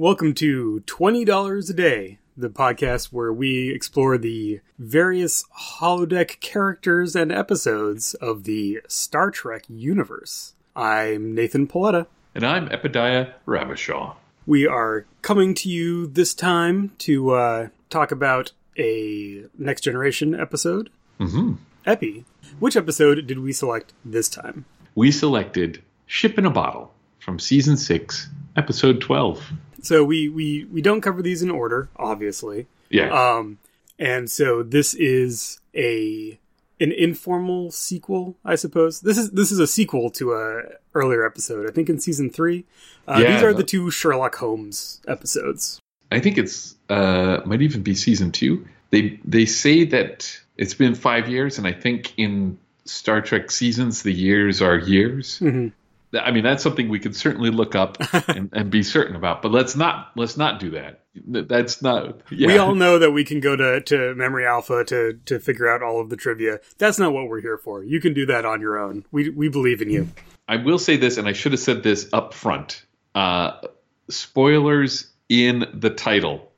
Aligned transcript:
Welcome 0.00 0.34
to 0.34 0.84
$20 0.86 1.70
a 1.70 1.72
Day, 1.72 2.18
the 2.36 2.48
podcast 2.48 3.06
where 3.06 3.32
we 3.32 3.70
explore 3.74 4.16
the 4.16 4.60
various 4.78 5.44
holodeck 5.80 6.38
characters 6.38 7.16
and 7.16 7.32
episodes 7.32 8.14
of 8.14 8.44
the 8.44 8.80
Star 8.86 9.32
Trek 9.32 9.64
universe. 9.68 10.54
I'm 10.76 11.34
Nathan 11.34 11.66
Paoletta. 11.66 12.06
And 12.32 12.46
I'm 12.46 12.68
Epidiah 12.68 13.32
Ravachol. 13.44 14.14
We 14.46 14.68
are 14.68 15.04
coming 15.22 15.52
to 15.54 15.68
you 15.68 16.06
this 16.06 16.32
time 16.32 16.92
to 16.98 17.30
uh, 17.32 17.68
talk 17.90 18.12
about 18.12 18.52
a 18.78 19.46
Next 19.58 19.80
Generation 19.80 20.32
episode. 20.32 20.90
Mm-hmm. 21.18 21.54
Epi, 21.86 22.24
which 22.60 22.76
episode 22.76 23.26
did 23.26 23.40
we 23.40 23.52
select 23.52 23.94
this 24.04 24.28
time? 24.28 24.64
We 24.94 25.10
selected 25.10 25.82
Ship 26.06 26.38
in 26.38 26.46
a 26.46 26.50
Bottle 26.50 26.94
from 27.18 27.40
Season 27.40 27.76
6, 27.76 28.28
Episode 28.54 29.00
12. 29.00 29.42
So 29.82 30.04
we 30.04 30.28
we 30.28 30.64
we 30.72 30.82
don't 30.82 31.00
cover 31.00 31.22
these 31.22 31.42
in 31.42 31.50
order, 31.50 31.88
obviously. 31.96 32.66
Yeah. 32.90 33.10
Um, 33.10 33.58
and 33.98 34.30
so 34.30 34.62
this 34.62 34.94
is 34.94 35.60
a 35.74 36.38
an 36.80 36.92
informal 36.92 37.70
sequel, 37.70 38.36
I 38.44 38.54
suppose. 38.54 39.00
This 39.00 39.18
is 39.18 39.30
this 39.30 39.50
is 39.52 39.58
a 39.58 39.66
sequel 39.66 40.10
to 40.12 40.32
a 40.34 40.62
earlier 40.94 41.24
episode, 41.26 41.68
I 41.68 41.72
think 41.72 41.88
in 41.88 41.98
season 42.00 42.30
three. 42.30 42.64
Uh, 43.06 43.20
Yeah. 43.22 43.34
these 43.34 43.42
are 43.42 43.52
the 43.54 43.64
two 43.64 43.90
Sherlock 43.90 44.36
Holmes 44.36 45.00
episodes. 45.08 45.80
I 46.10 46.20
think 46.20 46.38
it's 46.38 46.74
uh 46.88 47.40
might 47.44 47.62
even 47.62 47.82
be 47.82 47.94
season 47.94 48.32
2. 48.32 48.64
They 48.90 49.20
they 49.24 49.44
say 49.44 49.84
that 49.86 50.38
it's 50.56 50.74
been 50.74 50.94
5 50.94 51.28
years 51.28 51.58
and 51.58 51.66
I 51.66 51.72
think 51.72 52.14
in 52.16 52.58
Star 52.86 53.20
Trek 53.20 53.50
seasons 53.50 54.02
the 54.02 54.12
years 54.12 54.62
are 54.62 54.78
years. 54.78 55.38
Mhm. 55.40 55.72
I 56.12 56.30
mean 56.30 56.44
that's 56.44 56.62
something 56.62 56.88
we 56.88 56.98
could 56.98 57.14
certainly 57.14 57.50
look 57.50 57.74
up 57.74 57.98
and, 58.28 58.50
and 58.52 58.70
be 58.70 58.82
certain 58.82 59.16
about, 59.16 59.42
but 59.42 59.52
let's 59.52 59.76
not 59.76 60.12
let's 60.16 60.36
not 60.36 60.60
do 60.60 60.70
that. 60.70 61.04
That's 61.26 61.82
not 61.82 62.20
yeah. 62.30 62.46
We 62.46 62.58
all 62.58 62.74
know 62.74 62.98
that 62.98 63.10
we 63.10 63.24
can 63.24 63.40
go 63.40 63.56
to, 63.56 63.80
to 63.80 64.14
Memory 64.14 64.46
Alpha 64.46 64.84
to 64.84 65.18
to 65.26 65.38
figure 65.38 65.68
out 65.68 65.82
all 65.82 66.00
of 66.00 66.10
the 66.10 66.16
trivia. 66.16 66.60
That's 66.78 66.98
not 66.98 67.12
what 67.12 67.28
we're 67.28 67.40
here 67.40 67.58
for. 67.58 67.82
You 67.82 68.00
can 68.00 68.14
do 68.14 68.26
that 68.26 68.44
on 68.44 68.60
your 68.60 68.78
own. 68.78 69.04
We 69.10 69.30
we 69.30 69.48
believe 69.48 69.82
in 69.82 69.90
you. 69.90 70.08
I 70.46 70.56
will 70.56 70.78
say 70.78 70.96
this, 70.96 71.18
and 71.18 71.28
I 71.28 71.32
should 71.32 71.52
have 71.52 71.60
said 71.60 71.82
this 71.82 72.08
up 72.12 72.32
front. 72.32 72.84
Uh, 73.14 73.60
spoilers 74.08 75.10
in 75.28 75.66
the 75.74 75.90
title. 75.90 76.50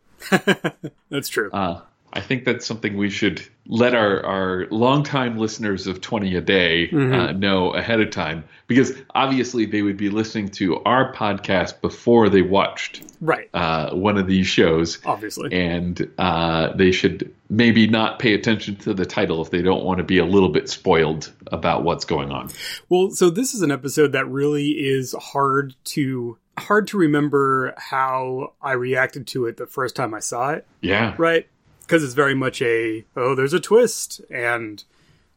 That's 1.11 1.29
true. 1.29 1.51
Uh, 1.51 1.81
I 2.13 2.21
think 2.21 2.45
that's 2.45 2.67
something 2.67 2.97
we 2.97 3.11
should 3.11 3.43
let 3.67 3.95
our, 3.95 4.25
our 4.25 4.67
longtime 4.71 5.39
listeners 5.39 5.87
of 5.87 6.01
20 6.01 6.35
a 6.37 6.41
day 6.41 6.91
uh, 6.91 7.33
know 7.33 7.71
ahead 7.73 8.01
of 8.01 8.11
time, 8.11 8.45
because 8.67 8.93
obviously 9.15 9.65
they 9.65 9.83
would 9.83 9.97
be 9.97 10.11
listening 10.11 10.49
to 10.49 10.83
our 10.85 11.13
podcast 11.13 11.81
before 11.81 12.29
they 12.29 12.43
watched 12.43 13.03
right. 13.21 13.49
uh, 13.55 13.91
one 13.95 14.19
of 14.19 14.27
these 14.27 14.47
shows. 14.47 14.99
Obviously. 15.05 15.53
And 15.53 16.11
uh, 16.19 16.73
they 16.75 16.91
should 16.91 17.33
maybe 17.49 17.87
not 17.87 18.19
pay 18.19 18.35
attention 18.35 18.77
to 18.77 18.95
the 18.95 19.07
title 19.07 19.41
if 19.43 19.51
they 19.51 19.63
don't 19.63 19.85
want 19.85 19.99
to 19.99 20.05
be 20.05 20.19
a 20.19 20.25
little 20.25 20.49
bit 20.49 20.69
spoiled 20.69 21.33
about 21.49 21.85
what's 21.85 22.05
going 22.05 22.33
on. 22.33 22.51
Well, 22.89 23.11
so 23.11 23.31
this 23.31 23.55
is 23.55 23.63
an 23.63 23.71
episode 23.71 24.13
that 24.13 24.29
really 24.29 24.71
is 24.71 25.15
hard 25.21 25.75
to 25.85 26.39
hard 26.59 26.89
to 26.89 26.99
remember 26.99 27.75
how 27.79 28.53
I 28.61 28.73
reacted 28.73 29.27
to 29.29 29.47
it 29.47 29.57
the 29.57 29.67
first 29.67 29.97
time 29.97 30.13
I 30.13 30.21
saw 30.21 30.51
it, 30.51 30.67
Yeah. 30.83 31.15
right? 31.17 31.49
Because 31.91 32.05
it's 32.05 32.15
very 32.15 32.37
much 32.37 32.63
a 32.63 33.05
oh, 33.17 33.35
there's 33.35 33.53
a 33.53 33.59
twist, 33.59 34.21
and 34.31 34.85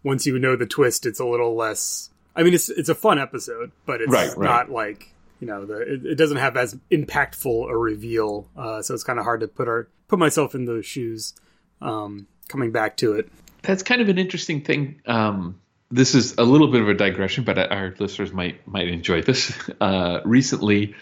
once 0.04 0.28
you 0.28 0.38
know 0.38 0.56
the 0.56 0.68
twist, 0.68 1.08
it's 1.08 1.20
a 1.20 1.26
little 1.26 1.56
less. 1.56 2.12
I 2.36 2.44
mean, 2.44 2.54
it's 2.54 2.70
it's 2.70 2.90
a 2.90 2.94
fun 2.95 3.18
episode, 3.18 3.72
but 3.88 4.02
it's 4.02 4.12
Right, 4.12 4.30
right. 4.38 4.45
not 4.45 4.70
like 4.70 5.16
you 5.40 5.48
know 5.48 5.66
the 5.66 5.82
it, 5.82 6.06
it 6.06 6.16
doesn't 6.16 6.38
have 6.38 6.56
as 6.56 6.78
impactful 6.92 7.72
a 7.72 7.76
reveal, 7.76 8.48
uh, 8.56 8.84
so 8.84 8.94
it's 8.94 9.04
kind 9.04 9.18
of 9.18 9.26
hard 9.26 9.40
to 9.40 9.48
put 9.48 9.68
our 9.68 9.88
put 10.08 10.20
myself 10.20 10.54
in 10.54 10.66
those 10.66 10.86
shoes. 10.86 11.34
Um, 11.82 12.28
coming 12.50 12.72
back 12.72 12.98
to 12.98 13.14
it, 13.14 13.32
that's 13.64 13.82
kind 13.82 14.02
of 14.02 14.10
an 14.10 14.20
interesting 14.20 14.61
thing. 14.61 15.02
Um, 15.08 15.60
this 15.89 16.14
is 16.14 16.38
a 16.38 16.44
little 16.44 16.67
bit 16.67 16.82
of 16.82 16.88
a 16.88 16.94
digression, 16.94 17.45
but 17.45 17.58
our 17.58 17.95
listeners 17.98 18.32
might 18.32 18.67
might 18.67 18.89
enjoy 18.89 19.23
this. 19.23 19.58
Uh, 19.82 20.22
recently, 20.23 20.94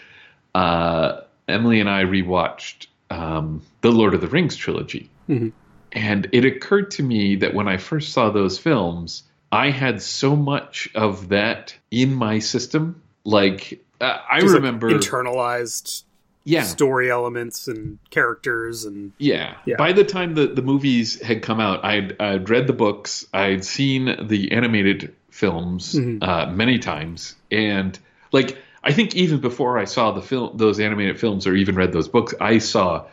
uh, 0.54 1.20
Emily 1.46 1.80
and 1.80 1.90
I 1.90 2.04
rewatched 2.04 2.86
um, 3.10 3.60
the 3.82 3.90
Lord 3.92 4.14
of 4.14 4.22
the 4.22 4.28
Rings 4.28 4.56
trilogy, 4.56 5.10
Mhm. 5.28 5.52
and 5.92 6.28
it 6.32 6.44
occurred 6.44 6.90
to 6.92 7.02
me 7.02 7.36
that 7.36 7.54
when 7.54 7.68
I 7.68 7.76
first 7.76 8.12
saw 8.12 8.30
those 8.30 8.58
films, 8.58 9.22
I 9.50 9.70
had 9.70 10.00
so 10.02 10.34
much 10.36 10.88
of 10.94 11.28
that 11.28 11.74
in 11.90 12.14
my 12.14 12.38
system. 12.38 13.02
Like 13.24 13.80
uh, 14.00 14.18
I 14.30 14.40
Just, 14.40 14.54
like, 14.54 14.62
remember, 14.62 14.90
internalized 14.90 16.02
yeah, 16.44 16.62
story 16.64 17.08
elements 17.10 17.68
and 17.68 17.98
characters 18.10 18.84
and 18.84 19.12
Yeah. 19.18 19.54
Yeah. 19.64 19.76
By 19.76 19.92
the 19.92 20.02
time 20.02 20.34
the, 20.34 20.48
the 20.48 20.62
movies 20.62 21.20
had 21.22 21.42
come 21.42 21.60
out, 21.60 21.84
I'd, 21.84 22.20
I'd 22.20 22.48
read 22.50 22.66
the 22.66 22.72
books, 22.72 23.26
I'd 23.32 23.64
seen 23.64 24.16
the 24.26 24.50
animated 24.50 25.14
films 25.30 25.94
Mhm. 25.94 26.22
uh, 26.22 26.50
many 26.50 26.78
times, 26.78 27.36
and 27.50 27.96
like 28.32 28.58
I 28.84 28.92
think 28.92 29.14
even 29.14 29.38
before 29.40 29.78
I 29.78 29.84
saw 29.84 30.10
the 30.10 30.20
film, 30.22 30.56
those 30.56 30.80
animated 30.80 31.20
films, 31.20 31.46
or 31.46 31.54
even 31.54 31.76
read 31.76 31.92
those 31.92 32.08
books, 32.08 32.34
I 32.40 32.58
saw 32.58 33.04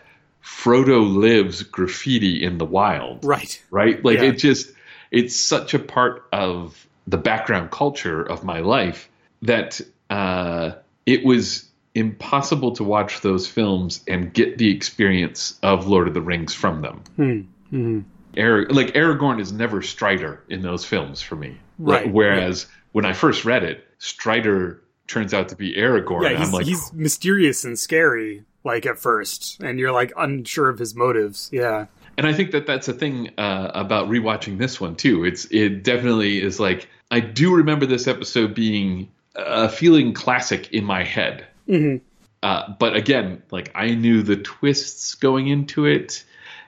Frodo 0.43 1.15
lives 1.15 1.63
graffiti 1.63 2.43
in 2.43 2.57
the 2.57 2.65
wild. 2.65 3.23
right. 3.23 3.61
Right? 3.71 4.03
Like 4.03 4.17
Yeah. 4.19 4.25
it 4.25 4.33
just 4.33 4.71
it's 5.11 5.35
such 5.35 5.73
a 5.73 5.79
part 5.79 6.27
of 6.31 6.87
the 7.07 7.17
background 7.17 7.71
culture 7.71 8.21
of 8.21 8.43
my 8.43 8.59
life 8.59 9.09
that 9.41 9.81
uh, 10.09 10.71
it 11.05 11.23
was 11.25 11.65
impossible 11.95 12.71
to 12.75 12.83
watch 12.83 13.21
those 13.21 13.47
films 13.47 14.01
and 14.07 14.31
get 14.33 14.57
the 14.59 14.69
experience 14.71 15.57
of 15.63 15.87
Lord 15.87 16.07
of 16.07 16.13
the 16.13 16.21
Rings 16.21 16.53
from 16.53 16.81
them. 16.81 17.03
Hmm. 17.15 17.41
Hmm. 17.69 17.99
Arag- 18.35 18.71
like 18.71 18.93
Aragorn 18.93 19.39
is 19.41 19.51
never 19.51 19.81
Strider 19.81 20.43
in 20.49 20.61
those 20.61 20.85
films 20.85 21.21
for 21.21 21.35
me. 21.35 21.57
Like, 21.79 22.03
Right, 22.05 22.13
whereas 22.13 22.67
when 22.91 23.05
I 23.05 23.13
first 23.13 23.43
read 23.45 23.63
it, 23.63 23.85
Strider 23.97 24.81
turns 25.07 25.33
out 25.33 25.49
to 25.49 25.55
be 25.55 25.73
Aragorn. 25.73 26.23
Yeah, 26.23 26.37
he's, 26.37 26.47
I'm 26.47 26.53
like, 26.53 26.65
he's 26.67 26.93
mysterious 26.93 27.63
and 27.65 27.77
scary, 27.79 28.43
like 28.63 28.85
at 28.85 28.99
first, 28.99 29.61
and 29.61 29.79
you're 29.79 29.91
like 29.91 30.11
unsure 30.17 30.69
of 30.69 30.79
his 30.79 30.95
motives. 30.95 31.49
Yeah. 31.51 31.85
and 32.17 32.27
I 32.27 32.33
think 32.33 32.51
that 32.51 32.67
that's 32.67 32.87
a 32.87 32.93
thing 32.93 33.31
uh, 33.37 33.71
about 33.73 34.09
rewatching 34.09 34.57
this 34.57 34.79
one 34.81 34.95
too. 34.95 35.23
It's 35.25 35.45
it 35.51 35.83
definitely 35.83 36.41
is 36.41 36.59
like 36.59 36.87
I 37.11 37.19
do 37.21 37.55
remember 37.55 37.85
this 37.85 38.07
episode 38.07 38.53
being 38.53 39.09
a 39.35 39.69
feeling 39.69 40.13
classic 40.13 40.71
in 40.73 40.83
my 40.83 41.03
head. 41.03 41.45
hmm 41.67 41.97
Uh, 42.43 42.73
but 42.79 42.95
again, 42.95 43.41
like 43.51 43.71
I 43.75 43.91
knew 43.95 44.21
the 44.23 44.35
twists 44.37 45.15
going 45.15 45.47
into 45.47 45.85
it, 45.85 46.23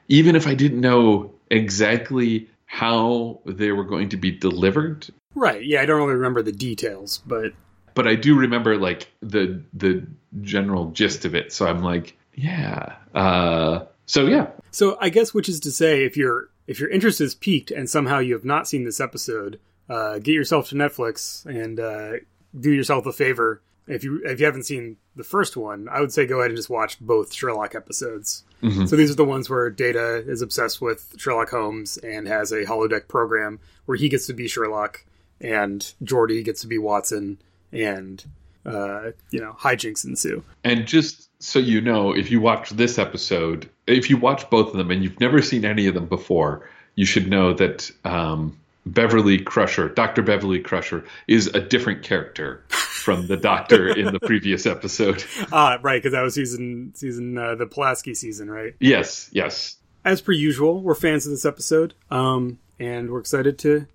even 0.07 0.35
if 0.35 0.47
I 0.47 0.53
didn't 0.53 0.81
know 0.81 1.33
exactly 1.49 2.49
how 2.65 3.39
they 3.45 3.71
were 3.73 3.83
going 3.83 4.09
to 4.09 4.17
be 4.17 4.31
delivered. 4.31 5.07
Right. 5.35 5.63
Yeah, 5.65 5.81
I 5.81 5.85
don't 5.85 5.99
really 5.99 6.13
remember 6.15 6.41
the 6.41 6.51
details, 6.53 7.21
but 7.25 7.51
But 7.93 8.07
I 8.07 8.15
do 8.15 8.35
remember 8.37 8.77
like 8.77 9.11
the 9.21 9.61
the 9.73 10.05
general 10.41 10.91
gist 10.91 11.25
of 11.25 11.35
it. 11.35 11.51
So 11.51 11.67
I'm 11.67 11.81
like, 11.83 12.17
yeah. 12.35 12.95
Uh, 13.13 13.85
so 14.05 14.27
yeah, 14.27 14.47
so 14.71 14.97
I 14.99 15.09
guess 15.09 15.33
which 15.33 15.49
is 15.49 15.59
to 15.61 15.71
say, 15.71 16.03
if 16.03 16.17
your 16.17 16.49
if 16.67 16.79
your 16.79 16.89
interest 16.89 17.21
is 17.21 17.35
piqued 17.35 17.71
and 17.71 17.89
somehow 17.89 18.19
you 18.19 18.33
have 18.33 18.45
not 18.45 18.67
seen 18.67 18.83
this 18.83 18.99
episode, 18.99 19.59
uh, 19.89 20.19
get 20.19 20.33
yourself 20.33 20.69
to 20.69 20.75
Netflix 20.75 21.45
and 21.45 21.79
uh, 21.79 22.13
do 22.57 22.71
yourself 22.71 23.05
a 23.05 23.13
favor. 23.13 23.61
If 23.87 24.03
you 24.03 24.21
if 24.23 24.39
you 24.39 24.45
haven't 24.45 24.63
seen 24.63 24.97
the 25.15 25.23
first 25.23 25.57
one, 25.57 25.89
I 25.89 25.99
would 25.99 26.13
say 26.13 26.25
go 26.25 26.39
ahead 26.39 26.51
and 26.51 26.57
just 26.57 26.69
watch 26.69 26.99
both 26.99 27.33
Sherlock 27.33 27.75
episodes. 27.75 28.43
Mhm. 28.61 28.87
So 28.87 28.95
these 28.95 29.11
are 29.11 29.15
the 29.15 29.25
ones 29.25 29.49
where 29.49 29.69
Data 29.69 30.23
is 30.27 30.41
obsessed 30.41 30.81
with 30.81 31.15
Sherlock 31.17 31.49
Holmes 31.49 31.97
and 31.97 32.27
has 32.27 32.51
a 32.51 32.63
holodeck 32.63 33.07
program 33.07 33.59
where 33.85 33.97
he 33.97 34.07
gets 34.07 34.27
to 34.27 34.33
be 34.33 34.47
Sherlock 34.47 35.03
and 35.41 35.93
Geordi 36.03 36.45
gets 36.45 36.61
to 36.61 36.67
be 36.67 36.77
Watson, 36.77 37.39
and 37.71 38.23
uh, 38.65 39.11
you 39.31 39.39
know 39.39 39.53
hijinks 39.59 40.05
ensue. 40.05 40.43
And 40.63 40.85
just 40.87 41.29
so 41.41 41.59
you 41.59 41.81
know, 41.81 42.15
if 42.15 42.31
you 42.31 42.39
watch 42.39 42.69
this 42.71 42.99
episode, 42.99 43.69
if 43.87 44.09
you 44.09 44.17
watch 44.17 44.49
both 44.49 44.67
of 44.67 44.77
them 44.77 44.91
and 44.91 45.03
you've 45.03 45.19
never 45.19 45.41
seen 45.41 45.65
any 45.65 45.87
of 45.87 45.93
them 45.93 46.05
before, 46.05 46.69
you 46.95 47.05
should 47.05 47.29
know 47.29 47.53
that 47.53 47.91
um, 48.05 48.57
Beverly 48.85 49.39
Crusher, 49.39 49.89
Dr. 49.89 50.21
Beverly 50.21 50.59
Crusher, 50.59 51.05
is 51.27 51.47
a 51.47 51.59
different 51.59 52.03
character 52.03 52.63
from 52.69 53.27
the 53.27 53.37
doctor 53.37 53.87
in 53.97 54.13
the 54.13 54.19
previous 54.19 54.65
episode. 54.65 55.23
Ah, 55.51 55.79
right, 55.81 56.01
because 56.01 56.13
that 56.13 56.21
was 56.21 56.35
season 56.35 56.93
season 56.95 57.37
uh, 57.37 57.55
the 57.55 57.65
Pulaski 57.65 58.13
season, 58.13 58.49
right? 58.49 58.75
Yes, 58.79 59.29
yes. 59.31 59.77
As 60.03 60.21
per 60.21 60.31
usual, 60.31 60.81
we're 60.81 60.95
fans 60.95 61.25
of 61.27 61.31
this 61.31 61.45
episode, 61.45 61.93
um, 62.09 62.57
and 62.79 63.11
we're 63.11 63.19
excited 63.19 63.59
to 63.59 63.85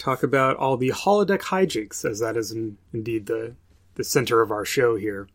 talk 0.00 0.22
about 0.22 0.56
all 0.56 0.76
the 0.76 0.90
holodeck 0.90 1.40
hijinks, 1.42 2.04
as 2.04 2.18
that 2.20 2.36
is 2.36 2.50
in, 2.50 2.78
indeed 2.92 3.26
the 3.26 3.54
the 3.94 4.04
center 4.04 4.40
of 4.40 4.50
our 4.50 4.64
show 4.64 4.96
here. 4.96 5.28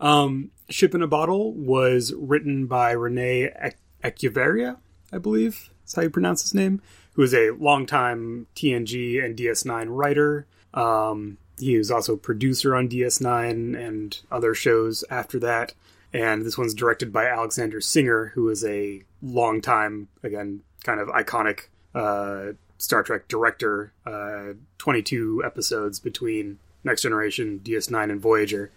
Um, 0.00 0.50
Ship 0.70 0.94
in 0.94 1.02
a 1.02 1.06
Bottle 1.06 1.52
was 1.52 2.12
written 2.16 2.66
by 2.66 2.92
Rene 2.92 3.50
Ec- 3.54 3.78
Echevarria, 4.04 4.76
I 5.12 5.18
believe 5.18 5.70
is 5.86 5.94
how 5.94 6.02
you 6.02 6.10
pronounce 6.10 6.42
his 6.42 6.54
name, 6.54 6.80
who 7.14 7.22
is 7.22 7.34
a 7.34 7.50
longtime 7.50 8.46
TNG 8.54 9.22
and 9.24 9.36
DS9 9.36 9.86
writer. 9.88 10.46
Um, 10.74 11.38
he 11.58 11.76
was 11.76 11.90
also 11.90 12.16
producer 12.16 12.74
on 12.76 12.88
DS9 12.88 13.76
and 13.78 14.20
other 14.30 14.54
shows 14.54 15.04
after 15.10 15.38
that. 15.40 15.74
and 16.12 16.44
this 16.44 16.58
one's 16.58 16.74
directed 16.74 17.12
by 17.12 17.26
Alexander 17.26 17.80
Singer, 17.80 18.32
who 18.34 18.48
is 18.50 18.64
a 18.64 19.02
longtime, 19.22 20.08
again, 20.22 20.60
kind 20.84 21.00
of 21.00 21.08
iconic 21.08 21.68
uh, 21.94 22.52
Star 22.82 23.04
Trek 23.04 23.28
director. 23.28 23.92
Uh, 24.04 24.54
22 24.78 25.42
episodes 25.46 26.00
between 26.00 26.58
Next 26.82 27.02
Generation, 27.02 27.60
DS9, 27.62 28.10
and 28.10 28.20
Voyager. 28.20 28.72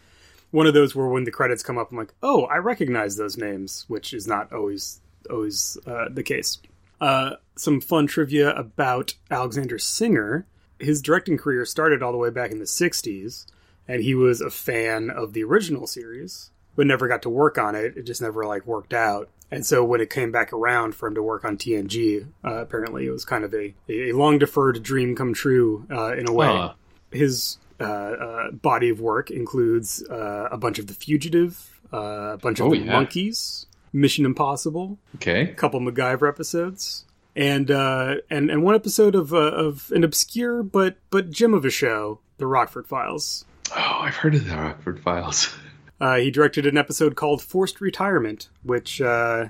One 0.51 0.67
of 0.67 0.75
those 0.75 0.93
where 0.95 1.07
when 1.07 1.23
the 1.23 1.31
credits 1.31 1.63
come 1.63 1.79
up, 1.79 1.91
I'm 1.91 1.97
like, 1.97 2.13
oh, 2.21 2.43
I 2.43 2.57
recognize 2.57 3.17
those 3.17 3.35
names, 3.35 3.85
which 3.87 4.13
is 4.13 4.27
not 4.27 4.53
always 4.53 5.01
always 5.29 5.79
uh, 5.87 6.05
the 6.11 6.21
case. 6.21 6.59
Uh, 7.01 7.31
some 7.55 7.81
fun 7.81 8.05
trivia 8.05 8.53
about 8.55 9.15
Alexander 9.31 9.79
Singer. 9.79 10.45
His 10.79 11.01
directing 11.01 11.37
career 11.37 11.65
started 11.65 12.03
all 12.03 12.11
the 12.11 12.19
way 12.19 12.29
back 12.29 12.51
in 12.51 12.59
the 12.59 12.65
60s, 12.65 13.47
and 13.87 14.03
he 14.03 14.13
was 14.13 14.39
a 14.39 14.51
fan 14.51 15.09
of 15.09 15.33
the 15.33 15.43
original 15.43 15.87
series, 15.87 16.51
but 16.75 16.85
never 16.85 17.07
got 17.07 17.23
to 17.23 17.29
work 17.29 17.57
on 17.57 17.73
it. 17.73 17.97
It 17.97 18.03
just 18.03 18.21
never 18.21 18.45
like 18.45 18.67
worked 18.67 18.93
out. 18.93 19.29
And 19.51 19.65
so 19.65 19.83
when 19.85 20.01
it 20.01 20.09
came 20.09 20.31
back 20.31 20.51
around 20.53 20.95
for 20.95 21.07
him 21.07 21.15
to 21.15 21.23
work 21.23 21.45
on 21.45 21.57
TNG, 21.57 22.27
uh, 22.43 22.55
apparently 22.55 23.05
it 23.05 23.11
was 23.11 23.25
kind 23.25 23.43
of 23.43 23.53
a, 23.53 23.73
a 23.87 24.11
long 24.11 24.39
deferred 24.39 24.81
dream 24.83 25.15
come 25.15 25.33
true 25.33 25.85
uh, 25.91 26.13
in 26.15 26.27
a 26.27 26.33
way. 26.33 26.47
Huh. 26.47 26.73
His 27.11 27.57
uh, 27.79 27.83
uh, 27.83 28.51
body 28.51 28.89
of 28.89 28.99
work 28.99 29.29
includes 29.31 30.03
uh, 30.09 30.49
a 30.51 30.57
bunch 30.57 30.79
of 30.79 30.87
The 30.87 30.93
Fugitive, 30.93 31.79
uh, 31.93 31.97
a 32.33 32.37
bunch 32.37 32.59
of 32.59 32.67
Oh, 32.67 32.69
The 32.71 32.77
yeah. 32.79 32.91
Monkeys, 32.91 33.67
Mission 33.93 34.25
Impossible, 34.25 34.97
Okay. 35.15 35.41
a 35.43 35.53
couple 35.53 35.79
MacGyver 35.79 36.27
episodes, 36.27 37.05
and 37.35 37.69
uh, 37.71 38.15
and 38.29 38.49
and 38.49 38.63
one 38.63 38.75
episode 38.75 39.13
of 39.15 39.33
uh, 39.33 39.37
of 39.37 39.91
an 39.95 40.03
obscure 40.03 40.63
but 40.63 40.97
but 41.11 41.29
gem 41.31 41.53
of 41.53 41.63
a 41.65 41.69
show, 41.69 42.19
The 42.37 42.47
Rockford 42.47 42.87
Files. 42.87 43.45
Oh, 43.75 43.99
I've 44.01 44.15
heard 44.15 44.35
of 44.35 44.45
the 44.47 44.55
Rockford 44.55 44.99
Files. 45.01 45.53
Uh, 46.01 46.17
he 46.17 46.29
directed 46.29 46.65
an 46.65 46.77
episode 46.77 47.15
called 47.15 47.41
Forced 47.41 47.79
Retirement, 47.79 48.49
which 48.63 48.99
uh, 49.01 49.49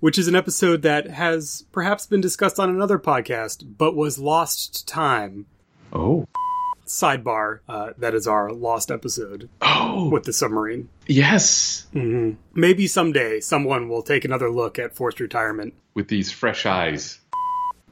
which 0.00 0.18
is 0.18 0.26
an 0.28 0.34
episode 0.34 0.82
that 0.82 1.06
has 1.08 1.64
perhaps 1.72 2.06
been 2.06 2.20
discussed 2.20 2.58
on 2.58 2.68
another 2.68 2.98
podcast, 2.98 3.64
but 3.78 3.94
was 3.94 4.18
lost 4.18 4.74
to 4.74 4.86
time. 4.86 5.46
Oh. 5.92 6.26
Sidebar: 6.86 7.60
uh, 7.68 7.92
that 7.98 8.14
is 8.14 8.26
our 8.26 8.52
lost 8.52 8.90
episode 8.90 9.48
Oh. 9.62 10.08
with 10.10 10.24
the 10.24 10.32
submarine. 10.32 10.88
yes. 11.06 11.86
hmm 11.92 12.32
Maybe 12.54 12.86
someday 12.86 13.40
someone 13.40 13.88
will 13.88 14.02
take 14.02 14.24
another 14.24 14.50
look 14.50 14.78
at 14.78 14.94
Forced 14.94 15.20
Retirement. 15.20 15.74
With 15.94 16.08
these 16.08 16.30
fresh 16.32 16.66
eyes. 16.66 17.20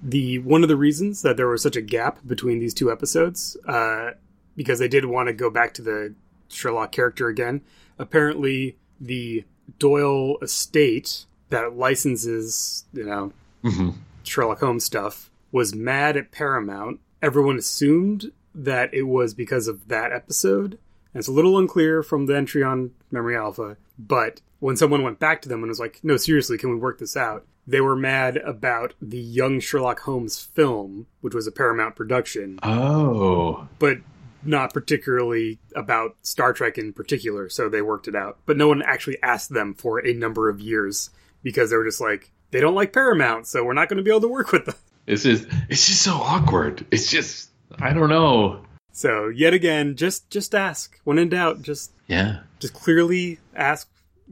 the 0.02 0.38
one 0.40 0.62
of 0.62 0.68
the 0.68 0.76
reasons 0.76 1.22
that 1.22 1.36
there 1.36 1.48
was 1.48 1.62
such 1.62 1.76
a 1.76 1.82
gap 1.82 2.18
between 2.26 2.58
these 2.58 2.74
two 2.74 2.90
episodes, 2.90 3.56
uh, 3.66 4.10
because 4.56 4.78
they 4.80 4.88
did 4.88 5.04
want 5.04 5.28
to 5.28 5.32
go 5.32 5.50
back 5.50 5.72
to 5.74 5.82
the 5.82 6.14
Sherlock 6.50 6.92
character 6.92 7.28
again. 7.28 7.62
Apparently, 7.98 8.76
the 9.00 9.44
Doyle 9.78 10.36
estate 10.42 11.24
that 11.50 11.76
licenses, 11.76 12.84
you 12.92 13.04
know, 13.04 13.32
hmm 13.64 13.90
Sherlock 14.22 14.60
Holmes 14.60 14.84
stuff 14.84 15.30
was 15.50 15.74
mad 15.74 16.16
at 16.16 16.30
Paramount. 16.30 17.00
Everyone 17.22 17.56
assumed 17.56 18.30
that 18.54 18.92
it 18.94 19.02
was 19.04 19.34
because 19.34 19.66
of 19.66 19.88
that 19.88 20.12
episode. 20.12 20.72
And 21.12 21.20
it's 21.20 21.28
a 21.28 21.32
little 21.32 21.58
unclear 21.58 22.02
from 22.02 22.26
the 22.26 22.36
entry 22.36 22.62
on 22.62 22.92
Memory 23.10 23.36
Alpha, 23.36 23.76
but 23.98 24.40
when 24.60 24.76
someone 24.76 25.02
went 25.02 25.18
back 25.18 25.40
to 25.42 25.48
them 25.48 25.60
and 25.62 25.68
was 25.68 25.80
like, 25.80 26.00
no, 26.02 26.16
seriously, 26.16 26.58
can 26.58 26.70
we 26.70 26.76
work 26.76 26.98
this 26.98 27.16
out? 27.16 27.46
They 27.66 27.80
were 27.80 27.96
mad 27.96 28.36
about 28.36 28.94
the 29.00 29.18
Young 29.18 29.58
Sherlock 29.58 30.00
Holmes 30.00 30.38
film, 30.40 31.06
which 31.22 31.34
was 31.34 31.46
a 31.46 31.52
Paramount 31.52 31.96
production, 31.96 32.58
Oh. 32.62 33.66
but 33.78 33.98
not 34.42 34.72
particularly 34.74 35.58
about 35.76 36.16
Star 36.22 36.52
Trek 36.52 36.78
in 36.78 36.92
particular, 36.92 37.48
so 37.48 37.68
they 37.68 37.82
worked 37.82 38.08
it 38.08 38.14
out. 38.16 38.38
But 38.46 38.56
no 38.56 38.68
one 38.68 38.82
actually 38.82 39.22
asked 39.22 39.50
them 39.52 39.74
for 39.74 40.04
a 40.04 40.12
number 40.14 40.48
of 40.48 40.60
years 40.60 41.10
because 41.42 41.70
they 41.70 41.76
were 41.76 41.84
just 41.84 42.00
like, 42.00 42.30
they 42.50 42.60
don't 42.60 42.74
like 42.74 42.92
Paramount, 42.92 43.46
so 43.46 43.64
we're 43.64 43.72
not 43.74 43.88
going 43.88 43.98
to 43.98 44.02
be 44.02 44.10
able 44.10 44.20
to 44.22 44.28
work 44.28 44.52
with 44.52 44.66
them. 44.66 44.74
It's 45.06 45.22
just 45.24 45.46
it's 45.68 45.86
just 45.86 46.02
so 46.02 46.12
awkward. 46.14 46.86
It's 46.90 47.10
just 47.10 47.50
I 47.80 47.92
don't 47.92 48.10
know. 48.10 48.64
So 48.92 49.28
yet 49.28 49.54
again, 49.54 49.96
just 49.96 50.30
just 50.30 50.54
ask. 50.54 51.00
When 51.04 51.18
in 51.18 51.30
doubt, 51.30 51.62
just 51.62 51.90
Yeah. 52.06 52.40
just 52.60 52.74
clearly 52.74 53.38
ask 53.54 53.88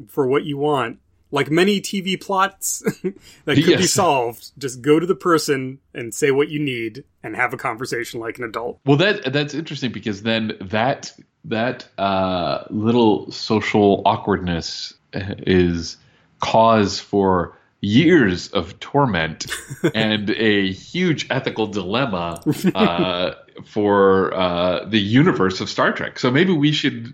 for 0.09 0.27
what 0.27 0.45
you 0.45 0.57
want. 0.59 0.99
Like 1.31 1.51
many 1.51 1.81
TV 1.81 2.21
plots 2.21 2.81
that 3.45 3.57
could 3.57 3.79
be 3.79 3.87
solved, 3.87 4.51
just 4.59 4.81
go 4.81 4.99
to 4.99 5.07
the 5.07 5.15
person 5.15 5.79
and 5.95 6.15
say 6.15 6.31
what 6.31 6.49
you 6.49 6.59
need 6.59 7.05
and 7.23 7.37
have 7.37 7.53
a 7.53 7.57
conversation 7.57 8.21
like 8.21 8.39
an 8.39 8.45
adult. 8.45 8.81
Well, 8.87 8.97
that 8.97 9.33
that's 9.33 9.55
interesting 9.55 9.93
because 9.93 10.23
then 10.23 10.53
that 10.61 11.13
that 11.45 11.87
uh, 11.99 12.65
little 12.71 13.31
social 13.31 14.03
awkwardness 14.05 14.95
is 15.13 15.97
cause 16.41 17.01
for 17.01 17.59
years 17.81 18.49
of 18.49 18.79
torment 18.81 19.47
and 19.95 20.31
a 20.31 20.73
huge 20.73 21.27
ethical 21.31 21.67
dilemma 21.67 22.43
uh, 22.75 23.35
for 23.65 24.33
uh, 24.35 24.85
the 24.87 24.99
universe 25.01 25.61
of 25.61 25.69
Star 25.69 25.93
Trek. 25.93 26.19
So 26.19 26.31
maybe 26.31 26.53
we 26.53 26.73
should, 26.73 27.13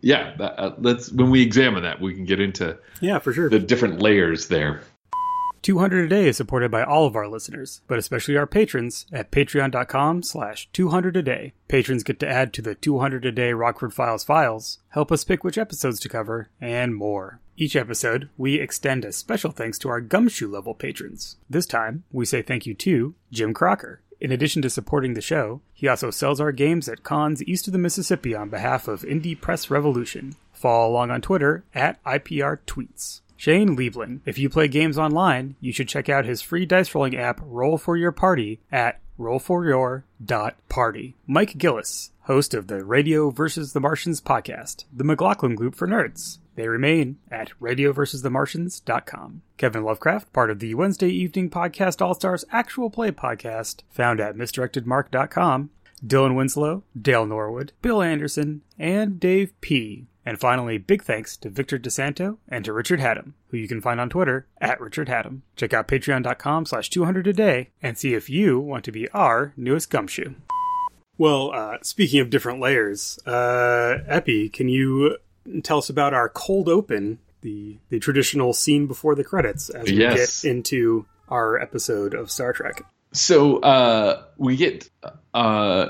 yeah, 0.00 0.34
uh, 0.40 0.74
let's 0.78 1.10
when 1.12 1.30
we 1.30 1.42
examine 1.42 1.82
that, 1.82 2.00
we 2.00 2.14
can 2.14 2.24
get 2.24 2.40
into 2.40 2.78
Yeah, 3.00 3.18
for 3.18 3.32
sure. 3.32 3.48
the 3.50 3.58
different 3.58 4.00
layers 4.00 4.48
there. 4.48 4.82
200 5.62 6.04
a 6.04 6.08
day 6.08 6.28
is 6.28 6.36
supported 6.36 6.70
by 6.70 6.84
all 6.84 7.06
of 7.06 7.16
our 7.16 7.26
listeners, 7.26 7.80
but 7.88 7.98
especially 7.98 8.36
our 8.36 8.46
patrons 8.46 9.04
at 9.12 9.32
patreon.com 9.32 10.22
slash 10.22 10.68
200 10.72 11.16
a 11.16 11.22
day. 11.22 11.54
Patrons 11.66 12.04
get 12.04 12.20
to 12.20 12.28
add 12.28 12.52
to 12.52 12.62
the 12.62 12.76
200 12.76 13.24
a 13.24 13.32
day 13.32 13.52
Rockford 13.52 13.92
Files 13.92 14.22
files, 14.22 14.78
help 14.90 15.10
us 15.10 15.24
pick 15.24 15.42
which 15.42 15.58
episodes 15.58 15.98
to 16.00 16.08
cover, 16.08 16.50
and 16.60 16.94
more. 16.94 17.40
Each 17.56 17.74
episode, 17.74 18.28
we 18.36 18.60
extend 18.60 19.04
a 19.04 19.12
special 19.12 19.50
thanks 19.50 19.78
to 19.78 19.88
our 19.88 20.00
gumshoe 20.00 20.46
level 20.48 20.74
patrons. 20.74 21.36
This 21.50 21.66
time, 21.66 22.04
we 22.12 22.26
say 22.26 22.42
thank 22.42 22.66
you 22.66 22.74
to 22.74 23.14
Jim 23.32 23.52
Crocker. 23.52 24.02
In 24.20 24.32
addition 24.32 24.62
to 24.62 24.70
supporting 24.70 25.14
the 25.14 25.20
show, 25.20 25.60
he 25.74 25.88
also 25.88 26.10
sells 26.10 26.40
our 26.40 26.52
games 26.52 26.88
at 26.88 27.02
cons 27.02 27.42
east 27.44 27.66
of 27.66 27.72
the 27.72 27.78
Mississippi 27.78 28.34
on 28.34 28.48
behalf 28.48 28.88
of 28.88 29.02
Indie 29.02 29.38
Press 29.38 29.70
Revolution. 29.70 30.36
Follow 30.52 30.90
along 30.90 31.10
on 31.10 31.20
Twitter 31.20 31.64
at 31.74 32.02
IPR 32.04 32.58
Tweets. 32.66 33.20
Shane 33.36 33.76
Liebling. 33.76 34.20
If 34.24 34.38
you 34.38 34.48
play 34.48 34.68
games 34.68 34.96
online, 34.96 35.56
you 35.60 35.72
should 35.72 35.88
check 35.88 36.08
out 36.08 36.24
his 36.24 36.40
free 36.40 36.64
dice 36.64 36.94
rolling 36.94 37.16
app 37.16 37.38
Roll 37.42 37.76
for 37.76 37.96
Your 37.96 38.12
Party 38.12 38.60
at 38.72 39.00
rollforyour.party. 39.18 41.14
Mike 41.26 41.58
Gillis, 41.58 42.12
host 42.22 42.54
of 42.54 42.68
the 42.68 42.82
Radio 42.84 43.30
vs. 43.30 43.74
the 43.74 43.80
Martians 43.80 44.20
podcast, 44.22 44.84
the 44.92 45.04
McLaughlin 45.04 45.54
Group 45.54 45.74
for 45.74 45.86
Nerds. 45.86 46.38
They 46.56 46.68
remain 46.68 47.18
at 47.30 47.52
radioversusthemartians.com. 47.60 49.42
Kevin 49.56 49.84
Lovecraft, 49.84 50.32
part 50.32 50.50
of 50.50 50.58
the 50.58 50.74
Wednesday 50.74 51.10
evening 51.10 51.50
podcast 51.50 52.02
All 52.02 52.14
Stars 52.14 52.44
actual 52.50 52.90
play 52.90 53.10
podcast, 53.12 53.82
found 53.90 54.20
at 54.20 54.36
misdirectedmark.com. 54.36 55.70
Dylan 56.04 56.34
Winslow, 56.34 56.82
Dale 57.00 57.26
Norwood, 57.26 57.72
Bill 57.80 58.02
Anderson, 58.02 58.62
and 58.78 59.18
Dave 59.20 59.58
P. 59.60 60.06
And 60.24 60.40
finally, 60.40 60.76
big 60.76 61.02
thanks 61.04 61.36
to 61.38 61.48
Victor 61.48 61.78
DeSanto 61.78 62.38
and 62.48 62.64
to 62.64 62.72
Richard 62.72 63.00
Haddam, 63.00 63.34
who 63.48 63.56
you 63.56 63.68
can 63.68 63.80
find 63.80 64.00
on 64.00 64.10
Twitter 64.10 64.46
at 64.60 64.80
Richard 64.80 65.08
Haddam. 65.08 65.42
Check 65.54 65.72
out 65.72 65.86
patreon.com 65.88 66.66
slash 66.66 66.90
200 66.90 67.26
a 67.28 67.32
day 67.32 67.70
and 67.80 67.96
see 67.96 68.14
if 68.14 68.28
you 68.28 68.58
want 68.58 68.84
to 68.86 68.92
be 68.92 69.08
our 69.10 69.52
newest 69.56 69.88
gumshoe. 69.88 70.34
Well, 71.16 71.52
uh, 71.54 71.78
speaking 71.82 72.20
of 72.20 72.28
different 72.28 72.60
layers, 72.60 73.18
uh, 73.24 73.98
Epi, 74.06 74.48
can 74.48 74.68
you 74.68 75.16
tell 75.62 75.78
us 75.78 75.88
about 75.90 76.14
our 76.14 76.28
cold 76.28 76.68
open, 76.68 77.18
the, 77.42 77.78
the 77.90 77.98
traditional 77.98 78.52
scene 78.52 78.86
before 78.86 79.14
the 79.14 79.24
credits 79.24 79.68
as 79.70 79.86
we 79.88 79.96
Yes. 79.96 80.42
get 80.42 80.50
into 80.50 81.06
our 81.28 81.58
episode 81.60 82.14
of 82.14 82.30
Star 82.30 82.52
Trek? 82.52 82.82
So 83.12 83.58
uh, 83.60 84.22
we 84.36 84.56
get 84.56 84.88
uh, 85.34 85.88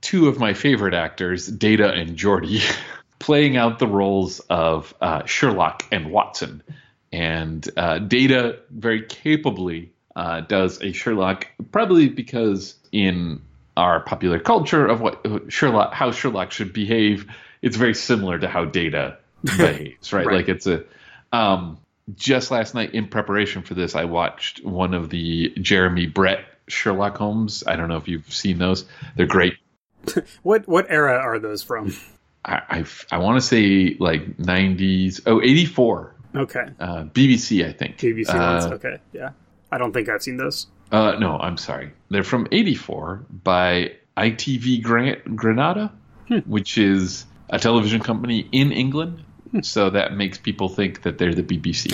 two 0.00 0.28
of 0.28 0.38
my 0.38 0.54
favorite 0.54 0.94
actors, 0.94 1.46
Data 1.46 1.92
and 1.92 2.16
Geordi, 2.16 2.62
playing 3.18 3.56
out 3.56 3.78
the 3.78 3.86
roles 3.86 4.40
of 4.50 4.94
uh, 5.00 5.24
Sherlock 5.24 5.84
and 5.92 6.10
Watson. 6.10 6.62
And 7.12 7.68
uh, 7.76 7.98
Data 7.98 8.58
very 8.70 9.02
capably 9.02 9.92
uh, 10.16 10.40
does 10.40 10.80
a 10.82 10.92
Sherlock, 10.92 11.46
probably 11.70 12.08
because 12.08 12.74
in 12.90 13.40
our 13.76 14.00
popular 14.00 14.38
culture 14.38 14.86
of 14.86 15.00
what 15.00 15.24
Sherlock, 15.48 15.94
how 15.94 16.10
Sherlock 16.10 16.52
should 16.52 16.72
behave, 16.72 17.26
it's 17.62 17.76
very 17.76 17.94
similar 17.94 18.38
to 18.38 18.48
how 18.48 18.64
Data 18.64 19.18
behaves, 19.44 20.12
right? 20.12 20.26
Right. 20.26 20.36
Like 20.36 20.48
it's 20.48 20.66
a. 20.66 20.84
Um, 21.32 21.78
just 22.16 22.50
last 22.50 22.74
night 22.74 22.94
in 22.94 23.06
preparation 23.06 23.62
for 23.62 23.74
this, 23.74 23.94
I 23.94 24.04
watched 24.04 24.64
one 24.64 24.92
of 24.92 25.08
the 25.08 25.50
Jeremy 25.60 26.06
Brett 26.06 26.44
Sherlock 26.68 27.16
Holmes. 27.16 27.62
I 27.66 27.76
don't 27.76 27.88
know 27.88 27.96
if 27.96 28.08
you've 28.08 28.30
seen 28.32 28.58
those. 28.58 28.84
They're 29.16 29.26
great. 29.26 29.54
What 30.42 30.66
what 30.66 30.86
era 30.90 31.16
are 31.16 31.38
those 31.38 31.62
from? 31.62 31.94
I 32.44 32.60
I, 32.68 32.84
I 33.12 33.18
want 33.18 33.40
to 33.40 33.46
say 33.46 33.96
like 34.00 34.36
90s. 34.36 35.20
Oh, 35.26 35.40
84. 35.40 36.14
Okay. 36.34 36.66
Uh, 36.80 37.04
BBC, 37.04 37.64
I 37.64 37.72
think. 37.72 37.98
BBC 37.98 38.34
uh, 38.34 38.38
ones. 38.38 38.64
Okay. 38.64 38.98
Yeah. 39.12 39.30
I 39.70 39.78
don't 39.78 39.92
think 39.92 40.08
I've 40.08 40.22
seen 40.22 40.38
those. 40.38 40.66
Uh, 40.90 41.12
no, 41.20 41.38
I'm 41.38 41.56
sorry. 41.56 41.92
They're 42.10 42.24
from 42.24 42.48
84 42.50 43.24
by 43.44 43.92
ITV 44.16 44.82
Grant 44.82 45.36
Granada, 45.36 45.92
which 46.46 46.78
is 46.78 47.24
a 47.52 47.58
television 47.60 48.00
company 48.00 48.48
in 48.50 48.72
England. 48.72 49.22
so 49.62 49.90
that 49.90 50.14
makes 50.14 50.38
people 50.38 50.68
think 50.68 51.02
that 51.02 51.18
they're 51.18 51.34
the 51.34 51.42
BBC. 51.42 51.92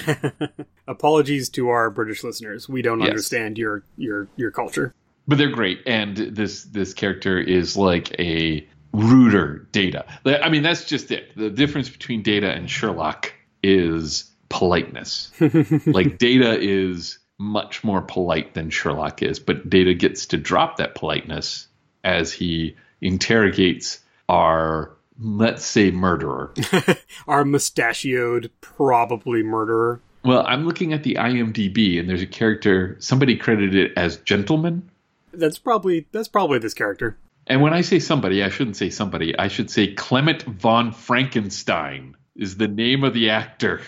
Apologies 0.88 1.49
to 1.50 1.69
our 1.69 1.91
British 1.91 2.23
listeners. 2.25 2.69
We 2.69 2.81
don't 2.83 3.00
Yes. 3.00 3.09
understand 3.11 3.59
your 3.59 3.83
your 3.97 4.29
your 4.37 4.50
culture. 4.50 4.95
but 5.27 5.37
they're 5.37 5.50
great 5.50 5.81
and 5.87 6.17
this 6.17 6.65
this 6.65 6.95
character 6.95 7.38
is 7.38 7.77
like 7.77 8.19
a 8.19 8.67
ruder 8.95 9.69
data 9.73 10.07
i 10.25 10.49
mean 10.49 10.62
that's 10.62 10.87
just 10.87 11.11
it 11.11 11.31
the 11.37 11.50
difference 11.50 11.91
between 11.91 12.23
data 12.23 12.50
and 12.50 12.71
sherlock 12.71 13.35
is 13.62 14.25
politeness 14.49 15.31
like 15.87 16.17
data 16.17 16.59
is 16.59 17.19
much 17.38 17.85
more 17.85 18.00
polite 18.00 18.55
than 18.55 18.71
sherlock 18.71 19.23
is 19.23 19.38
but 19.38 19.69
data 19.69 19.93
gets 19.93 20.25
to 20.27 20.38
drop 20.38 20.79
that 20.79 20.95
politeness 20.95 21.69
as 22.03 22.33
he 22.33 22.75
interrogates 23.03 24.00
our 24.31 24.97
let's 25.21 25.65
say 25.65 25.91
murderer 25.91 26.53
Our 27.27 27.45
mustachioed, 27.45 28.51
probably 28.61 29.43
murderer. 29.43 30.01
well 30.25 30.45
i'm 30.47 30.65
looking 30.67 30.93
at 30.93 31.03
the 31.03 31.15
imdb 31.15 31.99
and 31.99 32.09
there's 32.09 32.23
a 32.23 32.27
character 32.27 32.97
somebody 33.01 33.37
credited 33.37 33.93
as 33.97 34.17
gentleman 34.19 34.89
That's 35.33 35.59
probably 35.59 36.07
that's 36.13 36.29
probably 36.29 36.59
this 36.59 36.75
character. 36.75 37.17
And 37.47 37.63
when 37.63 37.73
I 37.73 37.81
say 37.83 37.99
somebody, 37.99 38.43
I 38.45 38.51
shouldn't 38.51 38.77
say 38.77 38.91
somebody. 38.91 39.39
I 39.39 39.49
should 39.49 39.71
say 39.71 39.95
Clement 39.95 40.43
von 40.43 40.93
Franckenstein 40.93 42.13
is 42.37 42.57
the 42.59 42.69
name 42.69 43.05
of 43.05 43.15
the 43.15 43.31
actor, 43.31 43.81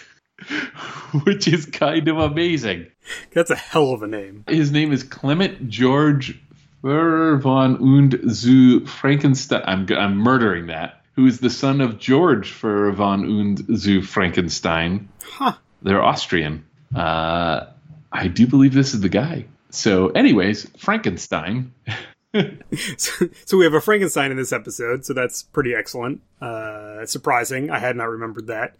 which 1.24 1.46
is 1.48 1.66
kind 1.66 2.08
of 2.08 2.18
amazing. 2.18 2.86
That's 3.34 3.50
a 3.50 3.56
hell 3.56 3.92
of 3.92 4.02
a 4.02 4.06
name. 4.06 4.44
His 4.48 4.70
name 4.70 4.92
is 4.92 5.02
Clement 5.02 5.68
George 5.68 6.40
von 6.82 7.76
und 7.76 8.18
zu 8.32 8.80
Franckenstein. 8.86 9.62
I'm, 9.66 9.86
I'm 9.92 10.16
murdering 10.16 10.68
that. 10.68 10.99
Who 11.16 11.26
is 11.26 11.40
the 11.40 11.50
son 11.50 11.80
of 11.80 11.98
George 11.98 12.52
Fer 12.52 12.92
von 12.92 13.24
und 13.24 13.78
zu 13.78 14.02
Franckenstein? 14.02 15.08
Huh. 15.22 15.54
They're 15.82 16.02
Austrian. 16.02 16.64
Uh, 16.94 17.66
I 18.12 18.28
do 18.28 18.46
believe 18.46 18.74
this 18.74 18.94
is 18.94 19.00
the 19.00 19.08
guy. 19.08 19.46
So, 19.70 20.08
anyways, 20.08 20.70
Frankenstein. 20.76 21.72
So, 22.32 23.28
so 23.44 23.56
we 23.56 23.64
have 23.64 23.74
a 23.74 23.80
Frankenstein 23.80 24.30
in 24.30 24.36
this 24.36 24.52
episode, 24.52 25.04
so 25.04 25.12
that's 25.12 25.42
pretty 25.42 25.74
excellent. 25.74 26.20
Uh, 26.40 27.04
surprising. 27.04 27.70
I 27.70 27.80
had 27.80 27.96
not 27.96 28.04
remembered 28.04 28.46
that. 28.46 28.76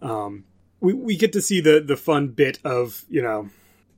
Um, 0.00 0.44
we 0.78 0.92
we 0.92 1.16
get 1.16 1.32
to 1.32 1.42
see 1.42 1.60
the 1.60 1.80
the 1.80 1.96
fun 1.96 2.28
bit 2.28 2.60
of 2.64 3.04
you 3.08 3.20
know 3.20 3.50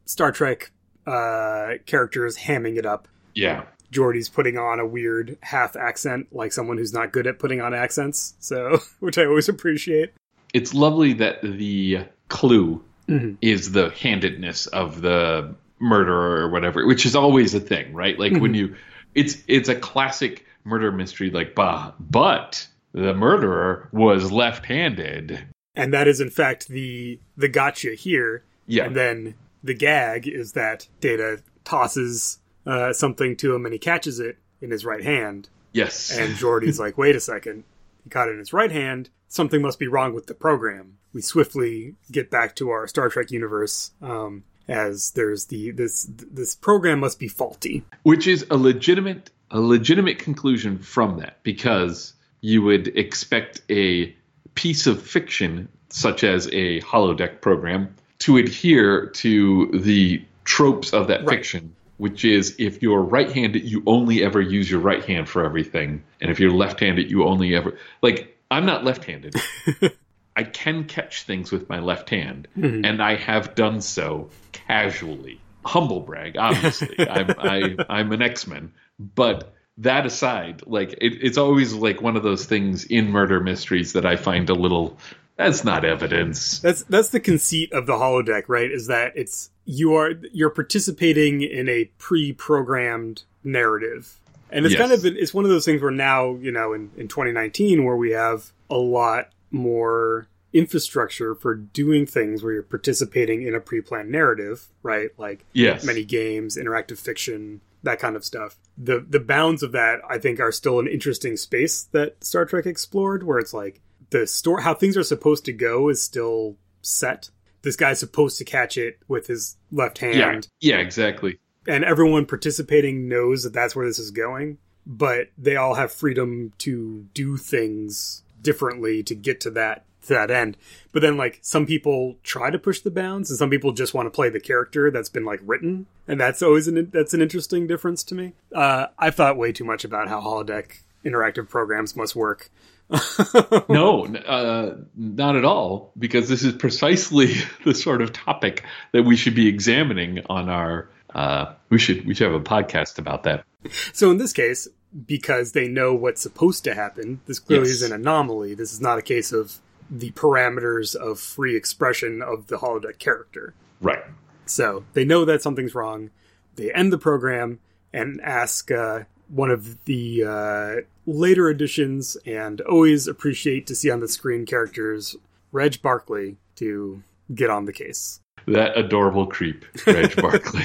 Star 0.07 0.33
Trek 0.33 0.71
uh, 1.07 1.75
characters 1.85 2.39
hamming 2.39 2.79
it 2.79 2.87
up. 2.87 3.07
Yeah. 3.35 3.65
Geordi's 3.97 4.29
putting 4.29 4.59
on 4.59 4.79
a 4.79 4.87
weird 4.87 5.39
half 5.43 5.75
accent, 5.77 6.29
like 6.33 6.53
someone 6.53 6.77
who's 6.77 6.93
not 6.93 7.13
good 7.13 7.27
at 7.27 7.39
putting 7.39 7.61
on 7.63 7.73
accents. 7.75 8.35
So, 8.41 8.79
which 9.01 9.17
I 9.19 9.25
always 9.25 9.49
appreciate. 9.49 10.13
it's 10.55 10.75
lovely 10.75 11.15
that 11.15 11.41
the 11.43 12.01
clue 12.29 12.83
Mhm. 13.09 13.37
is 13.41 13.73
the 13.73 13.91
handedness 13.91 14.67
of 14.67 15.01
the 15.01 15.55
murderer 15.79 16.41
or 16.43 16.49
whatever, 16.51 16.85
which 16.87 17.07
is 17.07 17.15
always 17.15 17.55
a 17.55 17.61
thing, 17.61 17.93
right? 17.93 18.19
Like 18.19 18.33
when 18.35 18.53
you, 18.55 18.75
it's 19.15 19.39
it's 19.47 19.69
a 19.69 19.75
classic 19.77 20.45
murder 20.65 20.91
mystery, 20.91 21.31
like 21.31 21.55
bah, 21.55 21.93
but 22.01 22.67
the 22.93 23.15
murderer 23.15 23.89
was 23.93 24.33
left-handed. 24.33 25.47
And 25.77 25.93
that 25.95 26.09
is 26.09 26.21
in 26.21 26.31
fact 26.31 26.69
the 26.69 27.21
the 27.37 27.49
gotcha 27.49 27.95
here. 27.95 28.43
Yeah, 28.67 28.87
And 28.87 28.97
then 28.97 29.35
the 29.63 29.75
gag 29.75 30.27
is 30.27 30.53
that 30.53 30.89
Data 31.01 31.41
tosses 31.65 32.39
uh, 32.67 32.93
something 32.93 33.37
to 33.37 33.55
him 33.55 33.65
and 33.65 33.73
he 33.73 33.79
catches 33.79 34.21
it 34.21 34.39
in 34.61 34.71
his 34.71 34.85
right 34.85 35.05
hand. 35.05 35.49
yes, 35.73 36.17
And 36.17 36.35
Geordi's 36.39 36.81
like, 36.81 36.99
wait 36.99 37.15
a 37.17 37.21
second. 37.21 37.65
He 38.05 38.11
caught 38.11 38.29
it 38.29 38.33
in 38.33 38.39
his 38.39 38.53
right 38.53 38.71
hand. 38.73 39.11
Something 39.29 39.61
must 39.63 39.79
be 39.79 39.87
wrong 39.89 40.15
with 40.15 40.27
the 40.27 40.35
program. 40.35 40.99
We 41.13 41.21
swiftly 41.23 41.95
get 42.11 42.31
back 42.31 42.55
to 42.57 42.71
our 42.71 42.87
Star 42.87 43.09
Trek 43.09 43.31
universe 43.31 43.91
um, 44.03 44.45
as 44.69 45.11
there's 45.13 45.47
the 45.47 45.71
this 45.73 46.05
this 46.11 46.55
program 46.55 47.01
must 47.01 47.19
be 47.19 47.29
faulty. 47.29 47.85
which 48.03 48.27
is 48.27 48.47
a 48.51 48.57
legitimate 48.57 49.31
a 49.51 49.61
legitimate 49.61 50.19
conclusion 50.19 50.79
from 50.79 51.19
that 51.19 51.39
because 51.43 52.15
you 52.41 52.63
would 52.63 52.89
expect 52.97 53.63
a 53.71 54.15
piece 54.55 54.87
of 54.87 55.01
fiction 55.03 55.69
such 55.89 56.25
as 56.25 56.47
a 56.49 56.81
holodeck 56.83 57.41
program 57.41 57.95
to 58.21 58.37
adhere 58.37 59.07
to 59.07 59.71
the 59.73 60.23
tropes 60.45 60.93
of 60.93 61.07
that 61.09 61.21
Right. 61.25 61.37
fiction 61.39 61.75
which 61.97 62.25
is 62.25 62.55
if 62.59 62.83
you're 62.83 63.03
right-handed 63.03 63.65
you 63.65 63.83
only 63.87 64.23
ever 64.23 64.41
use 64.41 64.71
your 64.71 64.81
right 64.81 65.05
hand 65.05 65.29
for 65.29 65.45
everything. 65.45 66.03
And 66.21 66.31
if 66.31 66.41
you're 66.41 66.51
left-handed 66.51 67.11
you 67.11 67.25
only 67.25 67.55
ever 67.55 67.77
like 68.03 68.37
i'm 68.51 68.67
not 68.67 68.85
left-handed. 68.85 69.35
I 70.39 70.45
can 70.45 70.85
catch 70.85 71.23
things 71.23 71.51
with 71.51 71.69
my 71.71 71.79
left 71.79 72.11
hand 72.11 72.49
hmm. 72.55 72.85
and 72.85 73.03
i 73.03 73.17
have 73.17 73.55
done 73.55 73.81
so 73.81 74.31
casually. 74.53 75.41
Humble 75.65 76.01
brag 76.01 76.37
obviously. 76.39 76.97
I'm, 77.11 77.35
I, 77.39 77.77
I'm 77.89 78.13
an 78.13 78.23
x-men. 78.23 78.73
But 78.99 79.53
that 79.79 80.07
aside 80.07 80.63
like 80.67 80.93
it, 80.93 81.19
it's 81.23 81.37
always 81.37 81.75
like 81.75 82.01
one 82.01 82.17
of 82.17 82.23
those 82.23 82.47
things 82.47 82.85
in 82.85 83.11
murder 83.11 83.41
mysteries 83.41 83.93
that 83.93 84.07
i 84.07 84.17
find 84.17 84.49
a 84.49 84.55
little 84.55 84.97
that's 85.37 85.65
not 85.65 85.85
evidence 85.85 86.59
That's 86.61 86.83
that's 86.85 87.11
the 87.11 87.21
conceit 87.21 87.73
of 87.73 87.87
the 87.87 87.95
holodeck, 87.95 88.45
right? 88.49 88.71
Is 88.71 88.87
that 88.87 89.13
it's 89.17 89.51
you 89.65 89.95
are 89.95 90.13
you're 90.33 90.51
participating 90.51 91.43
in 91.43 91.69
a 91.69 91.87
pre-programmed 91.99 93.25
narrative. 93.45 94.19
And 94.51 94.65
it's 94.65 94.75
Yes. 94.75 94.81
kind 94.81 94.93
of 94.93 95.05
it's 95.05 95.35
one 95.35 95.45
of 95.45 95.51
those 95.51 95.65
things 95.65 95.83
where 95.83 95.91
now, 95.91 96.37
you 96.37 96.53
know, 96.53 96.73
in, 96.73 96.91
in 96.97 97.09
2019 97.09 97.85
where 97.85 97.97
we 97.97 98.13
have 98.13 98.53
a 98.71 98.77
lot 98.77 99.31
more 99.51 100.29
infrastructure 100.53 101.35
for 101.35 101.55
doing 101.55 102.07
things 102.07 102.43
where 102.43 102.53
you're 102.53 102.63
participating 102.63 103.43
in 103.43 103.55
a 103.55 103.61
pre-planned 103.61 104.11
narrative, 104.11 104.69
right? 104.83 105.11
Like 105.19 105.45
yes 105.53 105.85
many 105.85 106.05
games, 106.05 106.57
interactive 106.57 106.99
fiction, 106.99 107.61
that 107.83 107.99
kind 107.99 108.17
of 108.17 108.25
stuff. 108.25 108.57
The 108.79 109.05
the 109.07 109.21
bounds 109.21 109.63
of 109.63 109.73
that 109.73 110.01
I 110.09 110.19
think 110.19 110.41
are 110.41 110.53
still 110.53 110.79
an 110.79 110.87
interesting 110.87 111.37
space 111.37 111.83
that 111.93 112.25
Star 112.25 112.45
Trek 112.47 112.67
explored 112.67 113.23
where 113.23 113.39
it's 113.39 113.53
like 113.53 113.81
the 114.11 114.27
store 114.27 114.61
how 114.61 114.75
things 114.75 114.97
are 114.97 115.03
supposed 115.03 115.45
to 115.45 115.53
go 115.53 115.89
is 115.89 116.03
still 116.03 116.57
set. 116.83 117.31
This 117.63 117.77
guy's 117.77 117.99
supposed 117.99 118.39
to 118.39 118.45
catch 118.45 118.77
it 118.77 118.99
with 119.09 119.27
his 119.27 119.57
left 119.73 119.99
hand 119.99 120.49
yeah 120.61 120.77
yeah 120.77 120.81
exactly 120.81 121.39
and 121.67 121.85
everyone 121.85 122.27
participating 122.27 123.09
knows 123.09 123.43
that 123.43 123.53
that's 123.53 123.75
where 123.75 123.87
this 123.87 123.99
is 123.99 124.11
going, 124.11 124.59
but 124.87 125.29
they 125.37 125.57
all 125.57 125.75
have 125.75 125.93
freedom 125.93 126.53
to 126.59 127.07
do 127.15 127.37
things 127.37 128.23
differently 128.41 129.03
to 129.03 129.15
get 129.15 129.41
to 129.41 129.51
that 129.51 129.85
to 130.03 130.15
that 130.15 130.31
end. 130.31 130.57
But 130.93 131.03
then 131.03 131.17
like 131.17 131.41
some 131.43 131.67
people 131.67 132.17
try 132.23 132.51
to 132.51 132.59
push 132.59 132.81
the 132.81 132.91
bounds 132.91 133.31
and 133.31 133.39
some 133.39 133.51
people 133.51 133.73
just 133.73 133.95
want 133.95 134.07
to 134.07 134.11
play 134.11 134.29
the 134.29 134.39
character 134.39 134.91
that's 134.91 135.09
been 135.09 135.25
like 135.25 135.41
written, 135.43 135.87
and 136.07 136.21
that's 136.21 136.43
always 136.43 136.69
an 136.69 136.91
that's 136.93 137.15
an 137.15 137.23
interesting 137.23 137.67
difference 137.67 138.05
to 138.05 138.15
me. 138.15 138.33
Uh, 138.55 138.87
I've 138.99 139.17
thought 139.17 139.37
way 139.37 139.53
too 139.53 139.65
much 139.65 139.85
about 139.85 140.09
how 140.09 140.21
holodeck 140.21 140.79
interactive 141.07 141.49
programs 141.49 141.97
must 141.97 142.17
work. 142.17 142.51
no, 143.69 144.07
uh, 144.07 144.77
not 144.97 145.37
at 145.37 145.45
all, 145.45 145.93
because 145.99 146.29
this 146.29 146.45
is 146.45 146.53
precisely 146.53 147.35
the 147.65 147.75
sort 147.75 148.01
of 148.03 148.13
topic 148.13 148.63
that 148.93 149.03
we 149.05 149.17
should 149.17 149.35
be 149.35 149.49
examining 149.49 150.21
on 150.29 150.49
our. 150.49 150.89
Uh, 151.15 151.55
we 151.71 151.79
should 151.79 152.07
we 152.07 152.15
should 152.15 152.31
have 152.31 152.41
a 152.41 152.45
podcast 152.45 152.99
about 152.99 153.23
that. 153.25 153.45
So 153.93 154.11
in 154.11 154.19
this 154.19 154.33
case, 154.33 154.69
because 155.07 155.53
they 155.53 155.67
know 155.67 155.95
what's 155.95 156.21
supposed 156.21 156.65
to 156.65 156.75
happen, 156.75 157.21
this 157.27 157.39
clearly 157.39 157.69
Yes. 157.69 157.77
is 157.77 157.83
an 157.91 157.93
anomaly. 157.93 158.55
This 158.55 158.73
is 158.73 158.81
not 158.81 158.99
a 158.99 159.03
case 159.03 159.33
of 159.33 159.59
the 159.91 160.11
parameters 160.13 160.95
of 160.95 161.19
free 161.19 161.57
expression 161.57 162.23
of 162.23 162.49
the 162.49 162.59
holodeck 162.59 162.99
character. 162.99 163.55
Right. 163.81 164.03
So 164.45 164.85
they 164.93 165.05
know 165.05 165.25
that 165.25 165.43
something's 165.43 165.75
wrong. 165.75 166.11
They 166.57 166.73
end 166.73 166.93
the 166.93 166.99
program 166.99 167.61
and 167.93 168.21
ask 168.21 168.71
uh, 168.71 169.05
one 169.29 169.51
of 169.51 169.85
the 169.85 170.25
uh, 170.25 170.75
later 171.07 171.49
editions 171.49 172.17
and 172.27 172.61
always 172.63 173.07
appreciate 173.09 173.67
to 173.67 173.75
see 173.75 173.91
on 173.91 174.01
the 174.01 174.09
screen 174.09 174.47
characters, 174.47 175.17
Reg 175.53 175.81
Barclay, 175.83 176.37
to 176.57 177.03
get 177.35 177.51
on 177.51 177.65
the 177.65 177.73
case. 177.73 178.21
That 178.47 178.77
adorable 178.77 179.27
creep, 179.27 179.65
Reg 179.87 180.15
Barclay. 180.23 180.65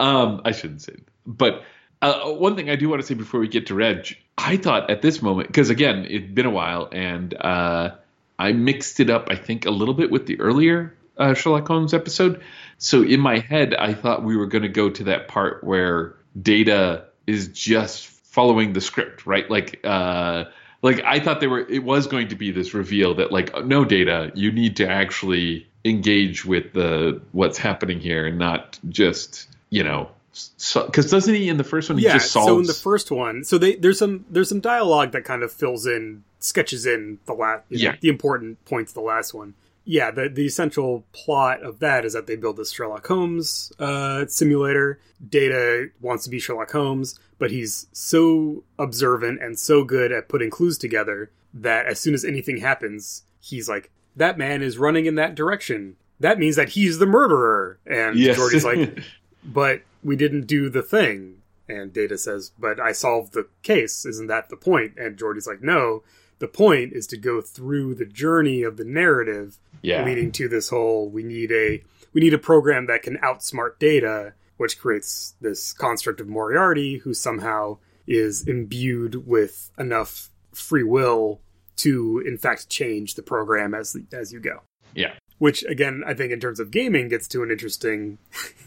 um, 0.00 0.42
I 0.44 0.52
shouldn't 0.52 0.82
say, 0.82 0.92
it. 0.94 1.04
but 1.26 1.62
uh, 2.02 2.32
one 2.32 2.56
thing 2.56 2.68
I 2.68 2.76
do 2.76 2.88
want 2.88 3.00
to 3.00 3.06
say 3.06 3.14
before 3.14 3.40
we 3.40 3.48
get 3.48 3.66
to 3.68 3.74
Reg, 3.74 4.16
I 4.36 4.56
thought 4.56 4.90
at 4.90 5.00
this 5.00 5.22
moment 5.22 5.48
because 5.48 5.70
again 5.70 6.04
it'd 6.04 6.34
been 6.34 6.46
a 6.46 6.50
while 6.50 6.88
and 6.92 7.32
uh, 7.34 7.90
I 8.38 8.52
mixed 8.52 9.00
it 9.00 9.10
up. 9.10 9.28
I 9.30 9.36
think 9.36 9.64
a 9.64 9.70
little 9.70 9.94
bit 9.94 10.10
with 10.10 10.26
the 10.26 10.38
earlier 10.40 10.94
uh, 11.16 11.34
Sherlock 11.34 11.66
Holmes 11.66 11.94
episode. 11.94 12.42
So 12.78 13.02
in 13.02 13.20
my 13.20 13.38
head, 13.38 13.74
I 13.74 13.94
thought 13.94 14.22
we 14.24 14.36
were 14.36 14.46
going 14.46 14.62
to 14.62 14.68
go 14.68 14.90
to 14.90 15.04
that 15.04 15.28
part 15.28 15.62
where 15.64 16.16
Data 16.40 17.04
is 17.26 17.48
just 17.48 18.06
following 18.06 18.72
the 18.72 18.80
script, 18.80 19.26
right? 19.26 19.48
Like. 19.50 19.80
Uh, 19.84 20.44
like 20.82 21.00
I 21.02 21.18
thought 21.18 21.40
they 21.40 21.46
were 21.46 21.60
it 21.60 21.82
was 21.82 22.06
going 22.06 22.28
to 22.28 22.36
be 22.36 22.50
this 22.50 22.74
reveal 22.74 23.14
that 23.14 23.32
like 23.32 23.64
no 23.64 23.86
data 23.86 24.30
you 24.34 24.52
need 24.52 24.76
to 24.76 24.86
actually 24.86 25.66
engage 25.82 26.44
with 26.44 26.74
the 26.74 27.22
what's 27.32 27.56
happening 27.56 28.00
here 28.00 28.26
and 28.26 28.38
not 28.38 28.78
just 28.90 29.48
you 29.70 29.82
know 29.82 30.10
So, 30.32 30.84
because 30.84 31.10
doesn't 31.10 31.32
he 31.34 31.48
in 31.48 31.56
the 31.56 31.64
first 31.64 31.88
one? 31.88 31.96
He 31.98 32.04
yeah. 32.04 32.14
just 32.14 32.32
solves. 32.32 32.48
So 32.48 32.58
in 32.58 32.66
the 32.66 32.74
first 32.74 33.10
one, 33.10 33.44
so 33.44 33.56
they 33.56 33.76
there's 33.76 33.98
some 33.98 34.26
there's 34.28 34.48
some 34.50 34.60
dialogue 34.60 35.12
that 35.12 35.24
kind 35.24 35.42
of 35.42 35.50
fills 35.52 35.86
in 35.86 36.24
sketches 36.40 36.84
in 36.84 37.18
the 37.24 37.32
last 37.32 37.62
Yeah. 37.70 37.96
the 38.00 38.08
important 38.08 38.62
points 38.66 38.90
of 38.90 38.94
the 38.94 39.00
last 39.00 39.32
one. 39.32 39.54
Yeah, 39.84 40.10
the 40.10 40.28
the 40.28 40.46
essential 40.46 41.04
plot 41.12 41.62
of 41.62 41.78
that 41.80 42.04
is 42.04 42.14
that 42.14 42.26
they 42.26 42.36
build 42.36 42.56
this 42.56 42.72
Sherlock 42.72 43.06
Holmes 43.06 43.72
uh, 43.78 44.26
simulator. 44.26 44.98
Data 45.26 45.88
wants 46.00 46.24
to 46.24 46.30
be 46.30 46.38
Sherlock 46.38 46.72
Holmes, 46.72 47.18
but 47.38 47.50
he's 47.50 47.86
so 47.92 48.64
observant 48.78 49.42
and 49.42 49.58
so 49.58 49.84
good 49.84 50.10
at 50.10 50.28
putting 50.28 50.50
clues 50.50 50.78
together 50.78 51.30
that 51.52 51.86
as 51.86 52.00
soon 52.00 52.14
as 52.14 52.24
anything 52.24 52.58
happens, 52.58 53.24
he's 53.40 53.68
like, 53.68 53.90
"That 54.16 54.38
man 54.38 54.62
is 54.62 54.78
running 54.78 55.04
in 55.06 55.16
that 55.16 55.34
direction. 55.34 55.96
That 56.18 56.38
means 56.38 56.56
that 56.56 56.70
he's 56.70 56.98
the 56.98 57.06
murderer." 57.06 57.78
And 57.86 58.18
yes. 58.18 58.36
Geordi's 58.36 58.64
like, 58.64 59.00
but 59.44 59.82
we 60.02 60.16
didn't 60.16 60.46
do 60.46 60.68
the 60.68 60.82
thing. 60.82 61.42
And 61.68 61.92
Data 61.92 62.18
says, 62.18 62.52
but 62.58 62.78
I 62.78 62.92
solved 62.92 63.32
the 63.32 63.48
case. 63.62 64.04
Isn't 64.04 64.26
that 64.26 64.50
the 64.50 64.56
point? 64.56 64.96
And 64.98 65.16
Geordi's 65.16 65.46
like, 65.46 65.62
no, 65.62 66.02
the 66.38 66.48
point 66.48 66.92
is 66.92 67.06
to 67.08 67.16
go 67.16 67.40
through 67.40 67.94
the 67.94 68.04
journey 68.04 68.62
of 68.62 68.76
the 68.76 68.84
narrative 68.84 69.58
yeah. 69.84 70.04
leading 70.04 70.32
to 70.32 70.48
this 70.48 70.68
whole 70.68 71.08
we 71.08 71.22
need 71.22 71.52
a 71.52 71.82
we 72.12 72.20
need 72.20 72.34
a 72.34 72.38
program 72.38 72.86
that 72.86 73.02
can 73.02 73.16
outsmart 73.18 73.78
data 73.78 74.34
which 74.56 74.78
creates 74.78 75.34
this 75.40 75.72
construct 75.72 76.20
of 76.20 76.28
moriarty 76.28 76.98
who 76.98 77.12
somehow 77.12 77.76
is 78.06 78.46
imbued 78.46 79.26
with 79.26 79.70
enough 79.78 80.30
free 80.52 80.84
will 80.84 81.40
to 81.76 82.22
in 82.26 82.38
fact 82.38 82.68
change 82.68 83.14
the 83.14 83.22
program 83.22 83.74
as 83.74 83.96
as 84.12 84.32
you 84.32 84.40
go 84.40 84.60
Yeah. 84.94 85.12
which 85.38 85.62
again 85.64 86.02
i 86.06 86.14
think 86.14 86.32
in 86.32 86.40
terms 86.40 86.60
of 86.60 86.70
gaming 86.70 87.08
gets 87.08 87.28
to 87.28 87.42
an 87.42 87.50
interesting 87.50 88.18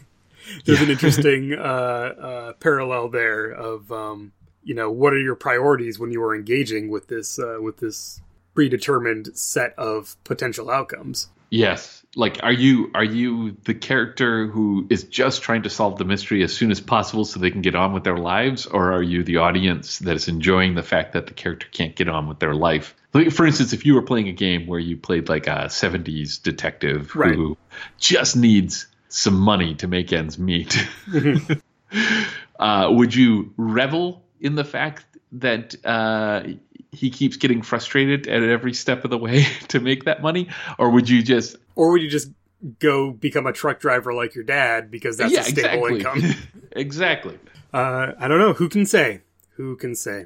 there's 0.65 0.81
an 0.81 0.89
interesting 0.95 1.53
uh, 1.53 1.61
uh, 1.61 2.53
parallel 2.53 3.09
there 3.09 3.49
of 3.51 3.91
um, 3.91 4.31
you 4.63 4.75
know 4.75 4.91
what 4.91 5.13
are 5.13 5.19
your 5.19 5.35
priorities 5.35 5.97
when 5.99 6.11
you 6.11 6.21
are 6.21 6.35
engaging 6.35 6.89
with 6.89 7.07
this 7.07 7.39
uh, 7.39 7.57
with 7.61 7.77
this 7.77 8.21
predetermined 8.57 9.29
set 9.37 9.77
of 9.77 10.17
potential 10.23 10.71
outcomes 10.71 11.29
Yes. 11.49 12.03
Like 12.15 12.39
are 12.43 12.51
you 12.51 12.89
are 12.95 13.03
you 13.03 13.55
the 13.63 13.73
character 13.75 14.47
who 14.47 14.87
is 14.89 15.03
just 15.03 15.43
trying 15.43 15.61
to 15.63 15.69
solve 15.69 15.97
the 15.99 16.05
mystery 16.05 16.43
as 16.43 16.51
soon 16.53 16.71
as 16.71 16.81
possible 16.81 17.23
so 17.23 17.39
they 17.39 17.51
can 17.51 17.61
get 17.61 17.75
on 17.75 17.93
with 17.93 18.03
their 18.03 18.17
lives 18.17 18.65
or 18.65 18.91
are 18.93 19.03
you 19.03 19.23
the 19.23 19.37
audience 19.37 19.99
that 19.99 20.15
is 20.15 20.27
enjoying 20.27 20.73
the 20.73 20.81
fact 20.81 21.13
that 21.13 21.27
the 21.27 21.33
character 21.33 21.67
can't 21.71 21.95
get 21.95 22.09
on 22.09 22.27
with 22.27 22.39
their 22.39 22.55
life? 22.55 22.95
Like 23.13 23.31
for 23.31 23.45
instance, 23.45 23.71
if 23.73 23.85
you 23.85 23.93
were 23.93 24.01
playing 24.01 24.27
a 24.27 24.33
game 24.33 24.65
where 24.65 24.79
you 24.79 24.97
played 24.97 25.29
like 25.29 25.45
a 25.45 25.67
70s 25.67 26.41
detective 26.41 27.15
Right. 27.15 27.35
who 27.35 27.55
just 27.99 28.35
needs 28.35 28.87
some 29.07 29.39
money 29.39 29.75
to 29.75 29.87
make 29.87 30.11
ends 30.11 30.39
meet. 30.39 30.75
uh, 32.59 32.89
would 32.91 33.13
you 33.13 33.53
revel 33.55 34.23
in 34.41 34.55
the 34.55 34.65
fact 34.65 35.05
that 35.33 35.75
uh, 35.85 36.43
he 36.97 37.09
keeps 37.09 37.37
getting 37.37 37.61
frustrated 37.61 38.27
at 38.27 38.43
every 38.43 38.73
step 38.73 39.03
of 39.03 39.09
the 39.11 39.17
way 39.17 39.43
to 39.69 39.79
make 39.79 40.05
that 40.05 40.21
money, 40.21 40.49
or 40.77 40.89
would 40.91 41.07
you 41.07 41.21
just 41.21 41.55
or 41.75 41.91
would 41.91 42.01
you 42.01 42.09
just 42.09 42.29
go 42.79 43.11
become 43.11 43.45
a 43.45 43.53
truck 43.53 43.79
driver 43.79 44.13
like 44.13 44.33
your 44.33 44.43
dad 44.43 44.89
because 44.89 45.17
that's 45.17 45.31
yeah 45.31 45.41
a 45.41 45.43
stable 45.43 45.85
exactly 45.85 46.23
income 46.23 46.43
exactly 46.71 47.39
Uh, 47.73 48.13
I 48.19 48.27
don't 48.27 48.39
know. 48.39 48.53
Who 48.53 48.67
can 48.69 48.85
say? 48.85 49.21
Who 49.57 49.75
can 49.75 49.93
say? 49.93 50.25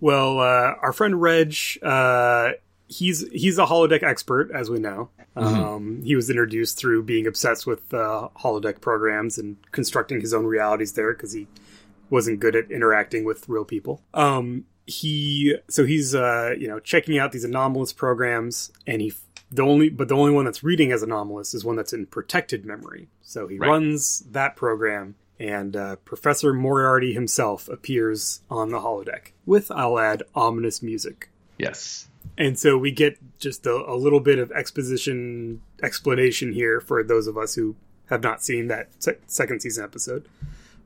Well, 0.00 0.40
uh, 0.40 0.74
our 0.82 0.92
friend 0.92 1.20
Reg, 1.22 1.54
uh, 1.82 2.52
he's 2.88 3.26
he's 3.30 3.58
a 3.58 3.66
holodeck 3.66 4.02
expert, 4.02 4.50
as 4.52 4.68
we 4.70 4.78
know. 4.78 5.10
Um, 5.36 6.02
he 6.04 6.14
was 6.14 6.30
introduced 6.30 6.78
through 6.78 7.02
being 7.04 7.26
obsessed 7.26 7.66
with 7.66 7.92
uh, 7.92 8.28
holodeck 8.42 8.80
programs 8.80 9.38
and 9.38 9.56
constructing 9.72 10.20
his 10.20 10.32
own 10.32 10.46
realities 10.46 10.92
there 10.92 11.12
because 11.12 11.32
he 11.32 11.46
wasn't 12.10 12.38
good 12.40 12.54
at 12.54 12.70
interacting 12.70 13.24
with 13.24 13.48
real 13.48 13.64
people. 13.64 14.00
Um, 14.12 14.64
he 14.86 15.56
so 15.68 15.84
he's 15.84 16.14
uh, 16.14 16.54
you 16.58 16.68
know 16.68 16.80
checking 16.80 17.18
out 17.18 17.32
these 17.32 17.44
anomalous 17.44 17.92
programs, 17.92 18.70
and 18.86 19.00
he 19.00 19.12
the 19.50 19.62
only 19.62 19.88
but 19.88 20.08
the 20.08 20.16
only 20.16 20.32
one 20.32 20.44
that's 20.44 20.62
reading 20.64 20.92
as 20.92 21.02
anomalous 21.02 21.54
is 21.54 21.64
one 21.64 21.76
that's 21.76 21.92
in 21.92 22.06
protected 22.06 22.64
memory. 22.64 23.08
So 23.22 23.46
he 23.48 23.58
Right. 23.58 23.68
runs 23.68 24.20
that 24.30 24.56
program, 24.56 25.14
and 25.38 25.74
uh, 25.76 25.96
Professor 25.96 26.52
Moriarty 26.52 27.12
himself 27.14 27.68
appears 27.68 28.40
on 28.50 28.70
the 28.70 28.78
holodeck 28.80 29.32
with, 29.46 29.70
I'll 29.70 29.98
add, 29.98 30.22
ominous 30.34 30.82
music. 30.82 31.28
yes 31.58 32.08
And 32.36 32.58
so 32.58 32.76
we 32.76 32.90
get 32.90 33.18
just 33.38 33.64
a, 33.66 33.72
a 33.90 33.96
little 33.96 34.20
bit 34.20 34.38
of 34.38 34.50
exposition 34.52 35.60
explanation 35.82 36.52
here 36.52 36.80
for 36.80 37.02
those 37.02 37.26
of 37.26 37.36
us 37.38 37.54
who 37.54 37.76
have 38.06 38.22
not 38.22 38.42
seen 38.42 38.68
that 38.68 38.88
se- 38.98 39.18
second 39.26 39.60
season 39.60 39.84
episode. 39.84 40.26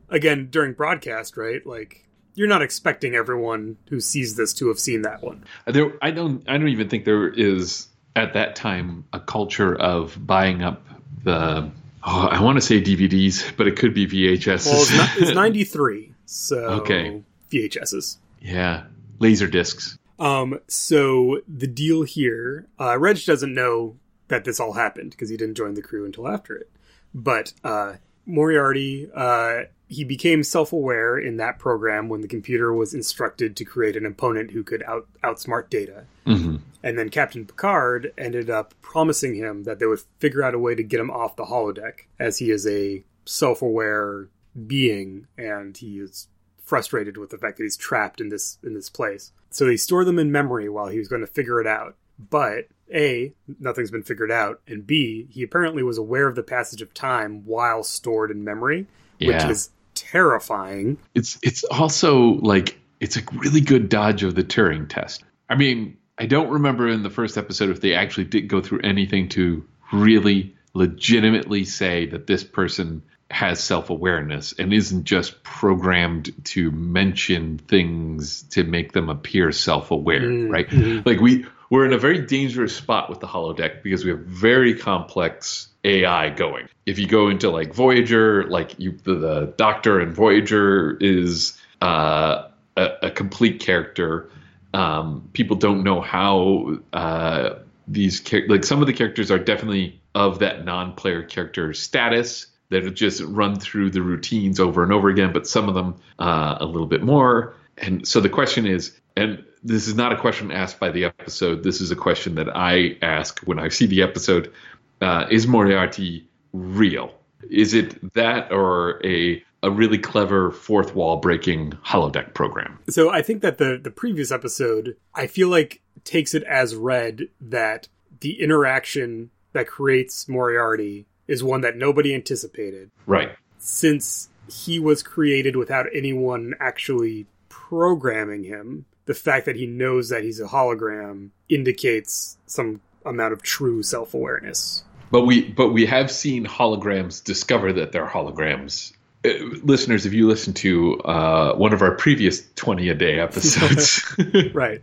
Again, 0.09 0.49
during 0.51 0.73
broadcast, 0.75 1.37
right? 1.37 1.65
Like 1.67 2.05
you're 2.39 2.49
not 2.49 2.63
expecting 2.63 3.15
everyone 3.15 3.77
who 3.89 4.01
sees 4.01 4.37
this 4.37 4.55
to 4.55 4.69
have 4.69 4.79
seen 4.79 5.03
that 5.03 5.23
one. 5.23 5.45
there 5.67 5.93
I 6.01 6.11
don't 6.13 6.49
I 6.49 6.57
don't 6.57 6.69
even 6.69 6.89
think 6.89 7.05
there 7.05 7.29
is 7.29 7.89
at 8.17 8.35
that 8.35 8.57
time 8.57 9.05
a 9.13 9.21
culture 9.21 9.75
of 9.75 10.17
buying 10.27 10.63
up 10.63 10.85
the 11.25 11.71
oh, 12.05 12.29
I 12.31 12.41
want 12.41 12.57
to 12.57 12.61
say 12.63 12.81
DVDs, 12.81 13.55
but 13.57 13.67
it 13.67 13.77
could 13.77 13.93
be 13.93 14.07
VHS. 14.07 14.67
Well, 14.67 14.83
it's, 14.83 14.97
not, 14.97 15.11
it's 15.19 15.35
93, 15.35 16.13
so 16.27 16.57
Okay. 16.81 17.23
VHSs. 17.51 18.19
yeah, 18.41 18.85
laser 19.19 19.47
discs. 19.49 19.99
Um, 20.19 20.59
so 20.69 21.41
the 21.49 21.67
deal 21.67 22.03
here, 22.03 22.67
uh, 22.81 22.99
Reg 22.99 23.19
doesn't 23.25 23.55
know 23.55 23.97
that 24.29 24.45
this 24.45 24.61
all 24.61 24.73
happened 24.75 25.11
because 25.13 25.31
he 25.31 25.37
didn't 25.37 25.55
join 25.57 25.75
the 25.75 25.83
crew 25.83 26.05
until 26.05 26.29
after 26.29 26.55
it. 26.57 26.71
But 27.15 27.53
uh, 27.65 27.95
Moriarty, 28.29 29.11
uh, 29.15 29.63
he 29.89 30.05
became 30.05 30.43
self-aware 30.43 31.19
in 31.19 31.39
that 31.39 31.59
program 31.59 32.09
when 32.09 32.21
the 32.21 32.29
computer 32.29 32.73
was 32.73 32.93
instructed 32.93 33.57
to 33.57 33.65
create 33.65 33.97
an 33.97 34.05
opponent 34.05 34.51
who 34.51 34.63
could 34.63 34.83
out 34.85 35.09
outsmart 35.25 35.71
Data. 35.71 36.05
hmm 36.27 36.57
And 36.83 36.99
then 36.99 37.09
Captain 37.09 37.47
Picard 37.47 38.13
ended 38.17 38.51
up 38.51 38.75
promising 38.83 39.35
him 39.35 39.65
that 39.65 39.79
they 39.79 39.87
would 39.87 40.03
figure 40.21 40.43
out 40.43 40.55
a 40.55 40.59
way 40.59 40.75
to 40.75 40.83
get 40.83 41.01
him 41.01 41.11
off 41.11 41.37
the 41.37 41.47
holodeck, 41.47 42.07
as 42.21 42.39
he 42.39 42.51
is 42.51 42.67
a 42.67 43.03
self-aware 43.25 44.29
being 44.67 45.27
and 45.37 45.77
he 45.77 45.99
is 45.99 46.29
frustrated 46.63 47.17
with 47.17 47.31
the 47.31 47.39
fact 47.39 47.57
that 47.57 47.63
he's 47.63 47.77
trapped 47.77 48.21
in 48.21 48.29
this 48.29 48.59
in 48.63 48.75
this 48.75 48.91
place. 48.91 49.33
So 49.51 49.65
they 49.65 49.79
store 49.79 50.05
them 50.05 50.19
in 50.19 50.31
memory 50.31 50.69
while 50.69 50.89
he 50.89 50.99
was 50.99 51.09
going 51.09 51.23
to 51.23 51.27
figure 51.27 51.61
it 51.61 51.67
out. 51.67 51.97
But 52.19 52.69
A, 52.95 53.33
nothing's 53.61 53.91
been 53.91 54.03
figured 54.03 54.31
out, 54.31 54.61
and 54.67 54.87
B, 54.87 55.27
he 55.31 55.43
apparently 55.43 55.83
was 55.83 55.99
aware 55.99 56.27
of 56.29 56.35
the 56.35 56.43
passage 56.43 56.83
of 56.83 56.95
time 56.95 57.45
while 57.45 57.83
stored 57.83 58.31
in 58.31 58.45
memory, 58.45 58.87
which 59.21 59.43
is 59.45 59.71
terrifying. 59.95 60.99
it's 61.15 61.39
it's 61.43 61.65
also 61.65 62.19
like 62.41 62.79
it's 63.01 63.17
a 63.17 63.23
really 63.35 63.61
good 63.61 63.89
dodge 63.89 64.23
of 64.23 64.35
the 64.35 64.43
Turing 64.45 64.89
test. 64.89 65.23
I 65.49 65.55
mean, 65.57 65.97
I 66.17 66.27
don't 66.27 66.51
remember 66.51 66.89
in 66.89 67.03
the 67.03 67.11
first 67.11 67.37
episode 67.39 67.71
if 67.71 67.81
they 67.81 67.95
actually 67.95 68.25
did 68.25 68.49
go 68.49 68.61
through 68.61 68.81
anything 68.83 69.29
to 69.31 69.65
really 69.93 70.55
legitimately 70.75 71.65
say 71.65 72.07
that 72.07 72.27
this 72.27 72.43
person 72.45 73.03
has 73.31 73.61
self-awareness 73.61 74.55
and 74.59 74.73
isn't 74.73 75.05
just 75.05 75.43
programmed 75.43 76.33
to 76.45 76.71
mention 76.71 77.59
things 77.59 78.43
to 78.45 78.65
make 78.65 78.93
them 78.93 79.09
appear 79.11 79.53
self-aware, 79.53 80.21
Mm, 80.23 80.51
right? 80.51 80.69
mhm. 80.69 81.05
Like 81.07 81.21
we 81.21 81.45
we're 81.71 81.85
in 81.85 81.93
a 81.93 81.99
very 81.99 82.21
dangerous 82.21 82.75
spot 82.75 83.11
with 83.11 83.21
the 83.21 83.27
holodeck 83.27 83.83
because 83.83 84.05
we 84.05 84.11
have 84.11 84.21
very 84.21 84.75
complex 84.75 85.69
AI 85.85 86.31
going. 86.31 86.69
If 86.87 86.99
you 86.99 87.07
go 87.07 87.29
into 87.29 87.51
like 87.51 87.75
Voyager, 87.75 88.45
like 88.45 88.79
you 88.79 88.93
the, 89.05 89.15
the 89.15 89.55
Doctor 89.57 90.01
and 90.01 90.13
Voyager 90.13 90.97
is 91.01 91.59
uh, 91.83 92.49
a, 92.77 92.89
a 93.03 93.11
complete 93.11 93.61
character. 93.61 94.31
Um, 94.75 95.29
people 95.33 95.57
don't 95.57 95.83
know 95.85 96.01
how 96.01 96.79
uh, 96.93 97.57
these 97.87 98.21
char- 98.21 98.47
like 98.49 98.65
some 98.65 98.81
of 98.81 98.87
the 98.87 98.93
characters 98.93 99.31
are 99.31 99.39
definitely 99.39 100.01
of 100.15 100.41
that 100.41 100.65
non-player 100.65 101.23
character 101.23 101.73
status 101.75 102.47
that 102.71 102.83
just 102.95 103.23
run 103.23 103.59
through 103.59 103.91
the 103.91 104.03
routines 104.03 104.61
over 104.61 104.83
and 104.83 104.93
over 104.93 105.09
again, 105.09 105.33
but 105.33 105.47
some 105.47 105.69
of 105.69 105.75
them 105.75 105.97
uh, 106.19 106.59
a 106.61 106.67
little 106.67 106.87
bit 106.87 107.03
more. 107.03 107.55
And 107.79 108.07
so 108.07 108.21
the 108.21 108.29
question 108.29 108.67
is, 108.67 108.99
and 109.17 109.45
this 109.63 109.89
is 109.89 109.95
not 109.95 110.13
a 110.13 110.17
question 110.17 110.51
asked 110.51 110.79
by 110.81 110.91
the 110.91 111.05
episode. 111.05 111.63
This 111.63 111.81
is 111.81 111.91
a 111.91 111.97
question 111.97 112.35
that 112.37 112.55
I 112.57 112.97
ask 113.03 113.41
when 113.41 113.59
I 113.59 113.69
see 113.69 113.87
the 113.87 114.03
episode: 114.03 114.53
uh, 115.01 115.27
Is 115.31 115.47
Moriarty 115.47 116.27
real? 116.53 117.13
Is 117.51 117.75
it 117.75 118.15
that 118.15 118.53
or 118.53 119.05
a 119.05 119.43
a 119.63 119.71
really 119.71 119.99
clever 119.99 120.53
fourth 120.53 120.95
wall 120.95 121.17
breaking 121.17 121.73
holodeck 121.85 122.33
program? 122.35 122.79
So 122.89 123.11
I 123.11 123.23
think 123.23 123.43
that 123.43 123.59
the 123.59 123.79
the 123.83 123.91
previous 123.91 124.31
episode, 124.31 124.97
I 125.15 125.27
feel 125.27 125.49
like 125.49 125.81
takes 126.05 126.35
it 126.35 126.43
as 126.45 126.75
read 126.77 127.29
that 127.41 127.89
the 128.21 128.41
interaction 128.41 129.31
that 129.53 129.67
creates 129.67 130.29
Moriarty 130.29 131.07
is 131.27 131.43
one 131.45 131.61
that 131.63 131.77
nobody 131.77 132.15
anticipated, 132.15 132.91
Right. 133.07 133.31
since 133.59 134.29
he 134.51 134.79
was 134.79 135.03
created 135.03 135.57
without 135.57 135.87
anyone 135.95 136.55
actually 136.61 137.27
programming 137.49 138.45
him. 138.45 138.87
The 139.09 139.15
fact 139.15 139.47
that 139.47 139.57
he 139.57 139.67
knows 139.67 140.11
that 140.11 140.23
he's 140.23 140.39
a 140.39 140.47
hologram 140.47 141.31
indicates 141.49 142.37
some 142.47 142.81
amount 143.05 143.33
of 143.33 143.43
true 143.43 143.83
self 143.83 144.15
awareness. 144.15 144.85
But 145.11 145.25
we 145.25 145.43
but 145.51 145.71
we 145.71 145.87
have 145.87 146.11
seen 146.11 146.47
holograms 146.47 147.25
discover 147.25 147.73
that 147.73 147.91
they're 147.91 148.07
holograms 148.07 148.93
uh, 149.25 149.31
listeners, 149.65 150.07
if 150.07 150.13
you 150.13 150.29
listen 150.29 150.53
to 150.55 151.01
uh, 151.01 151.55
one 151.57 151.73
of 151.73 151.83
our 151.83 151.93
previous 151.93 152.47
twenty 152.55 152.89
a 152.89 152.95
day 152.95 153.19
episodes, 153.19 154.05
right? 154.55 154.81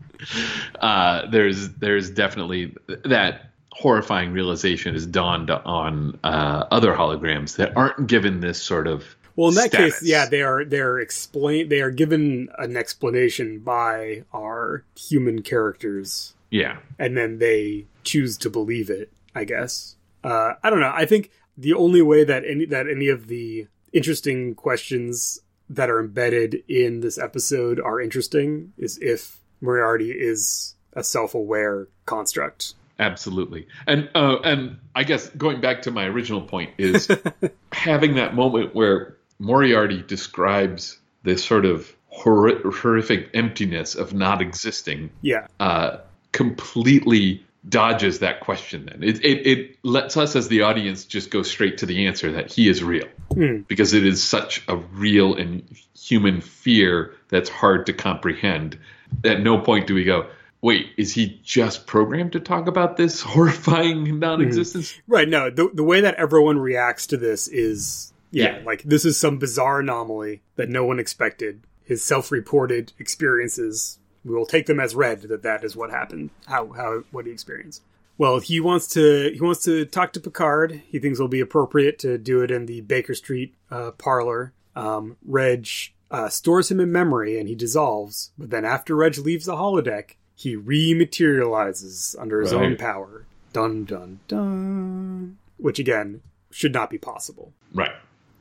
Uh, 0.79 1.29
there's 1.29 1.69
there's 1.75 2.09
definitely 2.09 2.75
that 3.05 3.51
horrifying 3.71 4.33
realization 4.33 4.93
has 4.93 5.05
dawned 5.05 5.51
on 5.51 6.19
uh, 6.23 6.65
other 6.71 6.93
holograms 6.93 7.57
that 7.57 7.75
aren't 7.77 8.07
given 8.07 8.41
this 8.41 8.61
sort 8.61 8.87
of 8.87 9.15
well 9.35 9.49
in 9.49 9.55
that 9.55 9.67
status. 9.67 9.99
case 9.99 10.09
yeah 10.09 10.25
they 10.25 10.41
are 10.41 10.65
they're 10.65 10.99
explain 10.99 11.69
they 11.69 11.81
are 11.81 11.91
given 11.91 12.49
an 12.57 12.75
explanation 12.77 13.59
by 13.59 14.23
our 14.33 14.83
human 14.95 15.41
characters. 15.41 16.33
Yeah. 16.49 16.77
And 16.97 17.17
then 17.17 17.39
they 17.39 17.85
choose 18.03 18.37
to 18.37 18.49
believe 18.49 18.89
it 18.89 19.11
i 19.33 19.43
guess. 19.43 19.95
Uh, 20.23 20.53
i 20.63 20.69
don't 20.69 20.79
know. 20.79 20.93
I 20.93 21.05
think 21.05 21.31
the 21.57 21.73
only 21.73 22.01
way 22.01 22.23
that 22.23 22.43
any 22.45 22.65
that 22.65 22.87
any 22.87 23.07
of 23.07 23.27
the 23.27 23.67
interesting 23.93 24.55
questions 24.55 25.39
that 25.69 25.89
are 25.89 25.99
embedded 25.99 26.63
in 26.67 26.99
this 26.99 27.17
episode 27.17 27.79
are 27.79 27.99
interesting 27.99 28.73
is 28.77 28.99
if 29.01 29.39
moriarty 29.61 30.11
is 30.11 30.75
a 30.93 31.03
self-aware 31.03 31.87
construct. 32.05 32.75
Absolutely, 32.97 33.67
and 33.87 34.09
uh, 34.15 34.37
and 34.43 34.77
I 34.95 35.03
guess 35.03 35.27
going 35.29 35.59
back 35.59 35.81
to 35.83 35.91
my 35.91 36.05
original 36.05 36.41
point 36.41 36.71
is 36.77 37.09
having 37.73 38.15
that 38.15 38.35
moment 38.35 38.73
where 38.73 39.14
Moriarty 39.39 40.01
describes 40.01 40.97
this 41.23 41.43
sort 41.43 41.65
of 41.65 41.93
hor- 42.07 42.71
horrific 42.71 43.29
emptiness 43.33 43.95
of 43.95 44.13
not 44.13 44.41
existing. 44.41 45.09
Yeah, 45.21 45.47
uh, 45.59 45.97
completely 46.31 47.45
dodges 47.67 48.19
that 48.19 48.41
question. 48.41 48.85
Then 48.85 49.03
it, 49.03 49.23
it 49.23 49.47
it 49.47 49.77
lets 49.83 50.17
us 50.17 50.35
as 50.35 50.47
the 50.47 50.61
audience 50.61 51.05
just 51.05 51.31
go 51.31 51.43
straight 51.43 51.77
to 51.79 51.85
the 51.85 52.07
answer 52.07 52.31
that 52.31 52.51
he 52.51 52.69
is 52.69 52.83
real 52.83 53.07
mm. 53.31 53.67
because 53.67 53.93
it 53.93 54.05
is 54.05 54.23
such 54.23 54.63
a 54.67 54.75
real 54.75 55.35
and 55.35 55.63
human 55.97 56.41
fear 56.41 57.13
that's 57.29 57.49
hard 57.49 57.85
to 57.87 57.93
comprehend. 57.93 58.77
At 59.23 59.41
no 59.41 59.59
point 59.59 59.87
do 59.87 59.95
we 59.95 60.03
go 60.03 60.27
wait, 60.61 60.87
is 60.97 61.13
he 61.13 61.39
just 61.43 61.85
programmed 61.85 62.31
to 62.31 62.39
talk 62.39 62.67
about 62.67 62.97
this 62.97 63.21
horrifying 63.33 64.17
non-existence? 64.17 64.93
Mm-hmm. 64.93 65.11
Right. 65.11 65.29
No, 65.29 65.49
the 65.49 65.69
the 65.73 65.83
way 65.83 66.01
that 66.01 66.15
everyone 66.15 66.57
reacts 66.57 67.07
to 67.07 67.17
this 67.17 67.47
is 67.47 68.11
yeah, 68.31 68.57
Yeah. 68.57 68.63
like 68.65 68.83
this 68.83 69.05
is 69.05 69.19
some 69.19 69.37
bizarre 69.37 69.79
anomaly 69.79 70.41
that 70.55 70.69
no 70.69 70.85
one 70.85 70.99
expected. 70.99 71.61
His 71.83 72.03
self-reported 72.03 72.93
experiences, 72.99 73.99
we 74.23 74.33
will 74.33 74.45
take 74.47 74.65
them 74.65 74.79
as 74.79 74.95
read 74.95 75.21
that 75.23 75.43
that 75.43 75.63
is 75.63 75.75
what 75.75 75.91
happened. 75.91 76.31
How 76.47 76.71
how 76.73 77.03
what 77.11 77.25
he 77.25 77.31
experienced. 77.31 77.81
Well, 78.17 78.39
he 78.39 78.59
wants 78.59 78.87
to 78.89 79.31
he 79.33 79.41
wants 79.41 79.63
to 79.65 79.85
talk 79.85 80.13
to 80.13 80.19
Picard. 80.19 80.81
He 80.87 80.99
thinks 80.99 81.19
it'll 81.19 81.27
be 81.27 81.41
appropriate 81.41 81.99
to 81.99 82.17
do 82.17 82.41
it 82.41 82.49
in 82.49 82.65
the 82.65 82.81
Baker 82.81 83.13
Street 83.13 83.53
uh, 83.69 83.91
parlor. 83.91 84.53
Um, 84.75 85.17
Reg 85.25 85.67
uh, 86.11 86.29
stores 86.29 86.71
him 86.71 86.79
in 86.79 86.91
memory 86.91 87.37
and 87.39 87.47
he 87.49 87.55
dissolves. 87.55 88.31
But 88.37 88.49
then 88.49 88.65
after 88.65 88.95
Reg 88.95 89.17
leaves 89.17 89.45
the 89.45 89.55
holodeck, 89.55 90.15
he 90.33 90.55
rematerializes 90.55 92.15
under 92.19 92.41
his 92.41 92.53
own 92.53 92.77
power. 92.77 93.25
Dun 93.53 93.85
dun 93.85 94.19
dun. 94.27 95.37
Which 95.57 95.79
again 95.79 96.21
should 96.51 96.73
not 96.73 96.89
be 96.89 96.97
possible. 96.97 97.53
Right. 97.73 97.91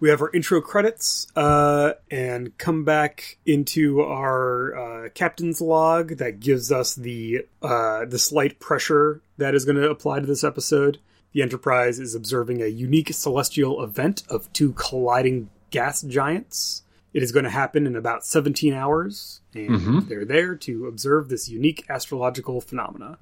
We 0.04 0.10
have 0.10 0.20
our 0.20 0.30
intro 0.34 0.60
credits 0.60 1.28
uh, 1.34 1.94
and 2.10 2.58
come 2.58 2.84
back 2.84 3.38
into 3.46 4.02
our 4.02 4.76
uh, 5.06 5.08
captain's 5.14 5.62
log 5.62 6.18
that 6.18 6.40
gives 6.40 6.70
us 6.70 6.94
the 6.94 7.46
uh, 7.62 8.04
the 8.04 8.18
slight 8.18 8.60
pressure 8.60 9.22
that 9.38 9.54
is 9.54 9.64
going 9.64 9.78
to 9.78 9.88
apply 9.88 10.20
to 10.20 10.26
this 10.26 10.44
episode. 10.44 10.98
The 11.32 11.40
Enterprise 11.40 11.98
is 12.00 12.14
observing 12.14 12.60
a 12.60 12.66
unique 12.66 13.14
celestial 13.14 13.82
event 13.82 14.24
of 14.28 14.52
two 14.52 14.74
colliding 14.74 15.48
gas 15.70 16.02
giants. 16.02 16.82
It 17.14 17.22
is 17.22 17.32
going 17.32 17.44
to 17.44 17.50
happen 17.50 17.86
in 17.86 17.96
about 17.96 18.26
17 18.26 18.74
hours, 18.74 19.40
and 19.54 19.70
Mhm. 19.70 20.06
they're 20.08 20.26
there 20.26 20.54
to 20.54 20.86
observe 20.86 21.30
this 21.30 21.48
unique 21.48 21.82
astrological 21.88 22.60
phenomena. 22.60 23.16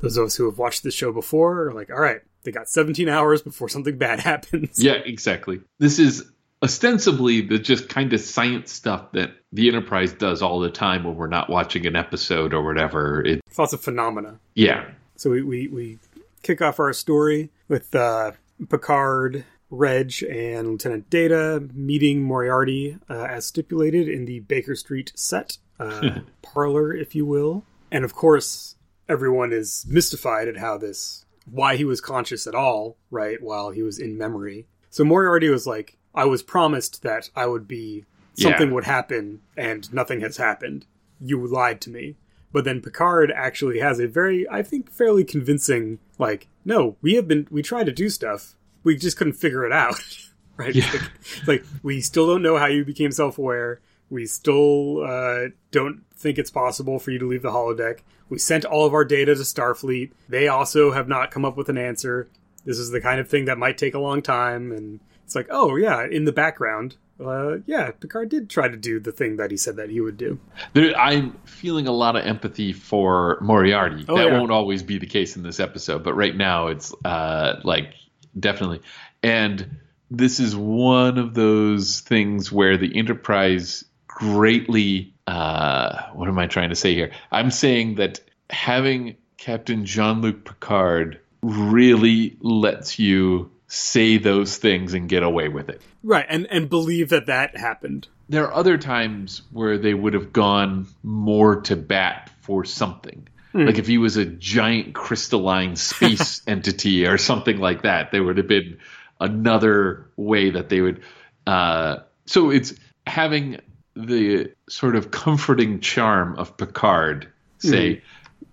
Those 0.00 0.16
of 0.16 0.26
us 0.26 0.36
who 0.36 0.46
have 0.46 0.58
watched 0.58 0.82
this 0.82 0.94
show 0.94 1.12
before 1.12 1.68
are 1.68 1.72
like, 1.72 1.90
all 1.90 2.00
right, 2.00 2.20
they 2.44 2.52
got 2.52 2.68
17 2.68 3.08
hours 3.08 3.42
before 3.42 3.68
something 3.68 3.98
bad 3.98 4.20
happens. 4.32 4.82
Yeah, 4.82 4.94
exactly. 5.04 5.60
This 5.78 5.98
is 5.98 6.24
ostensibly 6.62 7.40
the 7.40 7.58
just 7.58 7.88
kind 7.88 8.12
of 8.12 8.20
science 8.20 8.72
stuff 8.72 9.12
that 9.12 9.30
the 9.52 9.68
Enterprise 9.68 10.12
does 10.12 10.42
all 10.42 10.60
the 10.60 10.70
time 10.70 11.04
when 11.04 11.16
we're 11.16 11.26
not 11.28 11.48
watching 11.50 11.86
an 11.86 11.96
episode 11.96 12.52
or 12.54 12.62
whatever. 12.64 13.24
It, 13.24 13.40
Lots 13.56 13.72
of 13.72 13.80
phenomena. 13.80 14.38
yeah, 14.54 14.90
So 15.16 15.30
we, 15.30 15.42
we, 15.42 15.68
we 15.68 15.98
kick 16.42 16.60
off 16.62 16.78
our 16.78 16.92
story 16.92 17.50
with 17.68 17.94
uh, 17.94 18.32
Picard, 18.68 19.44
Reg, 19.70 20.12
and 20.28 20.68
Lieutenant 20.68 21.10
Data 21.10 21.66
meeting 21.74 22.22
Moriarty 22.22 22.98
uh, 23.10 23.24
as 23.24 23.46
stipulated 23.46 24.08
in 24.08 24.24
the 24.26 24.40
Baker 24.40 24.74
Street 24.74 25.12
set, 25.16 25.58
uh, 25.78 26.20
parlor, 26.42 26.94
if 26.94 27.14
you 27.14 27.26
will. 27.26 27.64
And 27.90 28.04
of 28.04 28.14
course, 28.14 28.76
everyone 29.08 29.52
is 29.52 29.86
mystified 29.88 30.48
at 30.48 30.56
how 30.56 30.78
this, 30.78 31.24
why 31.50 31.76
he 31.76 31.84
was 31.84 32.00
conscious 32.00 32.46
at 32.46 32.54
all, 32.54 32.96
right, 33.10 33.42
while 33.42 33.70
he 33.70 33.82
was 33.82 33.98
in 33.98 34.18
memory. 34.18 34.66
So 34.90 35.04
Moriarty 35.04 35.48
was 35.48 35.66
like, 35.66 35.96
I 36.14 36.24
was 36.24 36.42
promised 36.42 37.02
that 37.02 37.30
I 37.36 37.46
would 37.46 37.68
be, 37.68 38.04
something 38.34 38.68
Yeah. 38.68 38.74
would 38.74 38.84
happen, 38.84 39.40
and 39.56 39.92
nothing 39.92 40.20
has 40.20 40.36
happened. 40.36 40.86
You 41.20 41.44
lied 41.46 41.80
to 41.82 41.90
me. 41.90 42.16
But 42.52 42.64
then 42.64 42.80
Picard 42.80 43.30
actually 43.34 43.78
has 43.80 43.98
a 44.00 44.06
very, 44.08 44.48
I 44.48 44.62
think, 44.62 44.90
fairly 44.90 45.24
convincing, 45.24 45.98
like, 46.18 46.48
no, 46.64 46.96
we 47.02 47.14
have 47.14 47.28
been, 47.28 47.46
we 47.50 47.62
tried 47.62 47.84
to 47.86 47.92
do 47.92 48.08
stuff. 48.08 48.54
We 48.84 48.96
just 48.96 49.16
couldn't 49.16 49.34
figure 49.34 49.64
it 49.66 49.72
out. 49.72 49.96
right? 50.56 50.74
Yeah. 50.74 50.90
Like, 50.92 51.02
like, 51.46 51.64
we 51.82 52.00
still 52.00 52.26
don't 52.26 52.42
know 52.42 52.56
how 52.56 52.66
you 52.66 52.84
became 52.84 53.10
self 53.12 53.38
aware. 53.38 53.80
We 54.10 54.26
still 54.26 55.02
uh, 55.04 55.48
don't 55.70 56.04
think 56.14 56.38
it's 56.38 56.50
possible 56.50 56.98
for 56.98 57.10
you 57.10 57.18
to 57.18 57.28
leave 57.28 57.42
the 57.42 57.50
holodeck. 57.50 58.00
We 58.28 58.38
sent 58.38 58.64
all 58.64 58.84
of 58.84 58.94
our 58.94 59.04
data 59.04 59.34
to 59.34 59.40
Starfleet. 59.40 60.12
They 60.28 60.48
also 60.48 60.92
have 60.92 61.08
not 61.08 61.30
come 61.30 61.44
up 61.44 61.56
with 61.56 61.68
an 61.68 61.78
answer. 61.78 62.28
This 62.64 62.78
is 62.78 62.90
the 62.90 63.00
kind 63.00 63.20
of 63.20 63.28
thing 63.28 63.46
that 63.46 63.58
might 63.58 63.78
take 63.78 63.94
a 63.94 63.98
long 63.98 64.20
time. 64.20 64.72
And 64.72 65.00
it's 65.24 65.34
like, 65.34 65.48
oh, 65.50 65.76
yeah, 65.76 66.06
in 66.06 66.24
the 66.24 66.32
background, 66.32 66.96
uh, 67.24 67.58
yeah, 67.66 67.90
Picard 67.90 68.28
did 68.28 68.48
try 68.48 68.68
to 68.68 68.76
do 68.76 69.00
the 69.00 69.12
thing 69.12 69.36
that 69.36 69.50
he 69.50 69.56
said 69.56 69.76
that 69.76 69.90
he 69.90 70.00
would 70.00 70.16
do. 70.16 70.38
there, 70.72 70.96
I'm 70.96 71.32
feeling 71.44 71.88
a 71.88 71.92
lot 71.92 72.16
of 72.16 72.24
empathy 72.24 72.72
for 72.72 73.38
Moriarty. 73.40 74.04
Oh, 74.08 74.16
that 74.16 74.28
yeah. 74.28 74.38
won't 74.38 74.52
always 74.52 74.82
be 74.82 74.98
the 74.98 75.06
case 75.06 75.36
in 75.36 75.42
this 75.42 75.58
episode, 75.58 76.04
but 76.04 76.14
right 76.14 76.36
now 76.36 76.68
it's 76.68 76.94
uh, 77.04 77.60
like 77.64 77.94
definitely. 78.38 78.82
And 79.22 79.78
this 80.10 80.38
is 80.38 80.54
one 80.54 81.18
of 81.18 81.34
those 81.34 82.00
things 82.00 82.52
where 82.52 82.76
the 82.76 82.96
Enterprise 82.96 83.84
greatly. 84.18 85.14
Uh, 85.28 86.10
what 86.12 86.28
am 86.28 86.38
I 86.38 86.48
trying 86.48 86.70
to 86.70 86.74
say 86.74 86.94
here? 86.94 87.12
I'm 87.30 87.52
saying 87.52 87.96
that 87.96 88.20
having 88.50 89.16
Captain 89.36 89.86
Jean 89.86 90.22
Luc 90.22 90.44
Picard 90.44 91.20
really 91.40 92.36
lets 92.40 92.98
you 92.98 93.52
say 93.68 94.18
those 94.18 94.56
things 94.56 94.94
and 94.94 95.08
get 95.08 95.22
away 95.22 95.48
with 95.48 95.68
it. 95.68 95.80
Right, 96.02 96.26
and, 96.28 96.48
and 96.50 96.68
believe 96.68 97.10
that 97.10 97.26
that 97.26 97.56
happened. 97.56 98.08
There 98.28 98.44
are 98.46 98.52
other 98.52 98.76
times 98.76 99.42
where 99.52 99.78
they 99.78 99.94
would 99.94 100.14
have 100.14 100.32
gone 100.32 100.88
more 101.04 101.60
to 101.62 101.76
bat 101.76 102.30
for 102.40 102.64
something. 102.64 103.28
Like 103.54 103.78
if 103.78 103.86
he 103.86 103.98
was 103.98 104.16
a 104.16 104.24
giant 104.24 104.94
crystalline 104.94 105.74
space 105.76 106.42
entity 106.46 107.06
or 107.06 107.18
something 107.18 107.58
like 107.58 107.82
that, 107.82 108.12
there 108.12 108.22
would 108.22 108.36
have 108.36 108.46
been 108.46 108.78
another 109.20 110.10
way 110.16 110.50
that 110.50 110.68
they 110.68 110.80
would. 110.80 111.02
Uh, 111.46 111.98
so 112.26 112.50
it's 112.50 112.74
having 113.06 113.58
the 114.06 114.52
sort 114.68 114.94
of 114.94 115.10
comforting 115.10 115.80
charm 115.80 116.36
of 116.38 116.56
Picard 116.56 117.28
say, 117.58 118.02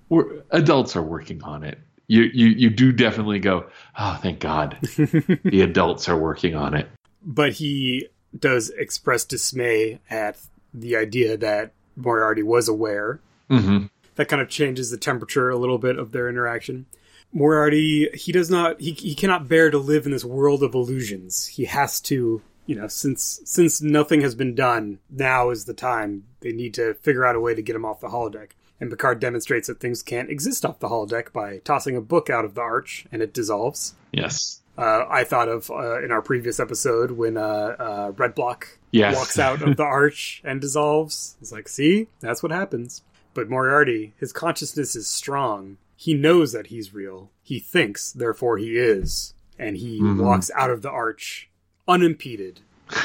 we're, 0.10 0.41
adults 0.49 0.95
are 0.95 1.03
working 1.03 1.43
on 1.43 1.63
it. 1.63 1.79
You, 2.08 2.23
you, 2.34 2.47
you 2.47 2.69
do 2.69 2.91
definitely 2.91 3.39
go, 3.39 3.67
oh, 3.97 4.19
thank 4.21 4.39
God. 4.39 4.77
the 4.81 5.62
adults 5.62 6.10
are 6.10 6.17
working 6.17 6.55
on 6.55 6.73
it. 6.73 6.88
But 7.23 7.53
he 7.53 8.08
does 8.38 8.69
express 8.69 9.23
dismay 9.23 9.99
at 10.10 10.38
the 10.73 10.95
idea 10.95 11.38
that 11.38 11.71
Moriarty 11.95 12.43
was 12.43 12.67
aware. 12.67 13.19
hmm 13.49 13.86
That 14.15 14.27
kind 14.27 14.41
of 14.41 14.49
changes 14.49 14.89
the 14.89 14.97
temperature 14.97 15.49
a 15.49 15.58
little 15.58 15.77
bit 15.77 15.97
of 15.97 16.12
their 16.12 16.27
interaction. 16.27 16.88
Moriarty, 17.31 18.10
he 18.13 18.31
does 18.31 18.49
not, 18.49 18.79
he, 18.81 18.93
he 18.93 19.13
cannot 19.13 19.47
bear 19.47 19.69
to 19.69 19.77
live 19.77 20.05
in 20.05 20.12
this 20.12 20.25
world 20.25 20.63
of 20.63 20.73
illusions. 20.73 21.47
He 21.47 21.65
has 21.65 21.99
to, 22.01 22.41
you 22.65 22.75
know, 22.75 22.88
since 22.88 23.41
since 23.45 23.82
nothing 23.82 24.21
has 24.21 24.36
been 24.36 24.56
done, 24.56 24.99
now 25.10 25.49
is 25.49 25.65
the 25.65 25.73
time. 25.73 26.23
They 26.41 26.51
need 26.51 26.73
to 26.75 26.93
figure 26.95 27.25
out 27.25 27.36
a 27.36 27.39
way 27.39 27.54
to 27.56 27.62
get 27.62 27.75
him 27.75 27.86
off 27.86 28.01
the 28.01 28.08
holodeck. 28.10 28.51
And 28.80 28.89
Picard 28.89 29.19
demonstrates 29.19 29.67
that 29.67 29.80
things 29.80 30.04
can't 30.04 30.30
exist 30.30 30.65
off 30.65 30.80
the 30.80 30.89
holodeck 30.89 31.32
by 31.32 31.60
tossing 31.60 31.95
a 31.95 32.01
book 32.01 32.30
out 32.30 32.43
of 32.45 32.56
the 32.56 32.62
arch 32.62 33.06
and 33.12 33.21
it 33.21 33.34
dissolves. 33.34 33.95
Yes. 34.12 34.62
uh, 34.78 35.06
I 35.10 35.23
thought 35.23 35.47
of 35.47 35.71
uh, 35.71 36.04
in 36.04 36.12
our 36.12 36.21
previous 36.21 36.60
episode 36.60 37.12
when 37.12 37.38
uh, 37.38 37.75
uh, 37.80 38.12
Red 38.17 38.36
Block 38.36 38.78
Yes. 38.91 39.15
walks 39.15 39.39
out 39.39 39.62
of 39.62 39.78
the 39.78 39.84
arch 40.01 40.41
and 40.43 40.60
dissolves. 40.60 41.38
It's 41.41 41.51
like, 41.54 41.67
see, 41.69 42.08
that's 42.19 42.43
what 42.43 42.51
happens. 42.51 43.01
But 43.34 43.49
Moriarty, 43.49 44.13
his 44.17 44.32
consciousness 44.34 44.95
is 44.95 45.08
strong. 45.08 45.78
He 45.97 46.13
knows 46.13 46.51
that 46.51 46.67
he's 46.67 46.93
real. 46.93 47.30
He 47.43 47.60
thinks, 47.60 48.12
therefore 48.12 48.58
he 48.58 48.78
is, 48.78 49.34
and 49.58 49.78
he 49.78 50.01
Mhm. 50.01 50.21
walks 50.21 50.51
out 50.56 50.69
of 50.69 50.82
the 50.82 50.89
arch 50.91 51.49
unimpeded. 51.88 52.62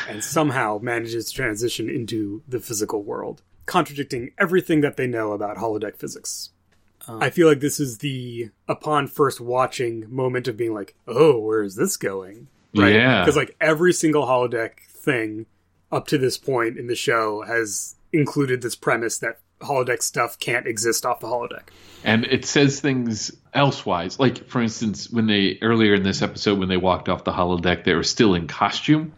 and 0.09 0.23
somehow 0.23 0.79
manages 0.83 1.27
to 1.27 1.35
transition 1.35 1.89
into 1.89 2.43
the 2.47 2.61
physical 2.61 3.03
world, 3.03 3.41
contradicting 3.65 4.31
everything 4.39 4.83
that 4.83 4.99
they 4.99 5.07
know 5.07 5.33
about 5.33 5.57
holodeck 5.57 5.97
physics. 5.97 6.51
Um, 7.09 7.23
I 7.23 7.31
feel 7.31 7.49
like 7.49 7.61
this 7.61 7.81
is 7.81 7.99
the 7.99 8.51
upon 8.69 9.07
first 9.07 9.41
watching 9.41 10.05
moment 10.15 10.49
of 10.49 10.57
being 10.59 10.75
like, 10.75 10.95
"Oh, 11.09 11.39
where 11.39 11.63
is 11.63 11.77
this 11.77 11.97
going?" 11.97 12.49
Yeah. 12.73 13.23
because 13.23 13.37
like 13.37 13.57
every 13.59 13.95
single 13.95 14.27
holodeck 14.27 14.81
thing 14.91 15.47
up 15.91 16.07
to 16.09 16.19
this 16.19 16.37
point 16.37 16.77
in 16.79 16.87
the 16.87 16.95
show 16.95 17.43
has 17.43 17.97
included 18.13 18.61
this 18.61 18.77
premise 18.77 19.17
that 19.19 19.39
holodeck 19.61 20.03
stuff 20.03 20.39
can't 20.39 20.67
exist 20.67 21.05
off 21.07 21.21
the 21.21 21.27
holodeck. 21.27 21.65
and 22.05 22.25
it 22.25 22.45
says 22.45 22.81
things 22.81 23.31
elsewise. 23.53 24.19
Like 24.19 24.47
for 24.49 24.61
instance, 24.63 25.11
when 25.11 25.27
they 25.27 25.59
earlier 25.63 25.95
in 25.95 26.03
this 26.03 26.23
episode 26.23 26.59
when 26.59 26.69
they 26.69 26.77
walked 26.79 27.09
off 27.09 27.25
the 27.25 27.33
holodeck, 27.33 27.85
they 27.85 27.95
were 27.95 28.03
still 28.03 28.35
in 28.35 28.47
costume. 28.47 29.13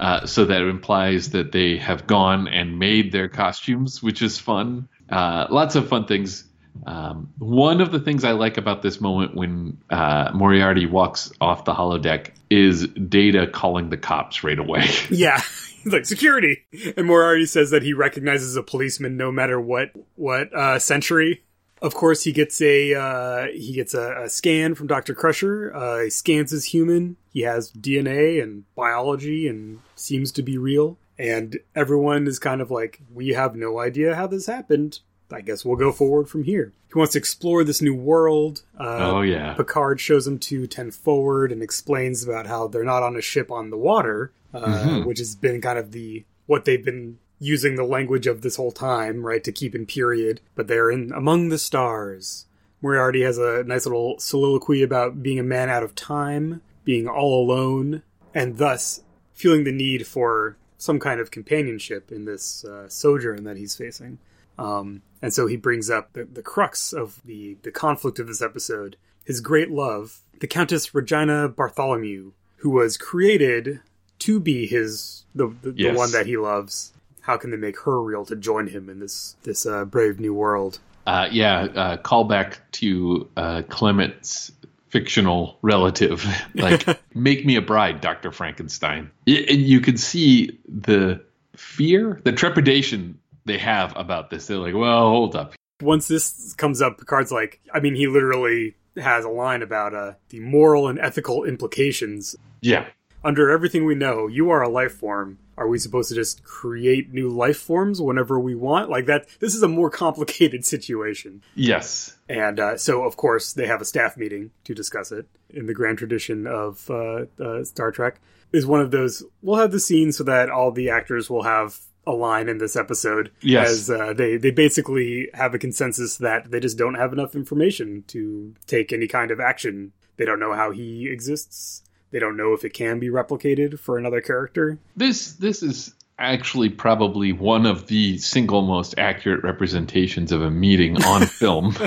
Uh, 0.00 0.26
so 0.26 0.44
that 0.46 0.60
implies 0.62 1.30
that 1.30 1.50
they 1.52 1.78
have 1.78 2.06
gone 2.06 2.46
and 2.48 2.78
made 2.78 3.10
their 3.12 3.28
costumes, 3.28 4.02
which 4.02 4.20
is 4.22 4.38
fun. 4.38 4.88
Uh, 5.08 5.46
lots 5.50 5.76
of 5.76 5.88
fun 5.88 6.04
things. 6.06 6.44
Um, 6.86 7.32
one 7.38 7.80
of 7.80 7.90
the 7.90 8.00
things 8.00 8.22
I 8.24 8.32
like 8.32 8.58
about 8.58 8.82
this 8.82 9.00
moment 9.00 9.34
when 9.34 9.78
uh, 9.88 10.30
Moriarty 10.34 10.86
walks 10.86 11.32
off 11.40 11.64
the 11.64 11.72
holodeck 11.74 12.30
is 12.50 12.86
Data 12.86 13.46
calling 13.46 13.88
the 13.88 13.96
cops 13.96 14.44
right 14.44 14.58
away. 14.58 14.86
Yeah. 15.10 15.40
He's 15.84 15.92
like 15.92 16.04
security, 16.04 16.64
and 16.96 17.06
Moriarty 17.06 17.46
says 17.46 17.70
that 17.70 17.82
he 17.82 17.94
recognizes 17.94 18.54
a 18.54 18.62
policeman 18.62 19.16
no 19.16 19.32
matter 19.32 19.58
what 19.58 19.92
what 20.14 20.54
uh, 20.54 20.78
century. 20.78 21.42
Of 21.80 21.94
course, 21.94 22.24
he 22.24 22.32
gets 22.32 22.60
a 22.60 22.94
uh, 22.94 23.46
he 23.46 23.72
gets 23.72 23.94
a, 23.94 24.24
a 24.24 24.28
scan 24.28 24.74
from 24.74 24.88
Doctor 24.88 25.14
Crusher. 25.14 25.74
Uh, 25.74 26.04
he 26.04 26.10
scans 26.10 26.52
as 26.52 26.66
human. 26.66 27.16
He 27.32 27.42
has 27.42 27.72
DNA 27.72 28.42
and 28.42 28.64
biology, 28.74 29.48
and 29.48 29.80
seems 29.96 30.32
to 30.32 30.42
be 30.42 30.58
real. 30.58 30.98
And 31.18 31.58
everyone 31.74 32.26
is 32.26 32.38
kind 32.38 32.60
of 32.60 32.70
like, 32.70 33.00
"We 33.10 33.28
have 33.30 33.56
no 33.56 33.78
idea 33.78 34.14
how 34.14 34.26
this 34.26 34.46
happened. 34.46 35.00
I 35.32 35.40
guess 35.40 35.64
we'll 35.64 35.76
go 35.76 35.92
forward 35.92 36.28
from 36.28 36.44
here." 36.44 36.74
He 36.92 36.98
wants 36.98 37.12
to 37.12 37.18
explore 37.18 37.64
this 37.64 37.80
new 37.80 37.94
world. 37.94 38.62
Uh, 38.78 39.12
oh 39.12 39.20
yeah, 39.22 39.54
Picard 39.54 39.98
shows 39.98 40.26
him 40.26 40.38
to 40.40 40.66
10 40.66 40.90
forward 40.90 41.52
and 41.52 41.62
explains 41.62 42.22
about 42.22 42.46
how 42.46 42.66
they're 42.66 42.84
not 42.84 43.02
on 43.02 43.16
a 43.16 43.22
ship 43.22 43.50
on 43.50 43.70
the 43.70 43.78
water, 43.78 44.32
uh, 44.52 45.00
which 45.02 45.18
has 45.18 45.34
been 45.34 45.60
kind 45.60 45.78
of 45.78 45.92
the 45.92 46.24
what 46.46 46.64
they've 46.64 46.84
been 46.84 47.18
using 47.38 47.74
the 47.74 47.84
language 47.84 48.26
of 48.26 48.42
this 48.42 48.56
whole 48.56 48.72
time, 48.72 49.24
right, 49.24 49.42
to 49.44 49.52
keep 49.52 49.74
in 49.74 49.86
period. 49.86 50.40
But 50.54 50.68
they're 50.68 50.90
in 50.90 51.12
among 51.12 51.48
the 51.48 51.58
stars. 51.58 52.46
Moriarty 52.82 53.22
has 53.22 53.38
a 53.38 53.62
nice 53.64 53.86
little 53.86 54.18
soliloquy 54.18 54.82
about 54.82 55.22
being 55.22 55.38
a 55.38 55.44
man 55.44 55.68
out 55.68 55.82
of 55.82 55.94
time, 55.94 56.62
being 56.84 57.06
all 57.06 57.42
alone, 57.44 58.02
and 58.34 58.56
thus 58.58 59.02
feeling 59.34 59.64
the 59.64 59.72
need 59.72 60.06
for 60.06 60.56
some 60.78 60.98
kind 60.98 61.20
of 61.20 61.30
companionship 61.30 62.10
in 62.10 62.24
this 62.24 62.64
uh, 62.64 62.88
sojourn 62.88 63.44
that 63.44 63.58
he's 63.58 63.76
facing. 63.76 64.18
Um, 64.58 65.02
and 65.22 65.32
so 65.32 65.46
he 65.46 65.56
brings 65.56 65.90
up 65.90 66.12
the, 66.14 66.24
the 66.24 66.42
crux 66.42 66.92
of 66.92 67.20
the, 67.24 67.56
the 67.62 67.70
conflict 67.70 68.18
of 68.18 68.26
this 68.26 68.42
episode 68.42 68.96
his 69.24 69.40
great 69.40 69.70
love, 69.70 70.20
the 70.40 70.46
Countess 70.46 70.94
Regina 70.94 71.48
Bartholomew, 71.48 72.32
who 72.56 72.70
was 72.70 72.96
created 72.96 73.80
to 74.20 74.40
be 74.40 74.66
his 74.66 75.24
the, 75.34 75.48
the, 75.62 75.74
Yes. 75.76 75.92
the 75.92 75.98
one 75.98 76.12
that 76.12 76.26
he 76.26 76.36
loves. 76.36 76.92
How 77.22 77.36
can 77.36 77.50
they 77.50 77.56
make 77.56 77.78
her 77.80 78.00
real 78.02 78.24
to 78.26 78.36
join 78.36 78.66
him 78.68 78.88
in 78.88 78.98
this 79.00 79.36
this 79.42 79.66
uh, 79.66 79.84
brave 79.84 80.18
new 80.20 80.34
world? 80.34 80.78
uh, 81.06 81.28
yeah. 81.30 81.62
Uh, 81.62 81.96
callback 81.96 82.58
to 82.72 83.28
uh, 83.36 83.62
Clement's 83.68 84.52
fictional 84.88 85.58
relative, 85.62 86.24
like 86.54 86.86
"Make 87.14 87.44
me 87.46 87.56
a 87.56 87.62
bride, 87.62 88.00
Doctor 88.00 88.32
Frankenstein." 88.32 89.10
And 89.26 89.60
you 89.60 89.80
can 89.80 89.96
see 89.96 90.58
the 90.68 91.22
fear, 91.56 92.20
the 92.24 92.32
trepidation 92.32 93.18
they 93.44 93.58
have 93.58 93.96
about 93.96 94.30
this. 94.30 94.46
They're 94.46 94.58
like, 94.58 94.74
"Well, 94.74 95.08
hold 95.08 95.36
up, 95.36 95.54
Once 95.80 96.08
this 96.08 96.54
comes 96.54 96.82
up, 96.82 96.98
Picard's 96.98 97.32
like, 97.32 97.60
I 97.72 97.80
mean, 97.80 97.94
he 97.94 98.06
literally 98.06 98.74
has 98.96 99.24
a 99.24 99.28
line 99.30 99.62
about 99.62 99.94
uh, 99.94 100.12
the 100.30 100.40
moral 100.40 100.88
and 100.88 100.98
ethical 100.98 101.44
implications 101.44 102.36
yeah." 102.60 102.86
Under 103.22 103.50
everything 103.50 103.84
we 103.84 103.94
know, 103.94 104.26
you 104.26 104.50
are 104.50 104.62
a 104.62 104.68
life 104.68 104.92
form. 104.92 105.38
Are 105.56 105.68
we 105.68 105.78
supposed 105.78 106.08
to 106.08 106.14
just 106.14 106.42
create 106.42 107.12
new 107.12 107.28
life 107.28 107.58
forms 107.58 108.00
whenever 108.00 108.40
we 108.40 108.54
want? 108.54 108.88
Like 108.88 109.06
that, 109.06 109.26
this 109.40 109.54
is 109.54 109.62
a 109.62 109.68
more 109.68 109.90
complicated 110.04 110.64
situation. 110.64 111.42
Yes. 111.54 112.16
And 112.28 112.58
uh, 112.58 112.76
so, 112.78 113.02
of 113.02 113.16
course, 113.16 113.52
they 113.52 113.66
have 113.66 113.82
a 113.82 113.84
staff 113.84 114.16
meeting 114.16 114.52
to 114.64 114.74
discuss 114.74 115.12
it. 115.12 115.26
In 115.50 115.66
the 115.66 115.74
grand 115.74 115.98
tradition 115.98 116.46
of 116.46 116.88
uh, 116.88 117.24
uh, 117.38 117.64
Star 117.64 117.90
Trek, 117.90 118.20
is 118.52 118.66
one 118.66 118.80
of 118.80 118.90
those. 118.90 119.22
We'll 119.42 119.58
have 119.58 119.72
the 119.72 119.80
scene 119.80 120.12
so 120.12 120.24
that 120.24 120.48
all 120.48 120.70
the 120.70 120.90
actors 120.90 121.28
will 121.28 121.42
have 121.42 121.80
a 122.06 122.12
line 122.12 122.48
in 122.48 122.58
this 122.58 122.76
episode. 122.76 123.30
Yes. 123.40 123.70
As 123.70 123.90
uh, 123.90 124.12
they 124.12 124.36
they 124.36 124.50
basically 124.50 125.28
have 125.34 125.54
a 125.54 125.58
consensus 125.58 126.16
that 126.18 126.50
they 126.50 126.60
just 126.60 126.78
don't 126.78 126.94
have 126.94 127.12
enough 127.12 127.34
information 127.34 128.04
to 128.08 128.54
take 128.66 128.92
any 128.92 129.06
kind 129.06 129.30
of 129.30 129.40
action. 129.40 129.92
They 130.16 130.24
don't 130.24 130.40
know 130.40 130.54
how 130.54 130.70
he 130.70 131.08
exists. 131.10 131.82
They 132.10 132.18
don't 132.18 132.36
know 132.36 132.52
if 132.52 132.64
it 132.64 132.74
can 132.74 132.98
be 132.98 133.08
replicated 133.08 133.78
for 133.78 133.98
another 133.98 134.20
character. 134.20 134.78
This 134.96 135.32
this 135.34 135.62
is 135.62 135.94
actually 136.18 136.68
probably 136.68 137.32
one 137.32 137.64
of 137.66 137.86
the 137.86 138.18
single 138.18 138.62
most 138.62 138.94
accurate 138.98 139.42
representations 139.42 140.32
of 140.32 140.42
a 140.42 140.50
meeting 140.50 141.02
on 141.04 141.26
film. 141.26 141.68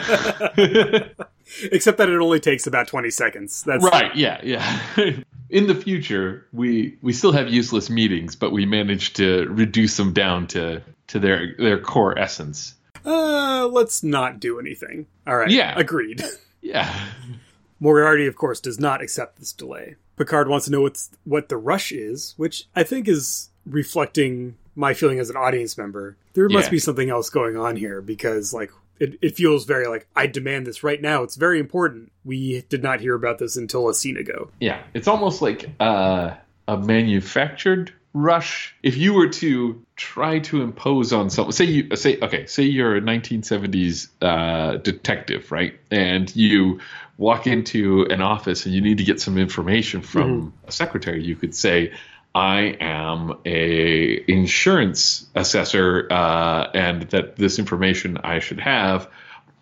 Except 1.72 1.98
that 1.98 2.10
it 2.10 2.20
only 2.20 2.40
takes 2.40 2.66
about 2.66 2.88
twenty 2.88 3.12
seconds. 3.12 3.64
That's 3.64 3.84
right, 3.84 4.16
yeah, 4.16 4.40
yeah. 4.44 4.80
In 5.50 5.68
the 5.68 5.76
future, 5.76 6.48
we 6.52 6.98
we 7.02 7.14
still 7.14 7.32
have 7.34 7.50
useless 7.50 7.90
meetings, 7.90 8.36
but 8.36 8.52
we 8.52 8.66
managed 8.66 9.18
to 9.18 9.48
reduce 9.50 9.98
them 9.98 10.14
down 10.14 10.48
to 10.48 10.82
to 11.08 11.20
their 11.20 11.56
their 11.58 11.80
core 11.80 12.18
essence. 12.18 12.76
Uh, 13.06 13.68
let's 13.72 14.04
not 14.04 14.40
do 14.40 14.60
anything. 14.60 15.06
All 15.28 15.36
right. 15.36 15.52
Yeah. 15.52 15.78
Agreed. 15.78 16.24
Yeah. 16.62 17.10
Moriarty, 17.80 18.28
of 18.28 18.38
course, 18.38 18.62
does 18.62 18.80
not 18.80 19.02
accept 19.02 19.40
this 19.40 19.52
delay. 19.52 19.98
Picard 20.18 20.48
wants 20.48 20.66
to 20.66 20.72
know 20.72 20.82
what's, 20.82 21.10
what 21.24 21.50
the 21.50 21.58
rush 21.58 21.92
is, 21.92 22.34
which 22.38 22.66
I 22.76 22.84
think 22.84 23.08
is 23.08 23.50
reflecting 23.66 24.56
my 24.76 24.94
feeling 24.94 25.20
as 25.20 25.30
an 25.30 25.36
audience 25.38 25.78
member. 25.78 26.18
There 26.34 26.50
must 26.50 26.68
Yeah. 26.68 26.72
be 26.72 26.80
something 26.80 27.10
else 27.10 27.30
going 27.30 27.58
on 27.58 27.76
here 27.76 28.02
because, 28.02 28.54
like, 28.54 28.72
it, 29.00 29.18
it 29.22 29.36
feels 29.36 29.66
very 29.66 29.88
like, 29.88 30.08
I 30.16 30.28
demand 30.28 30.68
this 30.68 30.84
right 30.84 31.02
now. 31.02 31.24
It's 31.24 31.36
very 31.36 31.60
important. 31.60 32.12
We 32.24 32.64
did 32.70 32.84
not 32.84 33.02
hear 33.02 33.16
about 33.16 33.40
this 33.40 33.56
until 33.58 33.90
a 33.90 33.94
scene 33.94 34.18
ago. 34.18 34.50
Yeah. 34.60 34.82
It's 34.94 35.08
almost 35.08 35.42
like 35.42 35.70
uh, 35.80 36.36
a 36.68 36.78
manufactured 36.78 37.92
rush. 38.14 38.76
If 38.84 38.96
you 38.98 39.14
were 39.14 39.30
to 39.30 39.84
try 39.96 40.40
to 40.40 40.62
impose 40.62 41.12
on 41.12 41.30
someone, 41.30 41.52
say 41.52 41.66
you 41.66 41.96
say 41.96 42.20
okay, 42.22 42.46
say 42.46 42.64
you're 42.64 42.96
a 42.96 43.02
1970s 43.02 44.10
uh, 44.22 44.78
detective, 44.78 45.52
right? 45.52 45.80
And 45.92 46.34
you 46.36 46.80
walk 47.18 47.48
into 47.48 48.06
an 48.10 48.22
office 48.22 48.66
and 48.66 48.74
you 48.74 48.82
need 48.82 49.00
to 49.00 49.04
get 49.04 49.20
some 49.20 49.38
information 49.38 50.02
from 50.02 50.54
a 50.68 50.72
secretary, 50.72 51.24
you 51.24 51.36
could 51.36 51.56
say. 51.56 51.94
I 52.36 52.76
am 52.80 53.40
a 53.46 54.24
insurance 54.28 55.28
assessor, 55.36 56.08
uh, 56.10 56.68
and 56.74 57.04
that 57.10 57.36
this 57.36 57.60
information 57.60 58.18
I 58.24 58.40
should 58.40 58.60
have. 58.60 59.08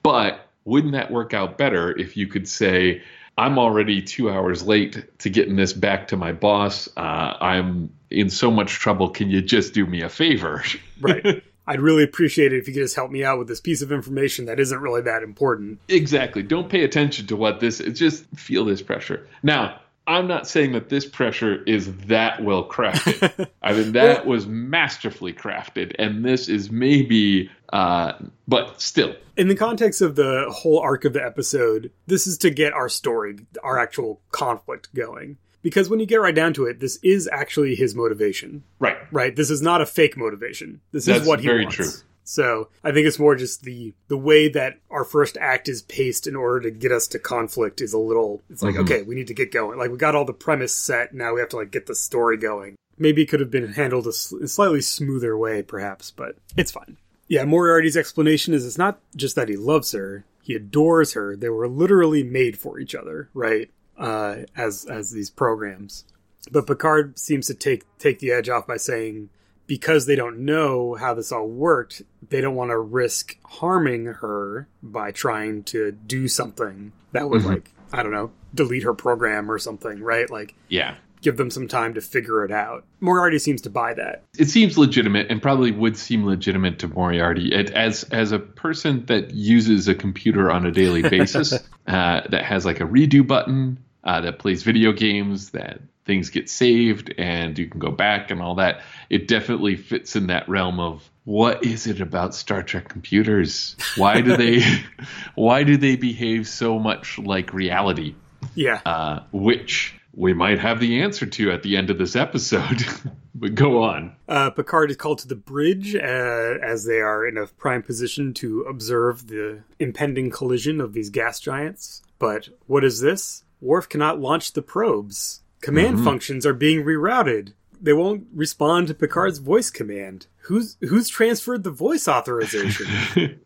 But 0.03 0.47
wouldn't 0.63 0.93
that 0.93 1.11
work 1.11 1.33
out 1.33 1.57
better 1.57 1.91
if 1.91 2.15
you 2.15 2.27
could 2.27 2.47
say, 2.47 3.01
I'm 3.37 3.59
already 3.59 4.01
two 4.01 4.29
hours 4.29 4.63
late 4.63 5.19
to 5.19 5.29
getting 5.29 5.57
this 5.57 5.73
back 5.73 6.09
to 6.09 6.17
my 6.17 6.31
boss. 6.31 6.87
Uh, 6.95 7.01
I'm 7.41 7.91
in 8.11 8.29
so 8.29 8.51
much 8.51 8.73
trouble. 8.73 9.09
Can 9.09 9.29
you 9.29 9.41
just 9.41 9.73
do 9.73 9.85
me 9.85 10.01
a 10.01 10.09
favor? 10.09 10.63
Right. 11.01 11.43
I'd 11.65 11.81
really 11.81 12.03
appreciate 12.03 12.53
it 12.53 12.57
if 12.57 12.67
you 12.67 12.75
could 12.75 12.83
just 12.83 12.95
help 12.95 13.09
me 13.09 13.23
out 13.23 13.39
with 13.39 13.47
this 13.47 13.59
piece 13.59 13.81
of 13.81 13.91
information 13.91 14.45
that 14.45 14.59
isn't 14.59 14.79
really 14.79 15.01
that 15.01 15.23
important. 15.23 15.79
exactly. 15.87 16.43
Don't 16.43 16.69
pay 16.69 16.83
attention 16.83 17.25
to 17.25 17.35
what 17.35 17.59
this 17.59 17.79
is. 17.79 17.97
Just 17.97 18.25
feel 18.35 18.65
this 18.65 18.83
pressure. 18.83 19.27
Now, 19.41 19.79
I'm 20.07 20.27
not 20.27 20.47
saying 20.47 20.73
that 20.73 20.89
this 20.89 21.05
pressure 21.05 21.63
is 21.63 21.95
that 22.07 22.43
well 22.43 22.67
crafted. 22.67 23.47
I 23.61 23.73
mean, 23.73 23.93
that 23.93 24.25
was 24.25 24.45
masterfully 24.47 25.33
crafted. 25.33 25.95
And 25.97 26.25
this 26.25 26.49
is 26.49 26.71
maybe, 26.71 27.49
uh, 27.71 28.13
but 28.47 28.81
still, 28.81 29.15
in 29.37 29.47
the 29.47 29.55
context 29.55 30.01
of 30.01 30.15
the 30.15 30.45
whole 30.49 30.79
arc 30.79 31.05
of 31.05 31.13
the 31.13 31.23
episode, 31.23 31.91
this 32.07 32.27
is 32.27 32.37
to 32.39 32.49
get 32.49 32.73
our 32.73 32.89
story, 32.89 33.37
our 33.63 33.79
actual 33.79 34.21
conflict 34.31 34.93
going. 34.93 35.37
Because 35.61 35.89
when 35.89 35.99
you 35.99 36.05
get 36.05 36.21
right 36.21 36.33
down 36.35 36.53
to 36.53 36.65
it, 36.65 36.79
this 36.79 36.97
is 37.03 37.29
actually 37.31 37.75
his 37.75 37.93
motivation, 37.95 38.63
right. 38.79 38.97
right? 39.11 39.35
This 39.35 39.49
is 39.51 39.61
not 39.61 39.81
a 39.81 39.85
fake 39.85 40.17
motivation. 40.17 40.81
This 40.91 41.05
That's 41.05 41.21
is 41.21 41.27
what 41.27 41.39
he 41.41 41.47
very 41.47 41.63
wants. 41.65 41.75
true. 41.75 41.89
So 42.23 42.69
I 42.83 42.91
think 42.91 43.07
it's 43.07 43.19
more 43.19 43.35
just 43.35 43.63
the 43.63 43.93
the 44.07 44.17
way 44.17 44.47
that 44.49 44.77
our 44.89 45.03
first 45.03 45.37
act 45.41 45.67
is 45.67 45.81
paced 45.81 46.27
in 46.27 46.35
order 46.35 46.61
to 46.61 46.71
get 46.71 46.91
us 46.91 47.07
to 47.07 47.19
conflict 47.19 47.81
is 47.81 47.93
a 47.93 47.97
little. 47.97 48.41
It's 48.49 48.61
like 48.63 48.75
Mhm. 48.75 48.81
okay, 48.81 49.01
we 49.01 49.15
need 49.15 49.27
to 49.27 49.33
get 49.33 49.51
going. 49.51 49.77
Like 49.77 49.91
we 49.91 49.97
got 49.97 50.15
all 50.15 50.23
the 50.25 50.33
premise 50.33 50.73
set. 50.73 51.13
Now 51.13 51.33
we 51.33 51.39
have 51.41 51.49
to 51.49 51.57
like 51.57 51.71
get 51.71 51.87
the 51.87 51.95
story 51.95 52.37
going. 52.37 52.75
Maybe 52.97 53.23
it 53.23 53.25
could 53.27 53.39
have 53.39 53.51
been 53.51 53.73
handled 53.73 54.05
a 54.07 54.13
sl- 54.13 54.45
slightly 54.45 54.81
smoother 54.81 55.35
way, 55.37 55.61
perhaps, 55.63 56.11
but 56.11 56.35
it's 56.55 56.71
fine. 56.71 56.97
Yeah, 57.27 57.45
Moriarty's 57.45 57.97
explanation 57.97 58.53
is 58.53 58.65
it's 58.65 58.77
not 58.77 58.99
just 59.15 59.35
that 59.35 59.49
he 59.49 59.55
loves 59.57 59.91
her; 59.93 60.23
he 60.43 60.53
adores 60.53 61.13
her. 61.13 61.35
They 61.35 61.49
were 61.49 61.67
literally 61.67 62.23
made 62.23 62.57
for 62.57 62.79
each 62.79 62.93
other, 62.93 63.29
right? 63.33 63.69
Uh, 64.01 64.45
as 64.55 64.85
as 64.85 65.11
these 65.11 65.29
programs. 65.29 66.05
But 66.51 66.65
Picard 66.65 67.19
seems 67.19 67.45
to 67.47 67.53
take 67.53 67.83
take 67.99 68.17
the 68.19 68.31
edge 68.31 68.49
off 68.49 68.65
by 68.65 68.77
saying 68.77 69.29
because 69.67 70.05
they 70.07 70.15
don't 70.15 70.39
know 70.39 70.95
how 70.95 71.13
this 71.13 71.31
all 71.31 71.47
worked, 71.47 72.01
they 72.29 72.41
don't 72.41 72.55
want 72.55 72.71
to 72.71 72.79
risk 72.79 73.37
harming 73.45 74.05
her 74.05 74.67
by 74.81 75.11
trying 75.11 75.63
to 75.65 75.91
do 75.91 76.27
something 76.27 76.91
that 77.11 77.29
would 77.29 77.43
Mhm. 77.43 77.45
like 77.45 77.69
I 77.93 78.01
don't 78.03 78.11
know, 78.11 78.31
delete 78.55 78.83
her 78.83 78.93
program 78.93 79.51
or 79.51 79.59
something, 79.59 80.01
right? 80.01 80.29
Like 80.29 80.55
Yeah. 80.67 80.95
give 81.21 81.37
them 81.37 81.51
some 81.51 81.67
time 81.67 81.93
to 81.93 82.01
figure 82.01 82.43
it 82.43 82.51
out. 82.51 82.83
Moriarty 83.01 83.37
seems 83.37 83.61
to 83.61 83.69
buy 83.69 83.93
that. 83.93 84.23
It 84.39 84.47
seems 84.49 84.77
legitimate 84.79 85.27
and 85.29 85.39
probably 85.41 85.71
would 85.71 85.95
seem 85.95 86.25
legitimate 86.25 86.79
to 86.79 86.87
Moriarty 86.87 87.53
it, 87.53 87.69
as 87.71 88.03
as 88.05 88.31
a 88.31 88.39
person 88.39 89.05
that 89.05 89.31
uses 89.31 89.87
a 89.87 89.93
computer 89.93 90.49
on 90.49 90.65
a 90.65 90.71
daily 90.71 91.01
basis 91.17 91.53
uh, 91.85 92.21
that 92.29 92.43
has 92.43 92.65
like 92.65 92.79
a 92.81 92.85
redo 92.85 93.25
button 93.27 93.77
uh, 94.03 94.21
that 94.21 94.39
plays 94.39 94.63
video 94.63 94.91
games 94.91 95.51
that 95.51 95.79
things 96.05 96.29
get 96.29 96.49
saved 96.49 97.13
and 97.17 97.57
you 97.57 97.67
can 97.67 97.79
go 97.79 97.91
back 97.91 98.31
and 98.31 98.41
all 98.41 98.55
that. 98.55 98.81
It 99.09 99.27
definitely 99.27 99.75
fits 99.75 100.15
in 100.15 100.27
that 100.27 100.49
realm 100.49 100.79
of 100.79 101.09
what 101.23 101.63
is 101.63 101.87
it 101.87 102.01
about 102.01 102.33
Star 102.33 102.63
Trek 102.63 102.89
computers? 102.89 103.75
Why 103.95 104.21
do 104.21 104.35
they 104.35 104.61
why 105.35 105.63
do 105.63 105.77
they 105.77 105.95
behave 105.95 106.47
so 106.47 106.79
much 106.79 107.19
like 107.19 107.53
reality? 107.53 108.15
Yeah. 108.55 108.81
uh, 108.85 109.21
which 109.31 109.95
we 110.13 110.33
might 110.33 110.59
have 110.59 110.79
the 110.79 111.01
answer 111.01 111.25
to 111.25 111.51
at 111.51 111.63
the 111.63 111.77
end 111.77 111.89
of 111.89 111.97
this 111.97 112.15
episode. 112.15 112.83
but 113.35 113.55
go 113.55 113.83
on. 113.83 114.15
Uh, 114.27 114.49
Picard 114.49 114.91
is 114.91 114.97
called 114.97 115.19
to 115.19 115.27
the 115.27 115.35
bridge 115.35 115.95
uh, 115.95 115.99
as 115.99 116.85
they 116.85 116.99
are 116.99 117.25
in 117.25 117.37
a 117.37 117.47
prime 117.47 117.83
position 117.83 118.33
to 118.35 118.61
observe 118.61 119.27
the 119.27 119.61
impending 119.79 120.29
collision 120.29 120.81
of 120.81 120.93
these 120.93 121.09
gas 121.09 121.39
giants. 121.39 122.01
But 122.19 122.49
what 122.67 122.83
is 122.83 122.99
this? 122.99 123.43
Worf 123.61 123.87
cannot 123.87 124.19
launch 124.19 124.53
the 124.53 124.61
probes. 124.61 125.41
Command 125.61 126.03
functions 126.03 126.45
are 126.45 126.53
being 126.53 126.83
rerouted. 126.83 127.53
They 127.79 127.93
won't 127.93 128.25
respond 128.33 128.87
to 128.87 128.93
Picard's 128.93 129.37
voice 129.39 129.69
command. 129.69 130.27
Who's 130.45 130.75
who's 130.81 131.07
transferred 131.07 131.63
the 131.63 131.71
voice 131.71 132.07
authorization? 132.07 132.87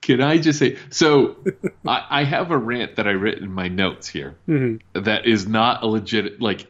Can 0.00 0.22
I 0.22 0.38
just 0.38 0.58
say 0.58 0.76
so? 0.90 1.36
I, 1.86 2.04
I 2.08 2.24
have 2.24 2.50
a 2.50 2.56
rant 2.58 2.96
that 2.96 3.06
I 3.06 3.10
written 3.10 3.44
in 3.44 3.52
my 3.52 3.68
notes 3.68 4.08
here 4.08 4.36
Mhm. 4.48 4.80
that 4.94 5.26
is 5.26 5.46
not 5.46 5.82
a 5.82 5.86
legit. 5.86 6.40
Like 6.40 6.66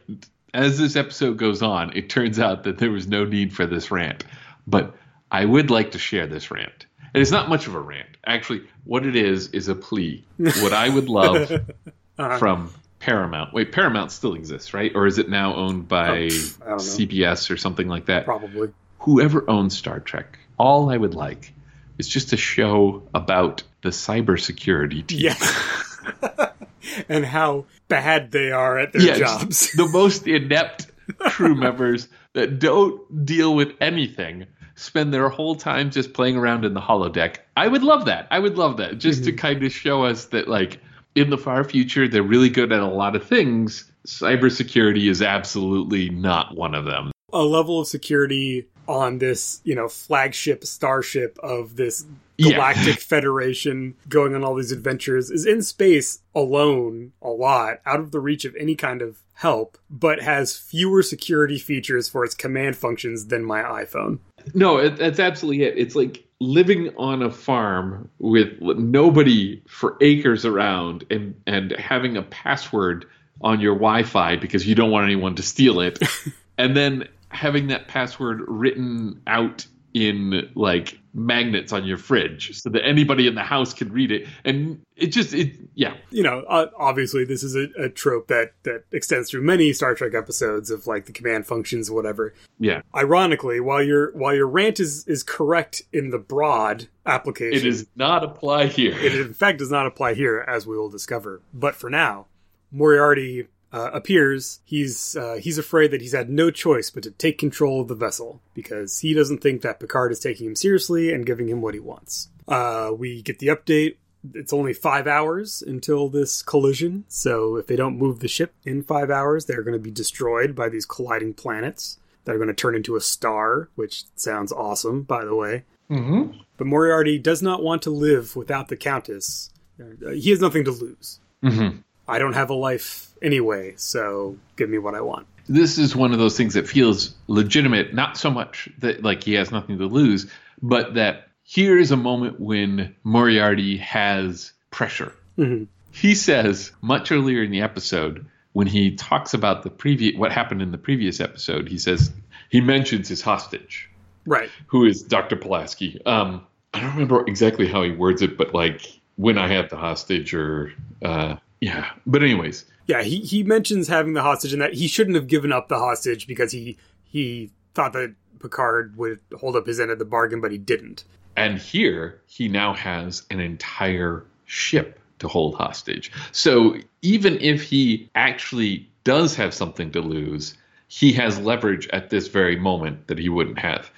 as 0.53 0.77
this 0.79 0.95
episode 0.95 1.37
goes 1.37 1.61
on, 1.61 1.95
it 1.95 2.09
turns 2.09 2.39
out 2.39 2.63
that 2.63 2.79
there 2.79 2.91
was 2.91 3.07
no 3.07 3.23
need 3.25 3.53
for 3.53 3.65
this 3.65 3.91
rant, 3.91 4.23
but 4.67 4.95
I 5.31 5.45
would 5.45 5.69
like 5.69 5.91
to 5.91 5.99
share 5.99 6.25
this 6.27 6.49
rant. 6.51 6.87
And 7.13 7.21
it's 7.21 7.31
not 7.31 7.49
much 7.49 7.67
of 7.67 7.75
a 7.75 7.79
rant. 7.79 8.09
Actually, 8.25 8.63
what 8.83 9.05
it 9.05 9.15
is 9.15 9.47
is 9.49 9.67
a 9.67 9.75
plea. 9.75 10.25
What 10.37 10.73
I 10.73 10.89
would 10.89 11.07
love 11.09 11.51
Uh-huh. 12.19 12.37
from 12.37 12.73
Paramount. 12.99 13.53
Wait, 13.53 13.71
Paramount 13.71 14.11
still 14.11 14.33
exists, 14.35 14.73
right? 14.73 14.91
Or 14.93 15.07
is 15.07 15.17
it 15.17 15.29
now 15.29 15.55
owned 15.55 15.87
by 15.87 16.09
Oh, 16.09 16.27
pff, 16.27 16.61
I 16.61 16.65
don't 16.69 16.77
know. 16.77 16.83
CBS 16.83 17.49
or 17.49 17.57
something 17.57 17.87
like 17.87 18.05
that? 18.07 18.25
Probably. 18.25 18.69
Whoever 18.99 19.49
owns 19.49 19.77
Star 19.77 19.99
Trek, 20.01 20.37
all 20.57 20.89
I 20.89 20.97
would 20.97 21.15
like 21.15 21.53
is 21.97 22.07
just 22.09 22.33
a 22.33 22.37
show 22.37 23.03
about 23.13 23.63
the 23.81 23.89
cybersecurity 23.89 25.07
team. 25.07 25.19
Yes. 25.21 25.97
and 27.09 27.25
how 27.25 27.65
bad 27.87 28.31
they 28.31 28.51
are 28.51 28.77
at 28.79 28.91
their 28.93 29.01
Yes, 29.01 29.19
jobs. 29.19 29.71
the 29.73 29.87
most 29.87 30.27
inept 30.27 30.87
crew 31.19 31.55
members 31.55 32.07
that 32.33 32.59
don't 32.59 33.25
deal 33.25 33.55
with 33.55 33.73
anything 33.81 34.45
spend 34.75 35.13
their 35.13 35.27
whole 35.29 35.55
time 35.55 35.91
just 35.91 36.13
playing 36.13 36.37
around 36.37 36.63
in 36.65 36.73
the 36.73 36.79
holodeck. 36.81 37.37
I 37.57 37.67
would 37.67 37.83
love 37.83 38.05
that. 38.05 38.27
I 38.31 38.39
would 38.39 38.57
love 38.57 38.77
that 38.77 38.97
just 38.97 39.25
to 39.25 39.31
kind 39.33 39.63
of 39.63 39.73
show 39.73 40.03
us 40.05 40.25
that 40.27 40.47
like 40.47 40.79
in 41.15 41.29
the 41.29 41.37
far 41.37 41.63
future 41.63 42.07
they're 42.07 42.23
really 42.23 42.49
good 42.49 42.71
at 42.71 42.79
a 42.81 42.87
lot 42.87 43.15
of 43.15 43.25
things. 43.25 43.91
Cybersecurity 44.07 45.09
is 45.09 45.21
absolutely 45.21 46.09
not 46.09 46.55
one 46.55 46.73
of 46.75 46.85
them. 46.85 47.11
a 47.31 47.43
level 47.43 47.79
of 47.79 47.87
security 47.87 48.67
on 48.87 49.19
this, 49.19 49.61
you 49.63 49.75
know, 49.75 49.87
flagship 49.87 50.63
starship 50.65 51.37
of 51.43 51.75
this 51.75 52.05
Yeah. 52.37 52.53
galactic 52.53 52.99
federation 53.13 53.93
going 54.07 54.33
on 54.33 54.43
all 54.43 54.55
these 54.55 54.71
adventures 54.71 55.29
is 55.29 55.45
in 55.45 55.61
space 55.61 56.19
alone 56.33 57.11
a 57.21 57.29
lot, 57.29 57.81
out 57.85 57.99
of 57.99 58.11
the 58.11 58.19
reach 58.19 58.45
of 58.45 58.55
any 58.59 58.73
kind 58.75 59.03
of 59.03 59.19
help, 59.33 59.77
but 59.91 60.21
has 60.23 60.57
fewer 60.57 61.03
security 61.03 61.59
features 61.59 62.09
for 62.09 62.23
its 62.25 62.33
command 62.33 62.75
functions 62.77 63.27
than 63.27 63.43
my 63.45 63.61
iPhone. 63.61 64.19
No, 64.55 64.77
it, 64.77 64.97
that's 64.97 65.19
absolutely 65.19 65.63
it. 65.65 65.77
It's 65.77 65.95
like 65.95 66.25
living 66.39 66.95
on 66.97 67.21
a 67.21 67.29
farm 67.29 68.09
with 68.19 68.59
nobody 68.61 69.61
for 69.67 69.97
acres 70.01 70.45
around 70.45 71.05
and 71.09 71.35
and 71.45 71.71
having 71.71 72.17
a 72.17 72.21
password 72.21 73.05
on 73.41 73.59
your 73.59 73.75
Wi-Fi 73.75 74.37
because 74.37 74.67
you 74.67 74.75
don't 74.75 74.91
want 74.91 75.05
anyone 75.05 75.35
to 75.35 75.43
steal 75.43 75.79
it. 75.79 75.99
and 76.57 76.75
then 76.75 77.07
having 77.29 77.67
that 77.67 77.87
password 77.87 78.41
written 78.47 79.21
out 79.27 79.65
in 79.93 80.49
like 80.55 80.99
magnets 81.13 81.73
on 81.73 81.85
your 81.85 81.97
fridge 81.97 82.55
so 82.59 82.69
that 82.69 82.85
anybody 82.85 83.27
in 83.27 83.33
the 83.33 83.43
house 83.43 83.73
can 83.73 83.91
read 83.91 84.11
it 84.11 84.27
and 84.45 84.79
it 84.95 85.07
just 85.07 85.33
it 85.33 85.53
yeah 85.73 85.95
You 86.11 86.21
know, 86.21 86.45
obviously 86.77 87.25
this 87.25 87.41
is 87.41 87.55
a, 87.55 87.67
a 87.81 87.89
trope 87.89 88.27
that 88.27 88.53
that 88.63 88.83
extends 88.91 89.31
through 89.31 89.41
many 89.41 89.73
Star 89.73 89.95
Trek 89.95 90.13
episodes 90.13 90.69
of 90.69 90.85
like 90.85 91.05
the 91.05 91.11
command 91.11 91.47
functions, 91.47 91.89
whatever. 91.89 92.33
yeah 92.59 92.81
Ironically, 92.95 93.59
while 93.59 93.81
your 93.83 94.11
while 94.15 94.35
your 94.35 94.47
rant 94.47 94.79
is 94.79 95.07
is 95.07 95.23
correct 95.23 95.81
in 95.91 96.11
the 96.11 96.19
broad 96.19 96.87
application, 97.05 97.67
it 97.67 97.69
does 97.71 97.87
not 97.95 98.23
apply 98.23 98.67
here 98.67 98.97
It 98.97 99.15
in 99.15 99.33
fact 99.33 99.57
does 99.59 99.71
not 99.71 99.87
apply 99.87 100.13
here, 100.13 100.45
as 100.47 100.67
we 100.67 100.77
will 100.77 100.89
discover. 100.89 101.41
But 101.53 101.75
for 101.75 101.89
now, 101.89 102.27
Moriarty 102.71 103.47
uh, 103.71 103.91
appears. 103.93 104.59
He's 104.65 105.15
uh, 105.15 105.35
he's 105.35 105.57
afraid 105.57 105.91
that 105.91 106.01
he's 106.01 106.13
had 106.13 106.29
no 106.29 106.51
choice 106.51 106.89
but 106.89 107.03
to 107.03 107.11
take 107.11 107.37
control 107.37 107.81
of 107.81 107.87
the 107.87 107.95
vessel 107.95 108.41
because 108.53 108.99
he 108.99 109.13
doesn't 109.13 109.41
think 109.41 109.61
that 109.61 109.79
Picard 109.79 110.11
is 110.11 110.19
taking 110.19 110.47
him 110.47 110.55
seriously 110.55 111.13
and 111.13 111.25
giving 111.25 111.49
him 111.49 111.61
what 111.61 111.73
he 111.73 111.79
wants. 111.79 112.29
Uh, 112.47 112.91
we 112.97 113.21
get 113.21 113.39
the 113.39 113.47
update. 113.47 113.97
It's 114.33 114.51
only 114.51 114.73
five 114.73 115.07
hours 115.07 115.61
until 115.65 116.09
this 116.09 116.41
collision, 116.41 117.05
so 117.07 117.55
if 117.55 117.67
they 117.67 117.77
don't 117.77 117.97
move 117.97 118.19
the 118.19 118.27
ship 118.27 118.53
in 118.65 118.83
five 118.83 119.09
hours, 119.09 119.45
they're 119.45 119.63
going 119.63 119.77
to 119.77 119.79
be 119.79 119.91
destroyed 119.91 120.55
by 120.55 120.67
these 120.67 120.85
colliding 120.85 121.35
planets 121.35 121.99
that 122.25 122.35
are 122.35 122.37
going 122.37 122.49
to 122.49 122.53
turn 122.53 122.75
into 122.75 122.97
a 122.97 123.01
star, 123.01 123.69
which 123.75 124.03
sounds 124.15 124.51
awesome, 124.51 125.03
by 125.03 125.23
the 125.23 125.35
way. 125.35 125.63
mm-hmm. 125.89 126.37
But 126.57 126.67
Moriarty 126.67 127.17
does 127.17 127.41
not 127.41 127.63
want 127.63 127.83
to 127.83 127.91
live 127.91 128.35
without 128.35 128.67
the 128.67 128.75
Countess. 128.75 129.51
Uh, 129.79 130.09
He 130.09 130.31
has 130.31 130.41
nothing 130.41 130.65
to 130.65 130.71
lose. 130.71 131.21
Mm-hmm. 131.41 131.77
I 132.05 132.19
don't 132.19 132.33
have 132.33 132.49
a 132.49 132.55
life 132.55 133.08
anyway, 133.21 133.73
so 133.77 134.37
give 134.55 134.69
me 134.69 134.77
what 134.77 134.95
I 134.95 135.01
want. 135.01 135.27
this 135.47 135.77
is 135.77 135.95
one 135.95 136.11
of 136.13 136.19
those 136.19 136.37
things 136.37 136.53
that 136.53 136.67
feels 136.67 137.15
legitimate 137.27 137.93
not 137.93 138.17
so 138.17 138.29
much 138.29 138.69
that 138.79 139.01
like 139.03 139.23
he 139.23 139.33
has 139.33 139.51
nothing 139.51 139.77
to 139.79 139.85
lose 139.87 140.29
but 140.61 140.93
that 140.93 141.27
here 141.43 141.77
is 141.79 141.89
a 141.91 141.97
moment 141.97 142.39
when 142.39 142.95
moriarty 143.03 143.77
has 143.77 144.51
pressure 144.69 145.11
Mhm. 145.39 145.65
he 145.91 146.13
says 146.13 146.71
much 146.81 147.11
earlier 147.11 147.41
in 147.41 147.49
the 147.49 147.61
episode 147.61 148.25
when 148.53 148.67
he 148.67 148.95
talks 148.95 149.33
about 149.33 149.63
the 149.63 149.71
previous 149.71 150.15
what 150.15 150.31
happened 150.31 150.61
in 150.61 150.69
the 150.71 150.77
previous 150.77 151.19
episode 151.19 151.67
he 151.67 151.79
says 151.79 152.11
he 152.49 152.61
mentions 152.61 153.07
his 153.07 153.21
hostage 153.23 153.89
Right. 154.27 154.49
who 154.67 154.85
is 154.85 155.01
dr 155.01 155.35
pulaski 155.37 155.99
um 156.05 156.41
i 156.75 156.79
don't 156.79 156.91
remember 156.93 157.25
exactly 157.27 157.67
how 157.67 157.81
he 157.81 157.91
words 157.91 158.21
it 158.21 158.37
but 158.37 158.53
like 158.53 158.81
when 159.15 159.39
i 159.39 159.47
have 159.47 159.69
the 159.71 159.77
hostage 159.77 160.35
or 160.35 160.71
uh 161.03 161.37
yeah 161.59 161.89
but 162.05 162.21
anyways 162.21 162.65
Yeah, 162.89 163.03
he, 163.03 163.19
he 163.19 163.43
mentions 163.43 163.87
having 163.87 164.13
the 164.13 164.23
hostage 164.23 164.51
and 164.51 164.63
that 164.63 164.73
he 164.73 164.87
shouldn't 164.87 165.15
have 165.15 165.27
given 165.27 165.51
up 165.51 165.67
the 165.67 165.77
hostage 165.77 166.25
because 166.25 166.51
he 166.51 166.75
he 167.03 167.51
thought 167.75 167.93
that 167.93 168.15
Picard 168.39 168.97
would 168.97 169.19
hold 169.39 169.55
up 169.55 169.67
his 169.67 169.79
end 169.79 169.91
of 169.91 169.99
the 169.99 170.05
bargain, 170.05 170.41
but 170.41 170.51
he 170.51 170.57
didn't. 170.57 171.03
And 171.35 171.59
here 171.59 172.19
he 172.25 172.47
now 172.47 172.73
has 172.73 173.27
an 173.29 173.39
entire 173.39 174.25
ship 174.45 174.99
to 175.19 175.27
hold 175.27 175.53
hostage. 175.53 176.11
So 176.31 176.77
even 177.03 177.39
if 177.39 177.61
he 177.61 178.09
actually 178.15 178.89
does 179.03 179.35
have 179.35 179.53
something 179.53 179.91
to 179.91 180.01
lose, 180.01 180.57
he 180.87 181.13
has 181.13 181.37
leverage 181.37 181.87
at 181.89 182.09
this 182.09 182.27
very 182.27 182.55
moment 182.55 183.05
that 183.05 183.19
he 183.19 183.29
wouldn't 183.29 183.59
have. 183.59 183.91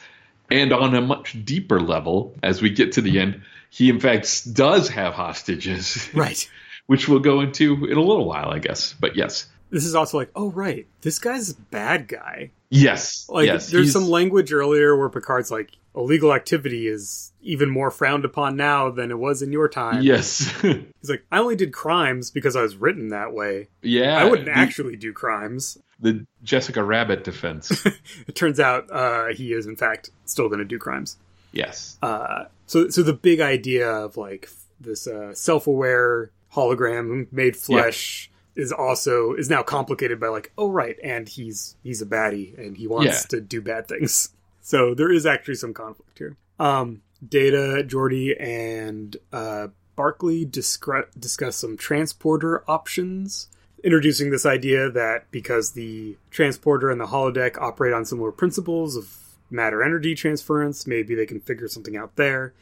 And 0.49 0.73
on 0.73 0.93
a 0.95 1.01
much 1.01 1.37
deeper 1.45 1.79
level, 1.79 2.35
as 2.43 2.61
we 2.61 2.69
get 2.69 2.91
to 2.93 3.01
the 3.01 3.19
end, 3.19 3.41
he 3.69 3.89
in 3.89 4.01
fact 4.01 4.53
does 4.53 4.89
have 4.89 5.13
hostages, 5.13 6.09
Right. 6.13 6.49
which 6.91 7.07
we'll 7.07 7.19
go 7.19 7.39
into 7.39 7.85
in 7.85 7.95
a 7.95 8.01
little 8.01 8.25
while, 8.25 8.49
I 8.49 8.59
guess. 8.59 8.93
But 8.99 9.15
yes. 9.15 9.47
This 9.69 9.85
is 9.85 9.95
also 9.95 10.17
like, 10.17 10.29
oh 10.35 10.51
right, 10.51 10.85
this 10.99 11.19
guy's 11.19 11.49
a 11.51 11.55
bad 11.55 12.09
guy. 12.09 12.51
Yes. 12.69 13.25
Like 13.29 13.45
yes. 13.47 13.69
there's 13.71 13.85
he's- 13.85 13.93
some 13.93 14.09
language 14.09 14.51
earlier 14.51 14.97
where 14.97 15.07
Picard's 15.07 15.49
like, 15.49 15.71
illegal 15.95 16.33
activity 16.33 16.87
is 16.89 17.31
even 17.41 17.69
more 17.69 17.91
frowned 17.91 18.25
upon 18.25 18.57
now 18.57 18.89
than 18.91 19.09
it 19.09 19.17
was 19.17 19.41
in 19.41 19.53
your 19.53 19.69
time. 19.69 20.01
Yes. 20.01 20.49
He's 20.61 21.09
like, 21.09 21.25
I 21.31 21.39
only 21.39 21.55
did 21.55 21.71
crimes 21.73 22.29
because 22.31 22.55
I 22.57 22.61
was 22.61 22.75
written 22.75 23.09
that 23.09 23.31
way. 23.33 23.69
yeah. 23.81 24.17
I 24.17 24.25
wouldn't 24.25 24.47
the- 24.47 24.57
actually 24.57 24.97
do 24.97 25.13
crimes. 25.13 25.77
The 26.01 26.25
Jessica 26.43 26.83
Rabbit 26.83 27.23
defense. 27.23 27.85
It 28.27 28.35
turns 28.35 28.59
out 28.59 28.89
uh, 28.91 29.27
he 29.33 29.53
is, 29.53 29.65
in 29.65 29.75
fact, 29.77 30.11
still 30.25 30.47
going 30.49 30.59
to 30.59 30.65
do 30.65 30.77
crimes. 30.79 31.15
yes. 31.53 31.97
Uh, 32.01 32.45
so, 32.67 32.89
so 32.89 33.03
the 33.03 33.13
big 33.13 33.39
idea 33.39 33.89
of 33.89 34.17
like 34.17 34.49
this 34.79 35.07
uh, 35.07 35.33
self-aware 35.33 36.31
hologram 36.53 37.31
made 37.31 37.55
flesh 37.55 38.29
is 38.55 38.71
also 38.71 39.33
is 39.33 39.49
now 39.49 39.63
complicated 39.63 40.19
by 40.19 40.27
like, 40.27 40.51
oh 40.57 40.69
right, 40.69 40.97
and 41.03 41.27
he's 41.29 41.75
he's 41.83 42.01
a 42.01 42.05
baddie 42.05 42.57
and 42.57 42.75
he 42.77 42.87
wants 42.87 43.05
Yeah. 43.07 43.19
to 43.29 43.41
do 43.41 43.61
bad 43.61 43.87
things. 43.87 44.29
So 44.63 44.93
there 44.93 45.11
is 45.11 45.25
actually 45.25 45.55
some 45.55 45.73
conflict 45.73 46.19
here. 46.19 46.37
Um, 46.59 47.01
Data, 47.27 47.83
Geordi, 47.83 48.39
and 48.39 49.17
uh, 49.33 49.69
Barclay 49.95 50.45
discre- 50.45 51.07
discuss 51.19 51.55
some 51.57 51.77
transporter 51.77 52.63
options, 52.69 53.47
introducing 53.83 54.29
this 54.29 54.45
idea 54.45 54.91
that 54.91 55.25
because 55.31 55.71
the 55.71 56.15
transporter 56.29 56.91
and 56.91 57.01
the 57.01 57.07
holodeck 57.07 57.57
operate 57.59 57.91
on 57.91 58.05
similar 58.05 58.31
principles 58.31 58.95
of 58.95 59.17
matter 59.49 59.81
energy 59.81 60.13
transference, 60.13 60.85
maybe 60.85 61.15
they 61.15 61.25
can 61.25 61.39
figure 61.39 61.67
something 61.67 61.97
out 61.97 62.15
there. 62.15 62.53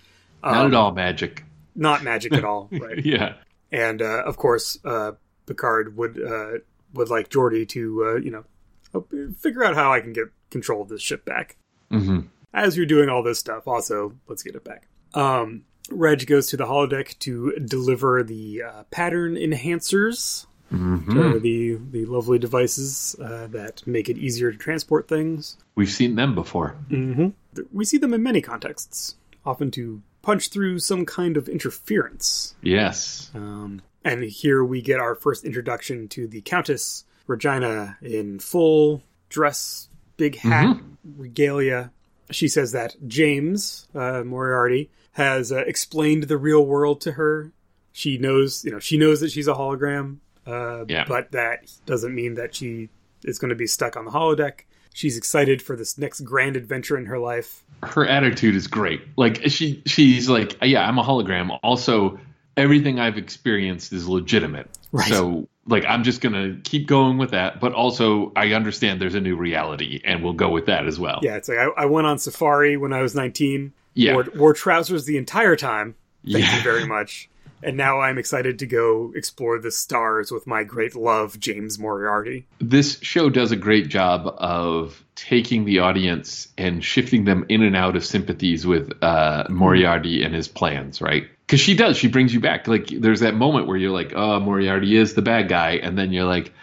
Not 0.41 0.55
Um, 0.55 0.67
at 0.67 0.73
all 0.75 0.91
magic. 0.93 1.43
Not 1.75 2.01
magic 2.01 2.33
at 2.33 2.45
all, 2.45 2.69
right? 2.71 3.05
Yeah. 3.05 3.33
And 3.71 4.01
uh, 4.01 4.23
of 4.25 4.37
course, 4.37 4.77
uh, 4.83 5.13
Picard 5.45 5.95
would 5.97 6.21
uh, 6.21 6.59
would 6.93 7.09
like 7.09 7.29
Geordi 7.29 7.67
to 7.69 8.05
uh, 8.05 8.15
you 8.15 8.31
know 8.31 9.05
figure 9.37 9.63
out 9.63 9.75
how 9.75 9.93
I 9.93 10.01
can 10.01 10.13
get 10.13 10.25
control 10.49 10.81
of 10.81 10.89
this 10.89 11.01
ship 11.01 11.25
back. 11.25 11.57
hmm 11.89 12.21
As 12.53 12.75
you're 12.75 12.85
doing 12.85 13.09
all 13.09 13.23
this 13.23 13.39
stuff, 13.39 13.67
also 13.67 14.15
let's 14.27 14.43
get 14.43 14.55
it 14.55 14.63
back. 14.63 14.87
Um, 15.13 15.65
Reg 15.91 16.25
goes 16.27 16.47
to 16.47 16.57
the 16.57 16.65
holodeck 16.65 17.17
to 17.19 17.51
deliver 17.65 18.23
the 18.23 18.63
uh, 18.63 18.83
pattern 18.91 19.35
enhancers, 19.35 20.45
hmm 20.69 21.39
the 21.39 21.79
the 21.91 22.05
lovely 22.05 22.39
devices 22.39 23.15
uh, 23.23 23.47
that 23.47 23.85
make 23.87 24.09
it 24.09 24.17
easier 24.17 24.51
to 24.51 24.57
transport 24.57 25.07
things. 25.07 25.57
We've 25.75 25.89
seen 25.89 26.15
them 26.15 26.35
before. 26.35 26.75
Mm-hmm. 26.89 27.29
We 27.71 27.85
see 27.85 27.97
them 27.97 28.13
in 28.13 28.21
many 28.23 28.41
contexts, 28.41 29.15
often 29.45 29.71
to 29.71 30.01
punch 30.29 30.49
through 30.49 30.77
some 30.77 31.05
kind 31.07 31.37
of 31.37 31.49
interference. 31.49 32.53
Yes. 32.61 33.31
Um, 33.33 33.81
and 34.05 34.23
here 34.23 34.63
we 34.63 34.81
get 34.81 34.99
our 34.99 35.15
first 35.15 35.43
introduction 35.43 36.07
to 36.09 36.27
the 36.27 36.41
Countess 36.41 37.03
Regina 37.25 37.97
in 38.01 38.37
full 38.37 39.01
dress, 39.29 39.89
big 40.17 40.35
hat, 40.37 40.77
regalia. 41.17 41.91
She 42.29 42.47
says 42.47 42.73
that 42.73 42.95
James 43.07 43.87
uh, 43.95 44.23
Moriarty 44.23 44.91
has 45.13 45.51
uh, 45.51 45.57
explained 45.65 46.23
the 46.23 46.37
real 46.37 46.63
world 46.63 47.01
to 47.01 47.13
her. 47.13 47.51
She 47.91 48.19
knows, 48.19 48.63
you 48.63 48.71
know, 48.71 48.79
she 48.79 48.97
knows 48.99 49.21
that 49.21 49.31
she's 49.31 49.47
a 49.47 49.53
hologram, 49.53 50.17
uh, 50.45 50.85
Yeah. 50.87 51.05
but 51.07 51.31
that 51.31 51.71
doesn't 51.87 52.13
mean 52.13 52.35
that 52.35 52.53
she 52.53 52.89
is 53.23 53.39
going 53.39 53.49
to 53.49 53.55
be 53.55 53.67
stuck 53.67 53.95
on 53.97 54.05
the 54.05 54.11
holodeck. 54.11 54.61
She's 54.93 55.17
excited 55.17 55.61
for 55.61 55.75
this 55.75 55.97
next 55.97 56.21
grand 56.21 56.55
adventure 56.55 56.97
in 56.97 57.05
her 57.05 57.19
life. 57.19 57.63
her 57.83 58.05
attitude 58.05 58.55
is 58.55 58.67
great. 58.67 59.01
Like 59.17 59.49
she 59.49 59.81
she's 59.85 60.27
like, 60.29 60.57
yeah, 60.61 60.87
I'm 60.87 60.97
a 60.97 61.03
hologram. 61.03 61.57
Also, 61.63 62.19
everything 62.57 62.99
I've 62.99 63.17
experienced 63.17 63.93
is 63.93 64.07
legitimate. 64.07 64.67
Right. 64.91 65.07
So 65.07 65.47
like 65.67 65.85
I'm 65.85 66.03
just 66.03 66.19
gonna 66.21 66.57
keep 66.63 66.87
going 66.87 67.17
with 67.19 67.31
that. 67.31 67.59
But 67.61 67.73
also 67.73 68.31
I 68.35 68.53
understand 68.53 68.99
there's 68.99 69.15
a 69.15 69.21
new 69.21 69.35
reality 69.37 70.01
and 70.03 70.23
we'll 70.23 70.33
go 70.33 70.49
with 70.49 70.65
that 70.65 70.87
as 70.87 70.99
well. 70.99 71.19
Yeah, 71.21 71.35
it's 71.35 71.47
like 71.47 71.59
I, 71.59 71.67
I 71.83 71.85
went 71.85 72.07
on 72.07 72.17
safari 72.17 72.75
when 72.75 72.91
I 72.91 73.01
was 73.01 73.13
19. 73.15 73.71
Yeah. 73.93 74.13
Wore, 74.15 74.27
wore 74.35 74.53
trousers 74.53 75.05
the 75.05 75.17
entire 75.17 75.55
time. 75.55 75.95
Thank 76.25 76.45
Yeah. 76.45 76.57
you 76.57 76.63
very 76.63 76.85
much. 76.87 77.29
And 77.61 77.75
now 77.75 77.99
I'm 77.99 78.17
excited 78.17 78.59
to 78.59 78.65
go 78.65 79.11
explore 79.15 79.59
the 79.59 79.71
stars 79.71 80.31
with 80.31 80.47
my 80.47 80.63
great 80.63 80.95
love, 80.95 81.39
James 81.39 81.77
Moriarty. 81.77 82.45
This 82.59 82.99
show 83.01 83.29
does 83.29 83.51
a 83.51 83.55
great 83.57 83.89
job 83.89 84.33
of 84.37 85.03
taking 85.15 85.65
the 85.65 85.79
audience 85.79 86.47
and 86.57 86.83
shifting 86.83 87.25
them 87.25 87.45
in 87.49 87.61
and 87.61 87.75
out 87.75 87.95
of 87.97 88.05
sympathies 88.05 88.65
with 88.65 88.91
uh, 89.03 89.43
Moriarty 89.49 90.23
and 90.23 90.33
his 90.33 90.47
plans, 90.47 91.01
right? 91.01 91.25
Because 91.45 91.59
she 91.59 91.75
does. 91.75 91.97
She 91.97 92.07
brings 92.07 92.33
you 92.33 92.39
back. 92.39 92.67
Like, 92.67 92.87
there's 92.87 93.19
that 93.21 93.35
moment 93.35 93.67
where 93.67 93.75
you're 93.75 93.91
like, 93.91 94.13
oh, 94.15 94.39
Moriarty 94.39 94.95
is 94.95 95.15
the 95.15 95.21
bad 95.21 95.49
guy. 95.49 95.71
And 95.71 95.97
then 95.97 96.13
you're 96.13 96.25
like, 96.25 96.53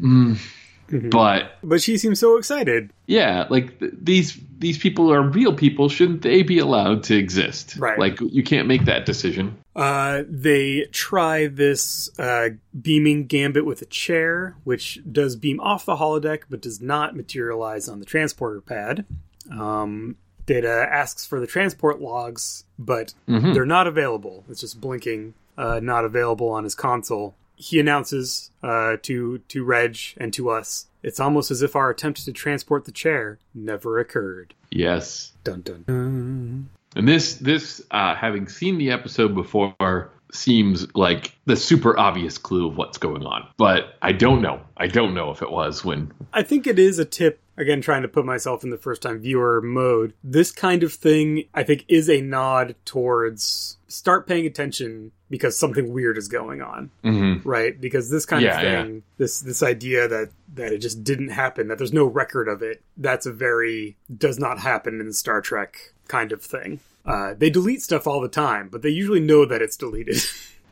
mm, 0.00 0.38
but 1.10 1.58
But 1.62 1.80
she 1.82 1.98
seems 1.98 2.18
so 2.18 2.36
excited. 2.36 2.90
yeah, 3.06 3.46
like 3.48 3.78
th- 3.78 3.92
these 4.00 4.36
these 4.58 4.76
people 4.78 5.12
are 5.12 5.22
real 5.22 5.54
people. 5.54 5.88
Shouldn't 5.88 6.22
they 6.22 6.42
be 6.42 6.58
allowed 6.58 7.04
to 7.04 7.16
exist? 7.16 7.76
Right. 7.76 7.98
Like, 7.98 8.20
you 8.20 8.42
can't 8.42 8.66
make 8.66 8.86
that 8.86 9.06
decision. 9.06 9.56
Uh, 9.76 10.24
they 10.28 10.86
try 10.90 11.46
this 11.46 12.10
uh, 12.18 12.50
beaming 12.80 13.26
gambit 13.26 13.64
with 13.64 13.80
a 13.82 13.86
chair, 13.86 14.56
which 14.64 15.00
does 15.10 15.36
beam 15.36 15.60
off 15.60 15.84
the 15.86 15.96
holodeck 15.96 16.40
but 16.50 16.60
does 16.60 16.80
not 16.80 17.14
materialize 17.16 17.88
on 17.88 18.00
the 18.00 18.04
transporter 18.04 18.60
pad. 18.60 19.04
Um, 19.50 20.16
Data 20.46 20.88
asks 20.90 21.24
for 21.24 21.38
the 21.38 21.46
transport 21.46 22.00
logs, 22.00 22.64
but 22.78 23.14
Mhm. 23.28 23.54
they're 23.54 23.64
not 23.64 23.86
available. 23.86 24.44
It's 24.50 24.60
just 24.60 24.80
blinking, 24.80 25.34
uh, 25.56 25.78
not 25.80 26.04
available 26.04 26.48
on 26.48 26.64
his 26.64 26.74
console. 26.74 27.36
He 27.54 27.78
announces 27.78 28.50
uh, 28.62 28.96
to 29.02 29.38
to 29.38 29.62
Reg 29.64 29.96
and 30.16 30.32
to 30.32 30.50
us, 30.50 30.86
"It's 31.02 31.20
almost 31.20 31.50
as 31.50 31.62
if 31.62 31.76
our 31.76 31.90
attempt 31.90 32.24
to 32.24 32.32
transport 32.32 32.84
the 32.86 32.92
chair 32.92 33.38
never 33.54 33.98
occurred." 34.00 34.54
Yes. 34.70 35.32
Dun 35.44 35.60
dun. 35.60 35.84
dun. 35.86 36.70
And 36.96 37.06
this 37.06 37.34
this 37.34 37.82
uh, 37.90 38.14
having 38.14 38.48
seen 38.48 38.78
the 38.78 38.90
episode 38.90 39.34
before 39.34 40.10
seems 40.32 40.86
like 40.94 41.36
the 41.46 41.56
super 41.56 41.98
obvious 41.98 42.38
clue 42.38 42.68
of 42.68 42.76
what's 42.76 42.98
going 42.98 43.24
on. 43.24 43.48
But 43.56 43.94
I 44.00 44.12
don't 44.12 44.42
know. 44.42 44.60
I 44.76 44.86
don't 44.86 45.14
know 45.14 45.30
if 45.30 45.42
it 45.42 45.50
was 45.50 45.84
when 45.84 46.12
I 46.32 46.42
think 46.42 46.66
it 46.66 46.78
is 46.78 46.98
a 46.98 47.04
tip. 47.04 47.40
Again, 47.56 47.82
trying 47.82 48.02
to 48.02 48.08
put 48.08 48.24
myself 48.24 48.64
in 48.64 48.70
the 48.70 48.78
first 48.78 49.02
time 49.02 49.18
viewer 49.18 49.60
mode. 49.60 50.14
This 50.24 50.50
kind 50.50 50.82
of 50.82 50.94
thing, 50.94 51.44
I 51.52 51.62
think, 51.62 51.84
is 51.88 52.08
a 52.08 52.22
nod 52.22 52.74
towards 52.86 53.76
start 53.86 54.26
paying 54.26 54.46
attention 54.46 55.12
because 55.28 55.58
something 55.58 55.92
weird 55.92 56.16
is 56.16 56.26
going 56.28 56.62
on, 56.62 56.90
Mhm. 57.04 57.42
right? 57.44 57.78
Because 57.78 58.08
this 58.08 58.24
kind 58.24 58.42
Yeah, 58.44 58.60
of 58.60 58.86
thing, 58.86 59.02
this 59.18 59.40
this 59.40 59.62
idea 59.62 60.08
that 60.08 60.30
that 60.54 60.72
it 60.72 60.78
just 60.78 61.04
didn't 61.04 61.28
happen, 61.30 61.68
that 61.68 61.76
there's 61.76 61.92
no 61.92 62.06
record 62.06 62.48
of 62.48 62.62
it, 62.62 62.80
that's 62.96 63.26
a 63.26 63.32
very 63.32 63.96
does 64.16 64.38
not 64.38 64.58
happen 64.60 64.98
in 65.00 65.12
Star 65.12 65.40
Trek 65.42 65.92
kind 66.10 66.32
of 66.32 66.42
thing. 66.42 66.80
Uh, 67.06 67.34
they 67.36 67.48
delete 67.48 67.80
stuff 67.82 68.06
all 68.06 68.20
the 68.20 68.28
time, 68.28 68.68
but 68.68 68.82
they 68.82 68.90
usually 68.90 69.20
know 69.20 69.46
that 69.46 69.62
it's 69.62 69.76
deleted. 69.76 70.16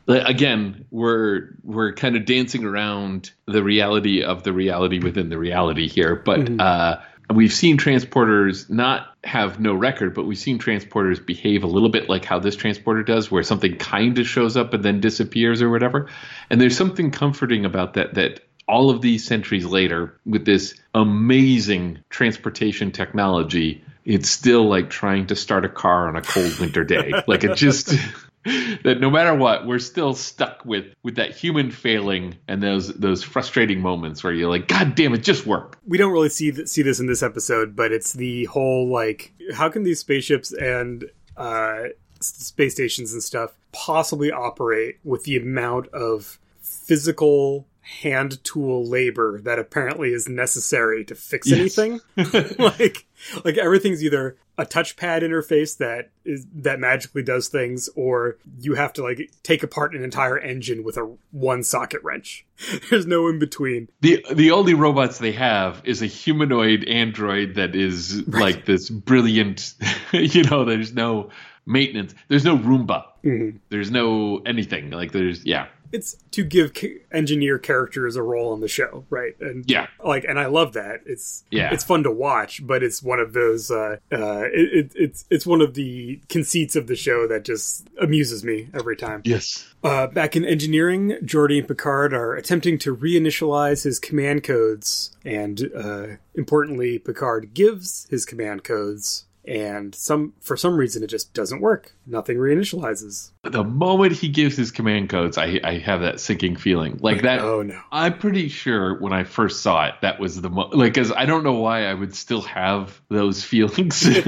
Again 0.07 0.85
we're 0.89 1.49
we're 1.63 1.93
kind 1.93 2.15
of 2.15 2.25
dancing 2.25 2.65
around 2.65 3.31
the 3.45 3.61
reality 3.61 4.23
of 4.23 4.41
the 4.41 4.51
reality 4.51 4.97
within 4.97 5.29
the 5.29 5.37
reality 5.37 5.87
here 5.87 6.15
but 6.15 6.59
uh 6.59 6.99
we've 7.31 7.53
seen 7.53 7.77
transporters 7.77 8.67
not 8.71 9.15
have 9.23 9.59
no 9.59 9.75
record 9.75 10.15
but 10.15 10.25
we've 10.25 10.39
seen 10.39 10.57
transporters 10.57 11.23
behave 11.23 11.63
a 11.63 11.67
little 11.67 11.89
bit 11.89 12.09
like 12.09 12.25
how 12.25 12.39
this 12.39 12.55
transporter 12.55 13.03
does 13.03 13.29
where 13.29 13.43
something 13.43 13.77
kind 13.77 14.17
of 14.17 14.25
shows 14.27 14.57
up 14.57 14.73
and 14.73 14.83
then 14.83 14.99
disappears 14.99 15.61
or 15.61 15.69
whatever 15.69 16.09
and 16.49 16.59
there's 16.59 16.75
something 16.75 17.11
comforting 17.11 17.63
about 17.63 17.93
that 17.93 18.15
that 18.15 18.39
all 18.67 18.89
of 18.89 19.01
these 19.01 19.23
centuries 19.23 19.65
later 19.65 20.19
with 20.25 20.43
this 20.43 20.73
amazing 20.95 21.99
transportation 22.09 22.91
technology 22.91 23.83
it's 24.09 24.29
still 24.29 24.67
like 24.67 24.89
trying 24.89 25.27
to 25.27 25.35
start 25.35 25.63
a 25.63 25.69
car 25.69 26.07
on 26.07 26.15
a 26.15 26.21
cold 26.21 26.57
winter 26.59 26.83
day 26.83 27.13
like 27.27 27.43
it 27.43 27.55
just 27.55 27.93
that 28.83 28.99
no 28.99 29.09
matter 29.09 29.35
what, 29.35 29.67
we're 29.67 29.79
still 29.79 30.13
stuck 30.13 30.63
with 30.65 30.85
with 31.03 31.15
that 31.15 31.35
human 31.35 31.71
failing 31.71 32.37
and 32.47 32.63
those 32.63 32.87
those 32.95 33.21
frustrating 33.23 33.81
moments 33.81 34.23
where 34.23 34.33
you're 34.33 34.49
like, 34.49 34.67
God 34.67 34.95
damn 34.95 35.13
it, 35.13 35.19
just 35.19 35.45
work. 35.45 35.77
we 35.85 35.97
don't 35.97 36.11
really 36.11 36.29
see 36.29 36.51
th- 36.51 36.67
see 36.67 36.81
this 36.81 36.99
in 36.99 37.07
this 37.07 37.21
episode, 37.21 37.75
but 37.75 37.91
it's 37.91 38.13
the 38.13 38.45
whole 38.45 38.89
like, 38.89 39.33
how 39.53 39.69
can 39.69 39.83
these 39.83 39.99
spaceships 39.99 40.53
and 40.53 41.05
uh, 41.35 41.83
space 42.21 42.73
stations 42.73 43.11
and 43.11 43.21
stuff 43.21 43.57
possibly 43.71 44.31
operate 44.31 44.99
with 45.03 45.25
the 45.25 45.37
amount 45.37 45.87
of 45.89 46.39
physical 46.61 47.67
hand 48.01 48.43
tool 48.43 48.85
labor 48.87 49.39
that 49.41 49.59
apparently 49.59 50.13
is 50.13 50.27
necessary 50.29 51.03
to 51.05 51.15
fix 51.15 51.49
Yes. 51.49 51.77
anything? 51.77 51.99
like, 52.59 53.05
like 53.43 53.57
everything's 53.57 54.03
either 54.03 54.37
a 54.57 54.65
touchpad 54.65 55.21
interface 55.23 55.77
that 55.77 56.11
is 56.25 56.45
that 56.53 56.79
magically 56.81 57.23
does 57.23 57.47
things, 57.47 57.89
or 57.95 58.37
you 58.59 58.75
have 58.75 58.91
to 58.93 59.01
like 59.03 59.31
take 59.41 59.63
apart 59.63 59.95
an 59.95 60.03
entire 60.03 60.37
engine 60.37 60.83
with 60.83 60.97
a 60.97 61.15
one 61.31 61.63
socket 61.63 62.03
wrench. 62.03 62.45
There's 62.89 63.05
no 63.05 63.27
in 63.29 63.39
between. 63.39 63.87
The 64.01 64.25
the 64.33 64.51
only 64.51 64.73
robots 64.73 65.17
they 65.17 65.31
have 65.31 65.81
is 65.85 66.01
a 66.01 66.07
humanoid 66.07 66.83
android 66.85 67.55
that 67.55 67.73
is 67.73 68.27
like 68.27 68.65
this 68.65 68.89
brilliant 68.89 69.73
you 70.11 70.43
know, 70.43 70.65
there's 70.65 70.93
no 70.93 71.29
maintenance. 71.65 72.13
There's 72.27 72.43
no 72.43 72.57
Roomba. 72.57 73.05
Mm-hmm. 73.23 73.57
There's 73.69 73.91
no 73.91 74.41
anything. 74.45 74.89
Like 74.89 75.13
there's 75.13 75.45
yeah. 75.45 75.67
It's 75.91 76.15
to 76.31 76.43
give 76.43 76.71
engineer 77.11 77.57
characters 77.57 78.15
a 78.15 78.21
role 78.21 78.51
on 78.51 78.59
the 78.61 78.67
show, 78.67 79.05
right? 79.09 79.33
And 79.39 79.65
Yeah. 79.69 79.87
like, 80.03 80.23
and 80.23 80.39
I 80.39 80.45
love 80.47 80.73
that. 80.73 81.01
It's 81.05 81.43
Yeah. 81.51 81.73
it's 81.73 81.83
fun 81.83 82.03
to 82.03 82.11
watch, 82.11 82.65
but 82.65 82.83
it's 82.83 83.01
one 83.01 83.19
of 83.19 83.33
those. 83.33 83.71
Uh, 83.71 83.97
uh, 84.11 84.43
it, 84.53 84.73
it, 84.73 84.91
it's 84.95 85.25
it's 85.29 85.45
one 85.45 85.61
of 85.61 85.73
the 85.73 86.19
conceits 86.29 86.75
of 86.75 86.87
the 86.87 86.95
show 86.95 87.27
that 87.27 87.43
just 87.45 87.87
amuses 88.01 88.43
me 88.43 88.69
every 88.73 88.95
time. 88.95 89.21
Yes. 89.25 89.65
Uh, 89.83 90.07
back 90.07 90.35
in 90.35 90.43
engineering, 90.43 91.15
Geordi 91.23 91.59
and 91.59 91.67
Picard 91.67 92.13
are 92.13 92.35
attempting 92.35 92.77
to 92.79 92.95
reinitialize 92.95 93.83
his 93.83 93.97
command 93.99 94.43
codes, 94.43 95.11
and 95.23 95.71
uh, 95.75 96.07
importantly, 96.35 96.99
Picard 96.99 97.53
gives 97.53 98.05
his 98.09 98.25
command 98.25 98.63
codes, 98.63 99.25
and 99.49 99.93
some 99.95 100.33
for 100.39 100.55
some 100.55 100.77
reason 100.77 101.03
it 101.03 101.07
just 101.07 101.33
doesn't 101.33 101.59
work. 101.61 101.93
Nothing 102.05 102.37
reinitializes. 102.37 103.31
The 103.43 103.63
moment 103.63 104.13
he 104.13 104.29
gives 104.29 104.55
his 104.55 104.71
command 104.71 105.09
codes, 105.09 105.37
I 105.37 105.59
I 105.63 105.79
have 105.79 106.01
that 106.01 106.19
sinking 106.19 106.55
feeling 106.57 106.99
like 107.01 107.23
that. 107.23 107.39
Oh 107.41 107.63
no! 107.63 107.79
I'm 107.91 108.17
pretty 108.19 108.47
sure 108.49 108.99
when 109.01 109.11
I 109.13 109.23
first 109.23 109.61
saw 109.61 109.87
it, 109.87 109.95
that 110.01 110.19
was 110.19 110.39
the 110.41 110.49
mo- 110.49 110.69
like, 110.71 110.93
because 110.93 111.11
I 111.11 111.25
don't 111.25 111.43
know 111.43 111.53
why 111.53 111.85
I 111.85 111.93
would 111.93 112.15
still 112.15 112.41
have 112.43 113.01
those 113.09 113.43
feelings, 113.51 114.03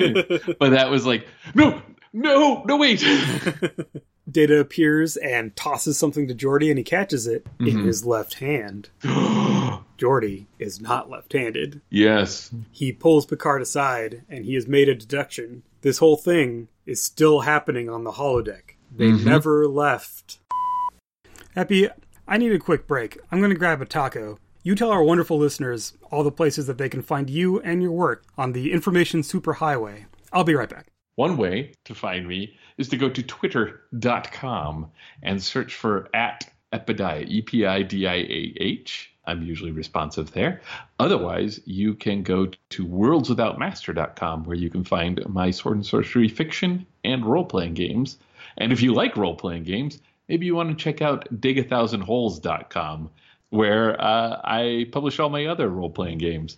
but 0.60 0.72
that 0.72 0.90
was 0.90 1.06
like, 1.06 1.28
no, 1.54 1.82
no, 2.12 2.64
no, 2.66 2.78
wait. 2.78 3.04
Data 4.32 4.60
appears 4.60 5.18
and 5.18 5.54
tosses 5.56 5.98
something 5.98 6.28
to 6.28 6.36
Geordi, 6.36 6.70
and 6.70 6.78
he 6.78 6.84
catches 6.84 7.28
it 7.28 7.46
in 7.60 7.66
Mhm. 7.66 7.86
his 7.86 8.06
left 8.06 8.36
hand. 8.36 8.90
Geordi 10.02 10.46
is 10.58 10.82
not 10.82 11.10
left-handed. 11.12 11.80
yes. 11.92 12.50
He 12.72 12.92
pulls 12.92 13.26
Picard 13.28 13.62
aside, 13.62 14.24
and 14.30 14.44
he 14.46 14.56
has 14.56 14.68
made 14.68 14.90
a 14.90 14.96
deduction. 14.96 15.62
This 15.82 16.00
whole 16.00 16.18
thing 16.18 16.68
is 16.88 17.00
still 17.02 17.42
happening 17.42 17.88
on 17.90 18.04
the 18.04 18.12
holodeck. 18.14 18.76
They 18.96 19.10
Mhm. 19.12 19.26
never 19.26 19.68
left. 19.68 20.40
Happy, 21.56 21.88
I 22.28 22.38
need 22.38 22.52
a 22.52 22.60
quick 22.60 22.88
break. 22.88 23.18
I'm 23.32 23.40
going 23.40 23.52
to 23.52 23.58
grab 23.58 23.82
a 23.82 23.86
taco. 23.86 24.40
You 24.64 24.74
tell 24.76 24.90
our 24.92 25.04
wonderful 25.04 25.38
listeners 25.38 25.94
all 26.12 26.24
the 26.24 26.32
places 26.32 26.66
that 26.68 26.78
they 26.78 26.90
can 26.90 27.02
find 27.02 27.30
you 27.30 27.60
and 27.62 27.82
your 27.82 27.92
work 27.92 28.24
on 28.38 28.54
the 28.54 28.72
information 28.72 29.22
superhighway. 29.22 30.06
I'll 30.34 30.44
be 30.44 30.56
right 30.56 30.70
back. 30.70 30.88
One 31.16 31.38
way 31.38 31.74
to 31.86 31.94
find 31.94 32.28
me 32.28 32.56
is 32.78 32.88
to 32.90 32.98
go 32.98 33.10
to 33.10 33.22
twitter.com 33.24 34.92
and 35.24 35.42
search 35.44 35.76
for 35.76 36.10
at 36.16 36.50
Epidiah, 36.74 37.28
E 37.28 37.42
P 37.42 37.66
I 37.66 37.82
D 37.84 38.08
I 38.08 38.16
A 38.16 38.54
H. 38.60 39.11
I'm 39.26 39.44
usually 39.44 39.72
responsive 39.72 40.32
there. 40.32 40.62
Otherwise, 41.00 41.62
you 41.66 41.94
can 41.94 42.24
go 42.24 42.48
to 42.70 42.86
worldswithoutmaster.com 42.86 44.44
where 44.46 44.56
you 44.56 44.70
can 44.70 44.84
find 44.84 45.24
my 45.28 45.52
sword 45.52 45.78
and 45.78 45.86
sorcery 45.86 46.28
fiction 46.28 46.86
and 47.04 47.26
role 47.26 47.46
playing 47.46 47.76
games. 47.76 48.18
And 48.58 48.72
if 48.72 48.82
you 48.82 48.94
like 48.94 49.18
role 49.18 49.36
playing 49.36 49.64
games, 49.64 50.00
maybe 50.28 50.46
you 50.46 50.56
want 50.56 50.70
to 50.70 50.84
check 50.84 51.02
out 51.02 51.28
digathousandholes.com 51.40 53.10
where 53.50 54.02
uh, 54.02 54.42
I 54.44 54.88
publish 54.92 55.20
all 55.20 55.30
my 55.30 55.46
other 55.46 55.70
role 55.70 55.90
playing 55.90 56.18
games. 56.18 56.58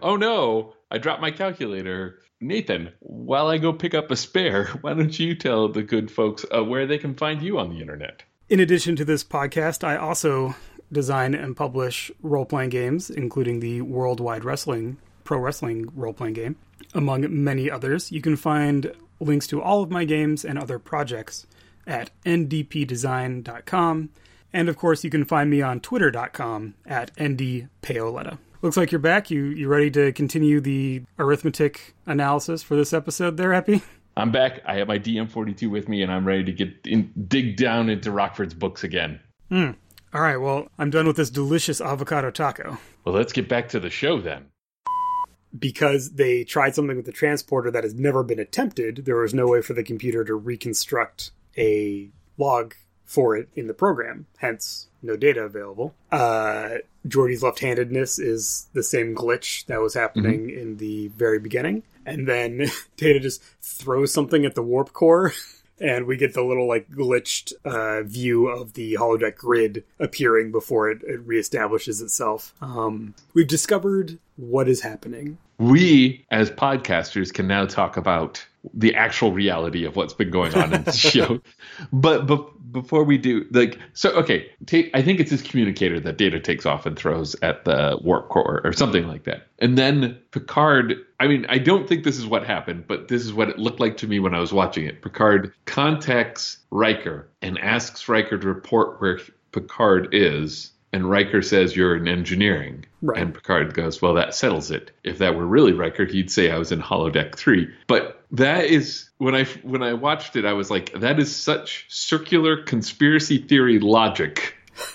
Oh 0.00 0.16
no, 0.16 0.74
I 0.90 0.98
dropped 0.98 1.22
my 1.22 1.30
calculator. 1.30 2.20
Nathan, 2.38 2.92
while 3.00 3.48
I 3.48 3.56
go 3.56 3.72
pick 3.72 3.94
up 3.94 4.10
a 4.10 4.16
spare, 4.16 4.66
why 4.82 4.94
don't 4.94 5.18
you 5.18 5.34
tell 5.34 5.68
the 5.68 5.82
good 5.82 6.10
folks 6.10 6.44
uh, 6.54 6.62
where 6.62 6.86
they 6.86 6.98
can 6.98 7.14
find 7.14 7.42
you 7.42 7.58
on 7.58 7.70
the 7.70 7.80
internet? 7.80 8.22
In 8.48 8.60
addition 8.60 8.94
to 8.96 9.04
this 9.04 9.24
podcast, 9.24 9.82
I 9.82 9.96
also 9.96 10.54
design 10.92 11.34
and 11.34 11.56
publish 11.56 12.10
role 12.22 12.44
playing 12.44 12.70
games, 12.70 13.10
including 13.10 13.60
the 13.60 13.80
Worldwide 13.82 14.44
Wrestling 14.44 14.98
Pro 15.24 15.38
Wrestling 15.38 15.90
role 15.94 16.12
playing 16.12 16.34
game, 16.34 16.56
among 16.94 17.26
many 17.42 17.70
others. 17.70 18.12
You 18.12 18.20
can 18.20 18.36
find 18.36 18.92
links 19.20 19.46
to 19.48 19.60
all 19.60 19.82
of 19.82 19.90
my 19.90 20.04
games 20.04 20.44
and 20.44 20.58
other 20.58 20.78
projects 20.78 21.46
at 21.86 22.10
ndpdesign.com. 22.24 24.10
And 24.52 24.68
of 24.68 24.76
course, 24.76 25.04
you 25.04 25.10
can 25.10 25.24
find 25.24 25.50
me 25.50 25.60
on 25.62 25.80
twitter.com 25.80 26.74
at 26.86 27.14
ndpaoletta. 27.16 28.38
Looks 28.62 28.76
like 28.76 28.90
you're 28.90 28.98
back. 28.98 29.30
You 29.30 29.44
you 29.44 29.68
ready 29.68 29.90
to 29.92 30.12
continue 30.12 30.60
the 30.60 31.02
arithmetic 31.18 31.94
analysis 32.06 32.62
for 32.62 32.74
this 32.74 32.92
episode 32.92 33.36
there, 33.36 33.52
Epi? 33.52 33.82
I'm 34.16 34.32
back. 34.32 34.62
I 34.64 34.76
have 34.76 34.88
my 34.88 34.98
DM42 34.98 35.70
with 35.70 35.90
me, 35.90 36.02
and 36.02 36.10
I'm 36.10 36.26
ready 36.26 36.44
to 36.44 36.52
get 36.52 36.74
in, 36.86 37.12
dig 37.28 37.56
down 37.56 37.90
into 37.90 38.10
Rockford's 38.10 38.54
books 38.54 38.82
again. 38.82 39.20
Hmm. 39.50 39.72
All 40.14 40.20
right, 40.22 40.36
well, 40.36 40.68
I'm 40.78 40.90
done 40.90 41.06
with 41.06 41.16
this 41.16 41.30
delicious 41.30 41.80
avocado 41.80 42.30
taco. 42.30 42.78
Well, 43.04 43.14
let's 43.14 43.32
get 43.32 43.48
back 43.48 43.68
to 43.70 43.80
the 43.80 43.90
show 43.90 44.20
then. 44.20 44.46
because 45.58 46.12
they 46.12 46.44
tried 46.44 46.74
something 46.74 46.96
with 46.96 47.06
the 47.06 47.12
transporter 47.12 47.70
that 47.70 47.84
has 47.84 47.94
never 47.94 48.22
been 48.22 48.38
attempted, 48.38 49.04
there 49.04 49.16
was 49.16 49.32
no 49.34 49.46
way 49.46 49.62
for 49.62 49.72
the 49.74 49.82
computer 49.82 50.24
to 50.24 50.34
reconstruct 50.34 51.30
a 51.56 52.10
log 52.36 52.74
for 53.04 53.36
it 53.36 53.48
in 53.54 53.66
the 53.66 53.74
program. 53.74 54.26
Hence, 54.38 54.88
no 55.02 55.16
data 55.16 55.40
available. 55.42 55.94
Uh, 56.10 56.76
Geordi's 57.06 57.42
left-handedness 57.42 58.18
is 58.18 58.66
the 58.72 58.82
same 58.82 59.14
glitch 59.14 59.64
that 59.66 59.80
was 59.80 59.94
happening 59.94 60.50
in 60.50 60.76
the 60.78 61.08
very 61.08 61.38
beginning, 61.38 61.84
and 62.04 62.26
then 62.28 62.66
Data 62.96 63.20
just 63.20 63.42
throws 63.62 64.12
something 64.12 64.44
at 64.44 64.54
the 64.54 64.62
warp 64.62 64.92
core. 64.92 65.32
And 65.80 66.06
we 66.06 66.16
get 66.16 66.34
the 66.34 66.42
little 66.42 66.66
like 66.66 66.90
glitched 66.90 67.52
uh, 67.64 68.02
view 68.02 68.48
of 68.48 68.72
the 68.72 68.94
holodeck 68.94 69.36
grid 69.36 69.84
appearing 69.98 70.50
before 70.50 70.90
it, 70.90 71.02
it 71.02 71.26
reestablishes 71.26 72.02
itself. 72.02 72.54
Um, 72.62 73.14
we've 73.34 73.46
discovered 73.46 74.18
what 74.36 74.68
is 74.68 74.80
happening. 74.80 75.38
We, 75.58 76.24
as 76.30 76.50
podcasters, 76.50 77.32
can 77.32 77.46
now 77.46 77.66
talk 77.66 77.96
about 77.96 78.44
the 78.74 78.94
actual 78.94 79.32
reality 79.32 79.84
of 79.84 79.96
what's 79.96 80.14
been 80.14 80.30
going 80.30 80.54
on 80.54 80.72
in 80.72 80.84
the 80.84 80.92
show. 81.12 81.40
But, 81.92 82.26
but 82.26 82.72
before 82.72 83.04
we 83.04 83.18
do, 83.18 83.46
like, 83.50 83.78
so 83.94 84.10
okay, 84.10 84.50
take, 84.66 84.90
I 84.94 85.02
think 85.02 85.20
it's 85.20 85.30
this 85.30 85.42
communicator 85.42 85.98
that 86.00 86.18
Data 86.18 86.40
takes 86.40 86.66
off 86.66 86.86
and 86.86 86.96
throws 86.96 87.36
at 87.42 87.64
the 87.64 87.98
warp 88.02 88.28
core 88.28 88.60
or 88.64 88.72
something 88.72 89.06
like 89.06 89.24
that. 89.24 89.48
And 89.58 89.78
then 89.78 90.18
Picard, 90.30 90.94
I 91.18 91.26
mean, 91.26 91.46
I 91.48 91.58
don't 91.58 91.88
think 91.88 92.04
this 92.04 92.18
is 92.18 92.26
what 92.26 92.44
happened, 92.44 92.86
but 92.86 93.08
this 93.08 93.24
is 93.24 93.32
what 93.32 93.48
it 93.48 93.58
looked 93.58 93.80
like 93.80 93.96
to 93.98 94.06
me 94.06 94.20
when 94.20 94.34
I 94.34 94.40
was 94.40 94.52
watching 94.52 94.84
it. 94.86 95.02
Picard 95.02 95.54
contacts 95.64 96.58
Riker 96.70 97.28
and 97.40 97.58
asks 97.58 98.08
Riker 98.08 98.38
to 98.38 98.46
report 98.46 99.00
where 99.00 99.20
Picard 99.52 100.08
is. 100.12 100.72
And 100.92 101.10
Riker 101.10 101.42
says, 101.42 101.74
You're 101.74 101.96
in 101.96 102.08
engineering. 102.08 102.86
Right. 103.02 103.20
And 103.20 103.34
Picard 103.34 103.74
goes, 103.74 104.00
Well, 104.00 104.14
that 104.14 104.34
settles 104.34 104.70
it. 104.70 104.90
If 105.04 105.18
that 105.18 105.34
were 105.34 105.46
really 105.46 105.72
Riker, 105.72 106.04
he'd 106.04 106.30
say 106.30 106.50
I 106.50 106.58
was 106.58 106.72
in 106.72 106.80
holodeck 106.80 107.34
three. 107.34 107.68
But 107.86 108.15
that 108.32 108.64
is 108.64 109.08
when 109.18 109.34
I 109.34 109.44
when 109.62 109.82
I 109.82 109.94
watched 109.94 110.36
it, 110.36 110.44
I 110.44 110.52
was 110.52 110.70
like, 110.70 110.92
that 111.00 111.18
is 111.18 111.34
such 111.34 111.86
circular 111.88 112.62
conspiracy 112.62 113.38
theory 113.38 113.78
logic. 113.78 114.54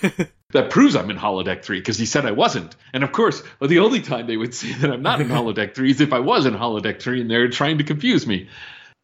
that 0.52 0.70
proves 0.70 0.94
I'm 0.94 1.10
in 1.10 1.16
holodeck 1.16 1.64
three 1.64 1.78
because 1.78 1.98
he 1.98 2.06
said 2.06 2.26
I 2.26 2.32
wasn't. 2.32 2.76
And 2.92 3.02
of 3.02 3.12
course, 3.12 3.42
well, 3.58 3.68
the 3.68 3.80
only 3.80 4.00
time 4.00 4.26
they 4.26 4.36
would 4.36 4.54
say 4.54 4.72
that 4.74 4.90
I'm 4.90 5.02
not 5.02 5.20
in 5.20 5.28
holodeck 5.28 5.74
three 5.74 5.90
is 5.90 6.00
if 6.00 6.12
I 6.12 6.20
was 6.20 6.46
in 6.46 6.54
holodeck 6.54 7.00
three 7.00 7.20
and 7.20 7.30
they're 7.30 7.48
trying 7.48 7.78
to 7.78 7.84
confuse 7.84 8.26
me. 8.26 8.48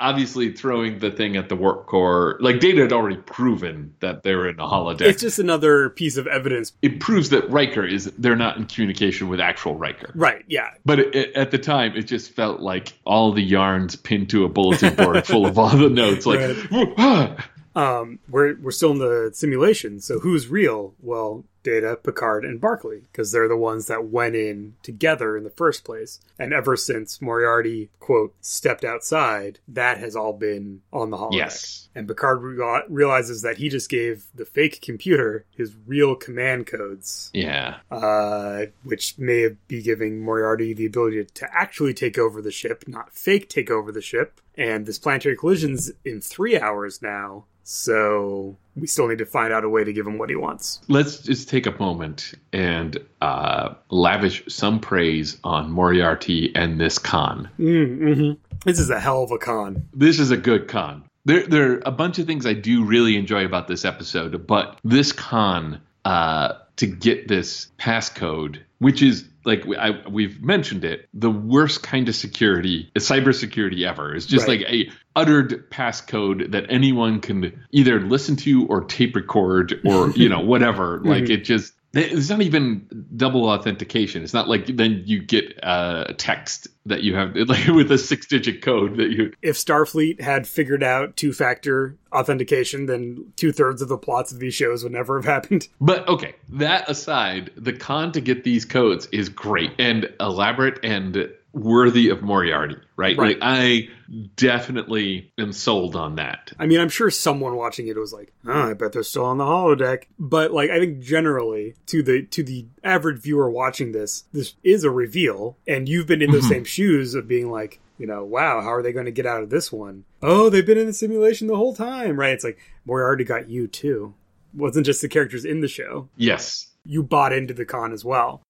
Obviously, 0.01 0.53
throwing 0.53 1.01
the 1.01 1.11
thing 1.11 1.37
at 1.37 1.49
the 1.49 1.57
warp 1.57 1.87
core, 1.87 2.37
like 2.41 2.61
Data 2.61 2.83
had 2.83 2.93
already 2.93 3.17
proven 3.17 3.95
that 3.99 4.23
they 4.23 4.35
were 4.37 4.49
in 4.49 4.61
a 4.61 4.67
holodeck. 4.67 5.01
It's 5.01 5.21
just 5.21 5.41
another 5.41 5.91
piece 5.91 6.17
of 6.17 6.29
evidence. 6.29 6.73
it 6.83 7.01
proves 7.01 7.31
that 7.31 7.51
Riker 7.51 7.85
is 7.85 8.05
they're 8.17 8.37
not 8.37 8.57
in 8.59 8.67
communication 8.67 9.29
with 9.29 9.41
actual 9.41 9.75
Riker. 9.75 10.13
Right, 10.15 10.45
yeah. 10.47 10.69
But 10.85 11.01
it, 11.01 11.15
it- 11.17 11.35
at 11.35 11.51
the 11.51 11.59
time, 11.59 11.97
it 11.97 12.03
just 12.03 12.31
felt 12.31 12.61
like 12.61 12.93
all 13.05 13.33
the 13.33 13.43
yarns 13.43 13.97
pinned 13.97 14.31
to 14.31 14.45
a 14.45 14.49
bulletin 14.49 14.95
board 14.95 15.27
full 15.27 15.47
of 15.47 15.59
all 15.59 15.71
the 15.77 15.91
notes. 15.91 16.27
Like, 16.27 16.57
"Ah." 16.97 17.49
Um, 17.75 18.19
we're 18.29 18.57
we're 18.57 18.71
still 18.73 18.91
in 18.93 18.99
the 18.99 19.31
simulation, 19.35 20.01
so 20.01 20.19
who's 20.21 20.49
real? 20.49 20.95
Well, 21.01 21.45
Data, 21.63 21.99
Picard, 22.03 22.45
and 22.45 22.61
Barclay, 22.61 23.01
because 23.13 23.33
they're 23.33 23.49
the 23.49 23.57
ones 23.57 23.87
that 23.87 24.07
went 24.07 24.37
in 24.37 24.75
together 24.83 25.37
in 25.37 25.45
the 25.45 25.51
first 25.51 25.85
place. 25.85 26.21
And 26.39 26.53
ever 26.53 26.77
since 26.77 27.21
Moriarty 27.21 27.91
quote 28.01 28.35
stepped 28.41 28.85
outside, 28.85 29.59
that 29.69 29.99
has 29.99 30.17
all 30.17 30.33
been 30.33 30.81
on 30.93 31.11
the 31.11 31.17
holodeck. 31.17 31.35
yes, 31.37 31.89
And 31.95 32.07
Picard 32.09 32.43
re- 32.43 32.83
realizes 32.89 33.43
that 33.43 33.59
he 33.59 33.69
just 33.69 33.91
gave 33.91 34.27
the 34.35 34.45
fake 34.45 34.81
computer 34.81 35.45
his 35.57 35.75
real 35.87 36.15
command 36.15 36.67
codes, 36.67 37.31
yeah, 37.35 37.79
uh, 37.91 38.67
which 38.85 39.19
may 39.19 39.49
be 39.67 39.83
giving 39.83 40.21
Moriarty 40.21 40.73
the 40.75 40.87
ability 40.87 41.25
to 41.25 41.49
actually 41.53 41.95
take 41.95 42.19
over 42.19 42.41
the 42.41 42.51
ship, 42.51 42.85
not 42.87 43.13
fake 43.13 43.49
take 43.49 43.71
over 43.71 43.93
the 43.93 44.01
ship. 44.03 44.41
And 44.57 44.87
this 44.87 44.99
planetary 44.99 45.37
collision's 45.37 45.93
in 46.05 46.21
three 46.21 46.59
hours 46.59 47.01
now, 47.01 47.45
so 47.63 48.57
we 48.81 48.87
still 48.87 49.09
need 49.09 49.19
to 49.19 49.27
find 49.27 49.53
out 49.53 49.65
a 49.65 49.69
way 49.69 49.85
to 49.85 49.93
give 49.93 50.07
him 50.07 50.19
what 50.19 50.31
he 50.31 50.37
wants. 50.37 50.81
let's 50.89 51.19
just 51.19 51.49
take 51.49 51.67
a 51.67 51.77
moment 51.79 52.35
and 52.53 52.99
uh, 53.21 53.75
lavish 53.91 54.43
some 54.49 54.81
praise 54.81 55.39
on 55.45 55.71
Moriarty 55.71 56.55
and 56.55 56.81
this 56.81 56.99
con. 56.99 57.49
Mm-hmm. 57.59 58.33
This 58.65 58.79
is 58.79 58.91
a 58.91 59.01
hell 59.01 59.23
of 59.23 59.31
a 59.31 59.39
con. 59.39 59.89
This 59.93 60.19
is 60.19 60.31
a 60.31 60.37
good 60.37 60.69
con. 60.69 61.05
There, 61.25 61.47
there 61.47 61.73
are 61.73 61.83
a 61.85 61.91
bunch 61.91 62.19
of 62.19 62.27
things 62.27 62.47
I 62.47 62.55
do 62.55 62.85
really 62.85 63.17
enjoy 63.17 63.45
about 63.45 63.69
this 63.69 63.85
episode, 63.85 64.47
but 64.47 64.79
this 64.85 65.13
con 65.13 65.81
uh, 66.05 66.55
to 66.77 66.87
get 66.87 67.29
this 67.29 67.71
passcode, 67.79 68.61
which 68.79 69.03
is 69.03 69.27
like 69.49 69.65
I, 69.79 70.07
we've 70.09 70.43
mentioned 70.43 70.85
it, 70.85 71.09
the 71.15 71.31
worst 71.31 71.83
kind 71.83 72.07
of 72.09 72.15
security, 72.15 72.91
cybersecurity 72.97 73.89
ever, 73.89 74.15
is 74.15 74.27
just 74.27 74.47
Right. 74.47 74.61
like 74.61 74.71
a 74.71 74.91
uttered 75.17 75.71
passcode 75.71 76.53
that 76.53 76.67
anyone 76.69 77.21
can 77.21 77.65
either 77.73 77.99
listen 77.99 78.37
to 78.37 78.67
or 78.67 78.85
tape 78.85 79.17
record 79.17 79.81
or 79.87 80.11
you 80.15 80.29
know 80.29 80.41
whatever. 80.41 81.01
Like 81.03 81.25
mm-hmm. 81.25 81.33
it 81.33 81.45
just. 81.45 81.73
It's 81.95 82.29
not 82.29 82.43
even 82.43 82.87
double 83.17 83.47
authentication. 83.47 84.23
It's 84.23 84.35
not 84.35 84.49
like 84.49 84.67
then 84.67 85.03
you 85.07 85.23
get 85.23 85.59
uh, 85.63 86.05
a 86.09 86.15
text 86.15 86.69
that 86.85 87.03
you 87.03 87.15
have 87.15 87.35
like 87.49 87.67
with 87.69 87.91
a 87.91 87.99
six-digit 87.99 88.63
code 88.63 88.97
that 88.99 89.11
you 89.11 89.33
If 89.43 89.57
Starfleet 89.57 90.21
had 90.21 90.47
figured 90.47 90.83
out 90.83 91.17
two 91.17 91.33
factor 91.33 91.97
authentication, 92.13 92.87
then 92.87 93.33
two 93.37 93.53
thirds 93.53 93.81
of 93.81 93.89
the 93.89 93.97
plots 93.97 94.33
of 94.33 94.39
these 94.39 94.55
shows 94.55 94.83
would 94.83 94.93
never 94.93 95.19
have 95.19 95.25
happened. 95.25 95.69
But 95.81 96.07
okay, 96.09 96.35
that 96.51 96.89
aside, 96.91 97.51
the 97.57 97.73
con 97.73 98.13
to 98.13 98.21
get 98.21 98.45
these 98.45 98.65
codes 98.65 99.07
is 99.11 99.29
great 99.29 99.73
and 99.79 100.13
elaborate 100.21 100.79
and 100.83 101.31
worthy 101.53 102.11
of 102.11 102.21
Moriarty, 102.21 102.77
right? 102.97 103.17
Right. 103.17 103.39
Like 103.39 103.39
I 103.41 103.89
definitely 104.37 105.33
am 105.39 105.53
sold 105.53 105.97
on 105.97 106.17
that. 106.17 106.53
I 106.59 106.67
mean, 106.67 106.81
I'm 106.81 106.89
sure 106.89 107.11
someone 107.11 107.57
watching 107.57 107.89
it 107.89 107.97
was 107.97 108.13
like, 108.13 108.33
oh, 108.47 108.71
I 108.71 108.75
bet 108.75 108.93
they're 108.93 109.03
still 109.03 109.25
on 109.25 109.39
the 109.39 109.45
holodeck. 109.45 110.05
But 110.19 110.53
like, 110.53 110.71
I 110.71 110.79
think 110.79 111.01
generally 111.01 111.75
to 111.87 112.03
the 112.03 112.23
to 112.23 112.43
the 112.43 112.67
average 112.83 113.21
viewer 113.23 113.51
watching 113.51 113.93
this, 113.93 114.25
this 114.33 114.55
is 114.65 114.85
a 114.85 114.91
reveal, 114.91 115.57
and 115.67 115.89
you've 115.89 116.07
been 116.07 116.23
in 116.23 116.31
those 116.31 116.45
Mhm. 116.45 116.49
same 116.49 116.65
shoes 116.65 117.15
of 117.15 117.29
being 117.29 117.51
like, 117.51 117.81
you 117.99 118.07
know, 118.07 118.25
wow, 118.25 118.61
how 118.61 118.73
are 118.73 118.83
they 118.83 118.93
going 118.93 119.07
to 119.07 119.11
get 119.13 119.27
out 119.27 119.43
of 119.43 119.51
this 119.51 119.73
one? 119.73 120.05
Oh, 120.23 120.49
they've 120.51 120.65
been 120.67 120.79
in 120.79 120.87
the 120.87 120.93
simulation 120.93 121.47
the 121.49 121.57
whole 121.57 121.75
time, 121.75 122.19
right? 122.19 122.33
It's 122.33 122.45
like 122.45 122.59
we 122.87 122.95
already 122.95 123.25
got 123.25 123.49
you 123.49 123.67
too. 123.67 124.15
wasn't 124.55 124.87
just 124.87 125.03
the 125.03 125.09
characters 125.09 125.45
in 125.45 125.61
the 125.61 125.69
show. 125.69 126.09
Yes. 126.17 126.69
You 126.87 127.03
bought 127.03 127.35
into 127.35 127.53
the 127.53 127.67
con 127.67 127.93
as 127.93 128.03
well. 128.03 128.41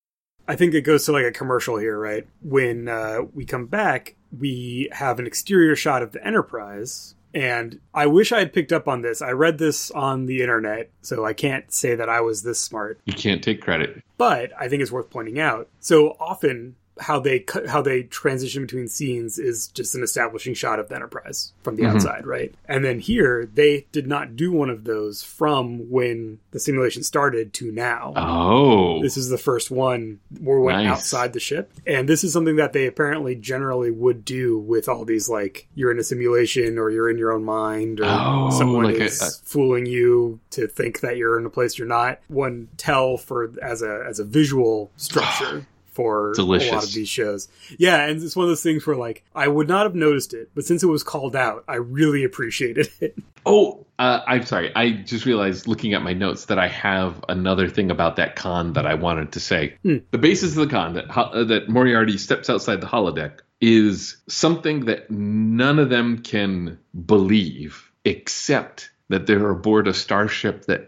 I 0.48 0.56
think 0.56 0.72
it 0.72 0.80
goes 0.80 1.04
to 1.04 1.12
like 1.12 1.26
a 1.26 1.30
commercial 1.30 1.76
here, 1.76 1.98
right? 1.98 2.26
When 2.42 2.88
uh, 2.88 3.20
we 3.34 3.44
come 3.44 3.66
back, 3.66 4.16
we 4.36 4.88
have 4.92 5.18
an 5.18 5.26
exterior 5.26 5.76
shot 5.76 6.02
of 6.02 6.12
the 6.12 6.26
Enterprise. 6.26 7.14
And 7.34 7.78
I 7.92 8.06
wish 8.06 8.32
I 8.32 8.38
had 8.38 8.54
picked 8.54 8.72
up 8.72 8.88
on 8.88 9.02
this. 9.02 9.20
I 9.20 9.32
read 9.32 9.58
this 9.58 9.90
on 9.90 10.24
the 10.24 10.40
internet, 10.40 10.90
so 11.02 11.26
I 11.26 11.34
can't 11.34 11.70
say 11.70 11.94
that 11.94 12.08
I 12.08 12.22
was 12.22 12.42
this 12.42 12.58
smart. 12.58 12.98
You 13.04 13.12
can't 13.12 13.44
take 13.44 13.60
credit. 13.60 14.02
But 14.16 14.50
I 14.58 14.68
think 14.68 14.80
it's 14.80 14.90
worth 14.90 15.10
pointing 15.10 15.38
out. 15.38 15.68
So 15.78 16.16
often, 16.18 16.76
how 17.00 17.18
they 17.20 17.40
cut, 17.40 17.66
how 17.66 17.82
they 17.82 18.02
transition 18.04 18.62
between 18.62 18.88
scenes 18.88 19.38
is 19.38 19.68
just 19.68 19.94
an 19.94 20.02
establishing 20.02 20.54
shot 20.54 20.78
of 20.78 20.88
the 20.88 20.94
Enterprise 20.96 21.52
from 21.62 21.76
the 21.76 21.82
Mhm. 21.84 21.94
outside, 21.94 22.26
right? 22.26 22.54
And 22.66 22.84
then 22.84 22.98
here, 22.98 23.48
they 23.54 23.86
did 23.92 24.06
not 24.06 24.36
do 24.36 24.52
one 24.52 24.70
of 24.70 24.84
those 24.84 25.22
from 25.22 25.90
when 25.90 26.38
the 26.50 26.58
simulation 26.60 27.02
started 27.02 27.52
to 27.54 27.70
now. 27.72 28.12
Oh. 28.16 29.00
This 29.02 29.16
is 29.16 29.28
the 29.28 29.38
first 29.38 29.70
one 29.70 30.18
where 30.40 30.58
we 30.58 30.66
went 30.66 30.78
Nice. 30.84 30.90
outside 30.98 31.32
the 31.32 31.40
ship. 31.40 31.70
And 31.86 32.08
this 32.08 32.24
is 32.24 32.32
something 32.32 32.56
that 32.56 32.72
they 32.72 32.86
apparently 32.86 33.34
generally 33.34 33.90
would 33.90 34.24
do 34.24 34.58
with 34.58 34.88
all 34.88 35.04
these 35.04 35.28
like 35.28 35.66
you're 35.74 35.90
in 35.90 35.98
a 35.98 36.04
simulation 36.04 36.78
or 36.78 36.90
you're 36.90 37.08
in 37.10 37.18
your 37.18 37.32
own 37.32 37.44
mind 37.44 38.00
or 38.00 38.04
Oh, 38.06 38.50
someone 38.56 38.84
like 38.84 38.98
a- 38.98 39.04
is 39.04 39.20
a- 39.22 39.30
fooling 39.48 39.86
you 39.86 40.40
to 40.50 40.66
think 40.66 41.00
that 41.00 41.16
you're 41.16 41.38
in 41.38 41.46
a 41.46 41.50
place 41.50 41.78
you're 41.78 41.86
not. 41.88 42.18
One 42.28 42.68
tell 42.76 43.16
for 43.16 43.50
as 43.62 43.82
a 43.82 44.04
as 44.08 44.18
a 44.18 44.24
visual 44.24 44.90
structure. 44.96 45.66
For 45.98 46.26
a 46.26 46.28
lot 46.28 46.36
Delicious. 46.36 46.84
of 46.84 46.94
these 46.94 47.08
shows. 47.08 47.48
Yeah, 47.76 48.06
and 48.06 48.22
it's 48.22 48.36
one 48.36 48.44
of 48.44 48.50
those 48.50 48.62
things 48.62 48.86
where 48.86 48.94
like 48.94 49.24
I 49.34 49.48
would 49.48 49.66
not 49.66 49.82
have 49.82 49.96
noticed 49.96 50.32
it, 50.32 50.48
but 50.54 50.64
since 50.64 50.84
it 50.84 50.86
was 50.86 51.02
called 51.02 51.34
out, 51.34 51.64
I 51.66 51.74
really 51.74 52.22
appreciated 52.22 52.88
it. 53.00 53.18
Oh, 53.44 53.84
uh, 53.98 54.20
I'm 54.24 54.46
sorry. 54.46 54.70
I 54.76 54.92
just 54.92 55.26
realized 55.26 55.66
looking 55.66 55.94
at 55.94 56.02
my 56.02 56.12
notes 56.12 56.44
that 56.44 56.58
I 56.60 56.68
have 56.68 57.24
another 57.28 57.68
thing 57.68 57.90
about 57.90 58.14
that 58.14 58.36
con 58.36 58.74
that 58.74 58.86
I 58.86 58.94
wanted 58.94 59.32
to 59.32 59.40
say. 59.40 59.74
Hmm. 59.82 59.96
The 60.12 60.18
basis 60.18 60.56
of 60.56 60.68
the 60.68 60.72
con 60.72 60.94
that 60.94 61.10
uh, 61.10 61.42
that 61.42 61.68
Moriarty 61.68 62.16
steps 62.16 62.48
outside 62.48 62.80
the 62.80 62.86
holodeck 62.86 63.40
is 63.60 64.18
something 64.28 64.84
that 64.84 65.10
none 65.10 65.80
of 65.80 65.90
them 65.90 66.18
can 66.18 66.78
believe, 67.06 67.90
except 68.04 68.92
that 69.10 69.26
they're 69.26 69.50
aboard 69.50 69.88
a 69.88 69.94
starship 69.94 70.66
that 70.66 70.86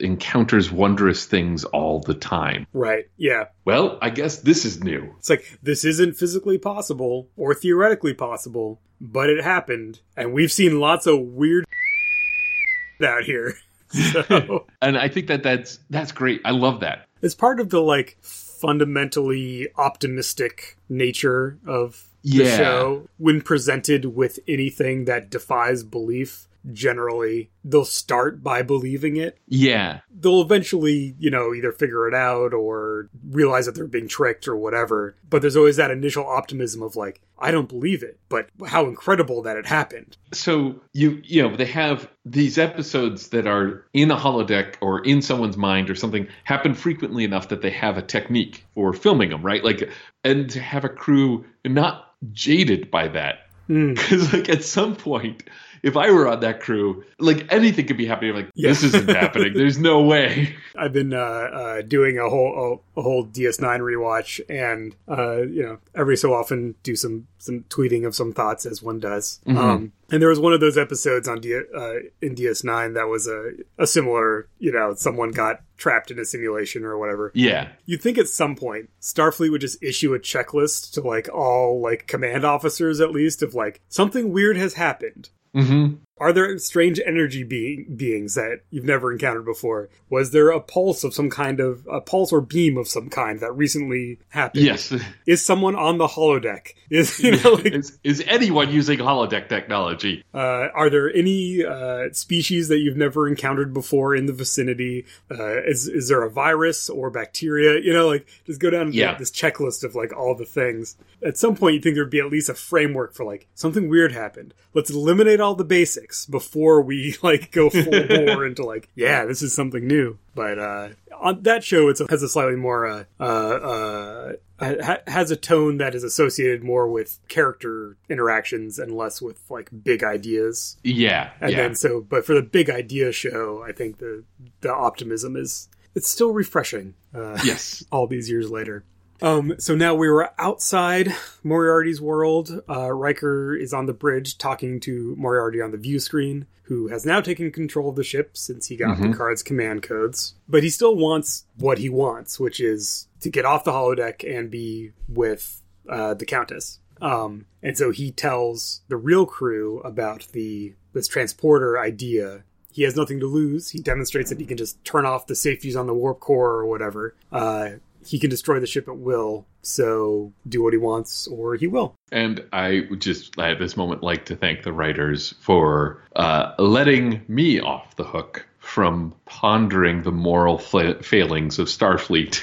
encounters 0.00 0.70
wondrous 0.72 1.24
things 1.26 1.64
all 1.64 2.00
the 2.00 2.14
time. 2.14 2.66
right. 2.72 3.04
Yeah. 3.16 3.44
Well, 3.64 3.98
I 4.02 4.10
guess 4.10 4.38
this 4.38 4.64
is 4.64 4.82
new. 4.82 5.14
It's 5.18 5.30
like 5.30 5.58
this 5.62 5.84
isn't 5.84 6.16
physically 6.16 6.58
possible 6.58 7.28
or 7.36 7.54
theoretically 7.54 8.14
possible, 8.14 8.80
but 9.00 9.30
it 9.30 9.42
happened, 9.44 10.00
and 10.16 10.32
we've 10.32 10.50
seen 10.52 10.80
lots 10.80 11.06
of 11.06 11.20
weird 11.20 11.64
out 13.04 13.22
here. 13.24 13.54
So 13.92 14.66
And 14.80 14.96
I 14.96 15.08
think 15.08 15.26
that 15.26 15.42
that's 15.42 15.80
that's 15.90 16.12
great. 16.12 16.40
I 16.44 16.52
love 16.52 16.78
that. 16.80 17.06
it's 17.22 17.34
part 17.34 17.58
of 17.58 17.70
the 17.70 17.80
like 17.82 18.16
fundamentally 18.22 19.66
optimistic 19.76 20.76
nature 20.88 21.58
of 21.66 22.04
the 22.22 22.44
Yeah. 22.44 22.56
show 22.56 23.08
when 23.18 23.40
presented 23.40 24.04
with 24.14 24.38
anything 24.46 25.06
that 25.06 25.28
defies 25.28 25.82
belief. 25.82 26.46
Generally, 26.72 27.50
they'll 27.64 27.84
start 27.84 28.42
by 28.42 28.62
believing 28.62 29.16
it. 29.16 29.38
Yeah. 29.46 30.00
they'll 30.10 30.40
eventually, 30.42 31.14
you 31.18 31.30
know, 31.30 31.54
either 31.54 31.72
figure 31.72 32.06
it 32.08 32.14
out 32.14 32.52
or 32.54 33.08
realize 33.30 33.66
that 33.66 33.74
they're 33.74 33.86
being 33.86 34.08
tricked 34.08 34.46
or 34.48 34.56
whatever. 34.56 35.16
But 35.28 35.42
there's 35.42 35.56
always 35.56 35.76
that 35.76 35.90
initial 35.90 36.26
optimism 36.26 36.82
of 36.82 36.96
like, 36.96 37.20
I 37.38 37.50
don't 37.50 37.68
believe 37.68 38.02
it, 38.02 38.18
but 38.28 38.48
how 38.66 38.84
incredible 38.86 39.42
that 39.42 39.56
it 39.56 39.66
happened. 39.66 40.16
so 40.32 40.80
you 40.92 41.20
you 41.24 41.42
know 41.42 41.56
they 41.56 41.64
have 41.64 42.08
these 42.26 42.58
episodes 42.58 43.28
that 43.28 43.46
are 43.46 43.84
in 43.94 44.10
a 44.10 44.16
holodeck 44.16 44.74
or 44.82 45.02
in 45.04 45.22
someone's 45.22 45.56
mind 45.56 45.88
or 45.88 45.94
something 45.94 46.28
happen 46.44 46.74
frequently 46.74 47.24
enough 47.24 47.48
that 47.48 47.62
they 47.62 47.70
have 47.70 47.96
a 47.96 48.02
technique 48.02 48.64
for 48.74 48.92
filming 48.92 49.30
them 49.30 49.42
right 49.42 49.64
like 49.64 49.88
and 50.22 50.50
to 50.50 50.60
have 50.60 50.84
a 50.84 50.88
crew 50.88 51.44
not 51.64 52.12
jaded 52.32 52.90
by 52.90 53.08
that 53.08 53.46
Hmm. 53.66 53.94
because 53.94 54.32
like 54.32 54.48
at 54.48 54.64
some 54.64 54.96
point 54.96 55.44
if 55.82 55.96
i 55.96 56.10
were 56.10 56.28
on 56.28 56.40
that 56.40 56.60
crew 56.60 57.04
like 57.18 57.46
anything 57.52 57.86
could 57.86 57.96
be 57.96 58.06
happening 58.06 58.30
I'm 58.30 58.36
like 58.36 58.50
this 58.54 58.82
isn't 58.82 59.08
happening 59.08 59.54
there's 59.54 59.78
no 59.78 60.02
way 60.02 60.54
I've 60.76 60.92
been 60.92 61.12
uh, 61.12 61.16
uh, 61.18 61.82
doing 61.82 62.18
a 62.18 62.28
whole 62.30 62.80
a, 62.96 63.00
a 63.00 63.02
whole 63.02 63.26
DS9 63.26 63.80
rewatch, 63.80 64.40
and 64.48 64.94
uh, 65.08 65.42
you 65.42 65.62
know, 65.62 65.78
every 65.94 66.16
so 66.16 66.32
often 66.32 66.74
do 66.82 66.96
some 66.96 67.26
some 67.38 67.64
tweeting 67.68 68.06
of 68.06 68.14
some 68.14 68.32
thoughts 68.32 68.64
as 68.64 68.82
one 68.82 68.98
does. 68.98 69.40
Mhm. 69.46 69.56
Um, 69.58 69.92
and 70.10 70.22
there 70.22 70.28
was 70.30 70.40
one 70.40 70.52
of 70.54 70.60
those 70.60 70.78
episodes 70.78 71.28
on 71.28 71.40
D- 71.40 71.54
uh, 71.54 71.94
in 72.22 72.34
DS9 72.34 72.94
that 72.94 73.08
was 73.08 73.26
a 73.26 73.50
a 73.78 73.86
similar, 73.86 74.48
you 74.58 74.72
know, 74.72 74.94
someone 74.94 75.32
got 75.32 75.60
trapped 75.76 76.10
in 76.10 76.18
a 76.18 76.24
simulation 76.24 76.84
or 76.84 76.96
whatever. 76.96 77.30
yeah 77.34 77.68
You'd 77.84 78.00
think 78.02 78.16
at 78.16 78.28
some 78.28 78.54
point 78.56 78.88
Starfleet 79.02 79.50
would 79.50 79.60
just 79.60 79.82
issue 79.82 80.14
a 80.14 80.18
checklist 80.20 80.92
to 80.92 81.00
like 81.02 81.28
all 81.28 81.80
like 81.80 82.06
command 82.06 82.44
officers 82.44 83.00
at 83.00 83.10
least 83.10 83.42
of 83.42 83.54
like 83.54 83.80
something 83.88 84.32
weird 84.32 84.56
has 84.56 84.74
happened. 84.74 85.28
Mm-hmm 85.54 86.09
Are 86.20 86.32
there 86.34 86.56
strange 86.58 87.00
energy 87.04 87.42
being, 87.44 87.96
beings 87.96 88.34
that 88.34 88.60
you've 88.70 88.84
never 88.84 89.10
encountered 89.10 89.46
before? 89.46 89.88
Was 90.10 90.32
there 90.32 90.50
a 90.50 90.60
pulse 90.60 91.02
of 91.02 91.14
some 91.14 91.30
kind 91.30 91.60
of 91.60 91.86
a 91.90 92.00
pulse 92.02 92.30
or 92.30 92.42
beam 92.42 92.76
of 92.76 92.86
some 92.86 93.08
kind 93.08 93.40
that 93.40 93.52
recently 93.56 94.18
happened? 94.28 94.64
yes 94.64 94.94
Is 95.26 95.44
someone 95.44 95.74
on 95.76 95.96
the 95.98 96.06
holodeck? 96.06 96.68
Is 96.90 97.18
you 97.20 97.36
know 97.42 97.52
like 97.54 97.72
is, 97.72 97.98
is 98.04 98.22
anyone 98.26 98.70
using 98.70 98.98
holodeck 98.98 99.48
technology 99.48 100.22
Uh, 100.34 100.66
are 100.74 100.90
there 100.90 101.08
any 101.14 101.64
uh, 101.64 102.12
species 102.12 102.68
that 102.68 102.80
you've 102.80 102.96
never 102.96 103.26
encountered 103.28 103.72
before 103.72 104.14
in 104.14 104.26
the 104.26 104.32
vicinity? 104.34 105.06
Uh, 105.30 105.62
is 105.64 105.88
is 105.88 106.08
there 106.08 106.22
a 106.22 106.30
virus 106.30 106.90
or 106.90 107.08
bacteria? 107.10 107.80
You 107.80 107.92
know, 107.94 108.08
like 108.08 108.26
just 108.44 108.60
go 108.60 108.68
down 108.70 108.92
Yeah. 108.92 109.16
this 109.16 109.30
checklist 109.30 109.84
of 109.84 109.94
like 109.94 110.12
all 110.14 110.34
the 110.34 110.44
things. 110.44 110.96
At 111.24 111.36
some 111.38 111.54
point, 111.54 111.74
you 111.76 111.80
think 111.80 111.94
there'd 111.94 112.10
be 112.10 112.18
at 112.20 112.30
least 112.30 112.48
a 112.48 112.54
framework 112.54 113.14
for 113.14 113.24
like 113.24 113.46
something 113.54 113.88
weird 113.88 114.12
happened. 114.12 114.52
Let's 114.74 114.90
eliminate 114.90 115.40
all 115.40 115.54
the 115.54 115.64
basics 115.78 116.09
before 116.30 116.82
we 116.82 117.16
like 117.22 117.50
go 117.50 117.70
full 117.70 117.84
bore 118.08 118.46
into 118.46 118.64
like, 118.64 118.88
yeah, 118.94 119.24
this 119.24 119.42
is 119.42 119.54
something 119.54 119.86
new. 119.86 120.18
But 120.34 120.58
uh, 120.58 120.88
on 121.18 121.42
that 121.42 121.64
show, 121.64 121.88
it 121.88 121.98
has 122.08 122.22
a 122.22 122.28
slightly 122.28 122.56
more 122.56 122.86
uh, 122.86 123.04
uh, 123.18 124.32
uh, 124.60 124.74
ha- 124.82 125.02
has 125.06 125.30
a 125.30 125.36
tone 125.36 125.78
that 125.78 125.94
is 125.94 126.04
associated 126.04 126.62
more 126.62 126.88
with 126.88 127.18
character 127.28 127.96
interactions 128.08 128.78
and 128.78 128.96
less 128.96 129.20
with 129.20 129.40
like 129.50 129.68
big 129.84 130.02
ideas. 130.04 130.76
yeah 130.82 131.30
And 131.40 131.52
yeah 131.52 131.56
then 131.62 131.74
so, 131.74 132.00
but 132.00 132.24
for 132.24 132.34
the 132.34 132.42
big 132.42 132.70
idea 132.70 133.12
show, 133.12 133.64
I 133.66 133.72
think 133.72 133.98
the 133.98 134.24
the 134.60 134.72
optimism 134.72 135.36
is 135.36 135.68
it's 135.94 136.08
still 136.08 136.32
refreshing. 136.32 136.94
Uh, 137.14 137.38
yes 137.44 137.84
all 137.92 138.06
these 138.06 138.30
years 138.30 138.50
later. 138.50 138.84
Um, 139.22 139.54
so 139.58 139.74
now 139.74 139.94
we 139.94 140.08
were 140.08 140.30
outside 140.38 141.14
Moriarty's 141.42 142.00
world. 142.00 142.62
Uh, 142.68 142.90
Riker 142.92 143.54
is 143.54 143.72
on 143.72 143.86
the 143.86 143.92
bridge 143.92 144.38
talking 144.38 144.80
to 144.80 145.14
Moriarty 145.18 145.60
on 145.60 145.70
the 145.72 145.76
view 145.76 145.98
screen, 146.00 146.46
who 146.64 146.88
has 146.88 147.04
now 147.04 147.20
taken 147.20 147.50
control 147.50 147.90
of 147.90 147.96
the 147.96 148.04
ship 148.04 148.36
since 148.36 148.66
he 148.68 148.76
got 148.76 148.96
Mhm. 148.96 149.12
Picard's 149.12 149.42
command 149.42 149.82
codes. 149.82 150.34
But 150.48 150.62
he 150.62 150.70
still 150.70 150.96
wants 150.96 151.44
what 151.58 151.78
he 151.78 151.88
wants, 151.88 152.38
which 152.40 152.60
is 152.60 153.08
to 153.20 153.28
get 153.28 153.44
off 153.44 153.64
the 153.64 153.72
holodeck 153.72 154.24
and 154.24 154.50
be 154.50 154.92
with 155.08 155.60
uh, 155.88 156.14
the 156.14 156.24
Countess. 156.26 156.78
Um, 157.02 157.46
and 157.62 157.76
so 157.76 157.90
he 157.90 158.12
tells 158.12 158.82
the 158.88 158.96
real 158.96 159.26
crew 159.26 159.80
about 159.80 160.28
the 160.32 160.74
this 160.92 161.08
transporter 161.08 161.78
idea. 161.78 162.44
He 162.72 162.82
has 162.84 162.94
nothing 162.96 163.18
to 163.20 163.26
lose. 163.26 163.70
He 163.70 163.80
demonstrates 163.80 164.30
that 164.30 164.38
he 164.38 164.46
can 164.46 164.56
just 164.56 164.84
turn 164.84 165.04
off 165.04 165.26
the 165.26 165.34
safeties 165.34 165.74
on 165.74 165.86
the 165.88 165.94
warp 165.94 166.20
core 166.20 166.52
or 166.52 166.66
whatever. 166.66 167.14
Uh, 167.32 167.70
he 168.04 168.18
can 168.18 168.30
destroy 168.30 168.60
the 168.60 168.66
ship 168.66 168.88
at 168.88 168.96
will. 168.96 169.46
So 169.62 170.32
do 170.48 170.62
what 170.62 170.72
he 170.72 170.78
wants, 170.78 171.26
or 171.26 171.54
he 171.54 171.66
will. 171.66 171.94
And 172.10 172.44
I 172.52 172.86
would 172.88 173.00
just 173.00 173.38
at 173.38 173.58
this 173.58 173.76
moment 173.76 174.02
like 174.02 174.26
to 174.26 174.36
thank 174.36 174.62
the 174.62 174.72
writers 174.72 175.34
for 175.40 176.02
uh, 176.16 176.54
letting 176.58 177.22
me 177.28 177.60
off 177.60 177.96
the 177.96 178.04
hook 178.04 178.46
from 178.58 179.14
pondering 179.24 180.02
the 180.02 180.12
moral 180.12 180.58
fa- 180.58 181.02
failings 181.02 181.58
of 181.58 181.66
Starfleet 181.66 182.40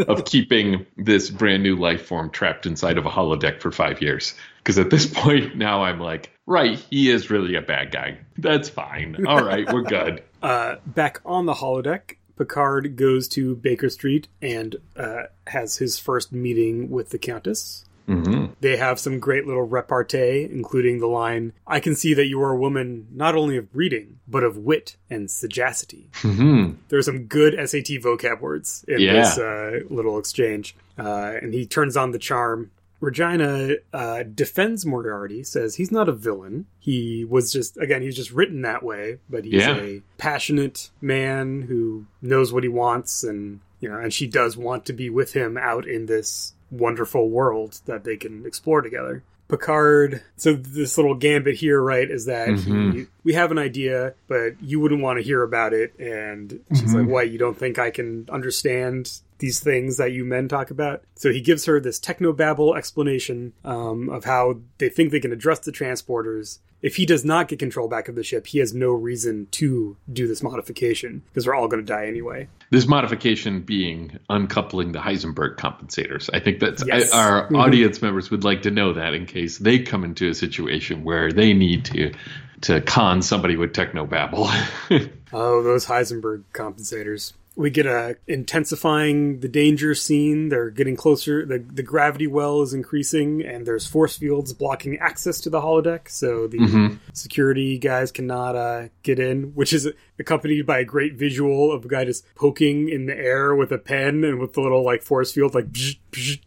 of 0.08 0.24
keeping 0.24 0.86
this 0.96 1.28
brand 1.28 1.62
new 1.62 1.76
life 1.76 2.06
form 2.06 2.30
trapped 2.30 2.66
inside 2.66 2.98
of 2.98 3.04
a 3.04 3.10
holodeck 3.10 3.60
for 3.60 3.70
five 3.70 4.00
years. 4.00 4.34
Because 4.58 4.78
at 4.78 4.90
this 4.90 5.06
point 5.12 5.56
now 5.56 5.82
I'm 5.82 6.00
like, 6.00 6.30
right, 6.46 6.78
he 6.90 7.10
is 7.10 7.30
really 7.30 7.56
a 7.56 7.62
bad 7.62 7.90
guy. 7.90 8.18
That's 8.38 8.68
fine. 8.68 9.26
All 9.26 9.44
right, 9.44 9.70
we're 9.72 9.82
good. 9.82 10.22
Uh, 10.42 10.76
back 10.86 11.20
on 11.24 11.46
the 11.46 11.54
holodeck, 11.54 12.16
Picard 12.36 12.96
goes 12.96 13.28
to 13.28 13.54
Baker 13.56 13.88
Street 13.90 14.28
and 14.42 14.76
uh, 14.96 15.24
has 15.46 15.76
his 15.78 15.98
first 15.98 16.32
meeting 16.32 16.90
with 16.90 17.10
the 17.10 17.18
Countess. 17.18 17.84
hmm 18.06 18.46
They 18.60 18.76
have 18.76 18.98
some 18.98 19.18
great 19.20 19.46
little 19.46 19.62
repartee, 19.62 20.44
including 20.50 20.98
the 21.00 21.06
line, 21.06 21.52
I 21.66 21.80
can 21.80 21.94
see 21.94 22.12
that 22.14 22.26
you 22.26 22.42
are 22.42 22.50
a 22.52 22.56
woman 22.58 23.06
not 23.12 23.34
only 23.34 23.56
of 23.56 23.72
breeding, 23.72 24.18
but 24.28 24.42
of 24.44 24.56
wit 24.58 24.96
and 25.08 25.30
sagacity. 25.30 26.10
hmm 26.16 26.72
There's 26.88 27.06
some 27.06 27.24
good 27.24 27.54
SAT 27.54 28.00
vocab 28.02 28.40
words 28.40 28.84
in 28.88 29.00
Yeah. 29.00 29.12
this 29.14 29.38
uh, 29.38 29.80
little 29.88 30.18
exchange. 30.18 30.76
Uh, 30.98 31.34
and 31.42 31.52
he 31.54 31.66
turns 31.66 31.96
on 31.96 32.12
the 32.12 32.18
charm. 32.20 32.70
Regina 33.04 33.74
uh, 33.92 34.22
defends 34.22 34.84
Moriarty, 34.84 35.42
says 35.44 35.76
he's 35.76 35.92
not 35.92 36.08
a 36.08 36.12
villain. 36.12 36.66
He 36.78 37.24
was 37.24 37.52
just, 37.52 37.76
again, 37.78 38.02
he's 38.02 38.16
just 38.16 38.32
written 38.32 38.62
that 38.62 38.82
way, 38.82 39.18
but 39.30 39.44
he's 39.44 39.62
Yeah. 39.62 39.76
a 39.76 40.02
passionate 40.18 40.90
man 41.00 41.62
who 41.62 42.06
knows 42.22 42.52
what 42.52 42.62
he 42.62 42.68
wants. 42.68 43.22
And, 43.22 43.60
you 43.80 43.88
know, 43.88 43.98
and 43.98 44.12
she 44.12 44.26
does 44.26 44.56
want 44.56 44.86
to 44.86 44.92
be 44.92 45.10
with 45.10 45.32
him 45.34 45.56
out 45.56 45.86
in 45.86 46.06
this 46.06 46.54
wonderful 46.70 47.28
world 47.30 47.80
that 47.86 48.04
they 48.04 48.16
can 48.16 48.44
explore 48.46 48.80
together. 48.82 49.22
Picard. 49.46 50.22
So 50.36 50.54
this 50.54 50.96
little 50.96 51.14
gambit 51.14 51.56
here, 51.56 51.80
right, 51.80 52.10
is 52.10 52.24
that 52.24 52.48
he, 52.48 52.70
Mhm. 52.72 53.06
we 53.24 53.34
have 53.34 53.50
an 53.52 53.58
idea, 53.58 54.14
but 54.26 54.54
you 54.62 54.80
wouldn't 54.80 55.02
want 55.02 55.18
to 55.18 55.22
hear 55.22 55.42
about 55.42 55.74
it. 55.74 55.92
And 55.98 56.60
she's 56.74 56.94
like, 56.94 57.06
"What? 57.06 57.28
You 57.30 57.38
don't 57.38 57.56
think 57.56 57.78
I 57.78 57.90
can 57.90 58.26
understand 58.30 59.12
these 59.38 59.60
things 59.60 59.96
that 59.98 60.12
you 60.12 60.24
men 60.24 60.48
talk 60.48 60.70
about?" 60.70 61.02
So 61.16 61.32
he 61.32 61.40
gives 61.40 61.64
her 61.66 61.80
this 61.80 61.98
technobabble 62.00 62.76
explanation 62.76 63.52
um, 63.64 64.08
of 64.10 64.24
how 64.24 64.60
they 64.78 64.88
think 64.88 65.10
they 65.10 65.20
can 65.20 65.32
address 65.32 65.60
the 65.60 65.72
transporters. 65.72 66.58
If 66.82 66.96
he 66.96 67.06
does 67.06 67.24
not 67.24 67.48
get 67.48 67.58
control 67.58 67.88
back 67.88 68.08
of 68.08 68.14
the 68.14 68.22
ship, 68.22 68.46
he 68.46 68.58
has 68.58 68.74
no 68.74 68.90
reason 68.92 69.46
to 69.52 69.96
do 70.12 70.26
this 70.28 70.42
modification 70.42 71.22
because 71.30 71.46
we're 71.46 71.54
all 71.54 71.66
going 71.66 71.82
to 71.82 71.86
die 71.90 72.06
anyway. 72.06 72.46
This 72.70 72.86
modification 72.86 73.62
being 73.62 74.18
uncoupling 74.28 74.92
the 74.92 74.98
Heisenberg 74.98 75.56
compensators. 75.56 76.28
I 76.34 76.40
think 76.40 76.60
that 76.60 76.82
Yes. 76.86 77.10
our 77.12 77.48
Mhm. 77.48 77.58
audience 77.58 78.02
members 78.02 78.30
would 78.30 78.44
like 78.44 78.62
to 78.62 78.70
know 78.70 78.92
that 78.92 79.14
in 79.14 79.24
case 79.24 79.56
they 79.56 79.78
come 79.78 80.04
into 80.04 80.28
a 80.28 80.34
situation 80.34 81.04
where 81.04 81.32
they 81.32 81.54
need 81.54 81.86
to 81.86 82.12
to 82.60 82.80
con 82.82 83.20
somebody 83.22 83.56
with 83.56 83.72
technobabble. 83.72 84.48
Oh, 85.36 85.62
those 85.64 85.84
Heisenberg 85.86 86.44
compensators. 86.52 87.32
We 87.56 87.70
get 87.70 87.86
a 87.86 88.16
intensifying 88.26 89.40
the 89.40 89.48
danger 89.48 89.94
scene. 89.94 90.48
They're 90.48 90.70
getting 90.70 90.96
closer. 90.96 91.46
The 91.46 91.58
the 91.58 91.82
gravity 91.84 92.26
well 92.26 92.62
is 92.62 92.74
increasing, 92.74 93.42
and 93.44 93.64
there's 93.66 93.86
force 93.86 94.16
fields 94.18 94.52
blocking 94.52 94.98
access 94.98 95.40
to 95.42 95.50
the 95.50 95.60
holodeck, 95.60 96.08
so 96.08 96.46
the 96.48 96.58
Mhm. 96.58 96.98
security 97.12 97.78
guys 97.78 98.10
cannot 98.10 98.56
uh, 98.56 98.88
get 99.04 99.18
in. 99.18 99.54
Which 99.54 99.72
is 99.72 99.88
accompanied 100.18 100.66
by 100.66 100.80
a 100.80 100.84
great 100.84 101.14
visual 101.14 101.70
of 101.70 101.84
a 101.84 101.88
guy 101.88 102.04
just 102.04 102.24
poking 102.34 102.88
in 102.88 103.06
the 103.06 103.16
air 103.16 103.54
with 103.54 103.70
a 103.70 103.78
pen 103.78 104.24
and 104.24 104.40
with 104.40 104.54
the 104.54 104.60
little 104.60 104.84
like 104.84 105.02
force 105.02 105.30
field, 105.32 105.54
like 105.54 105.70
bzz, 105.70 105.98
bzz. 106.10 106.40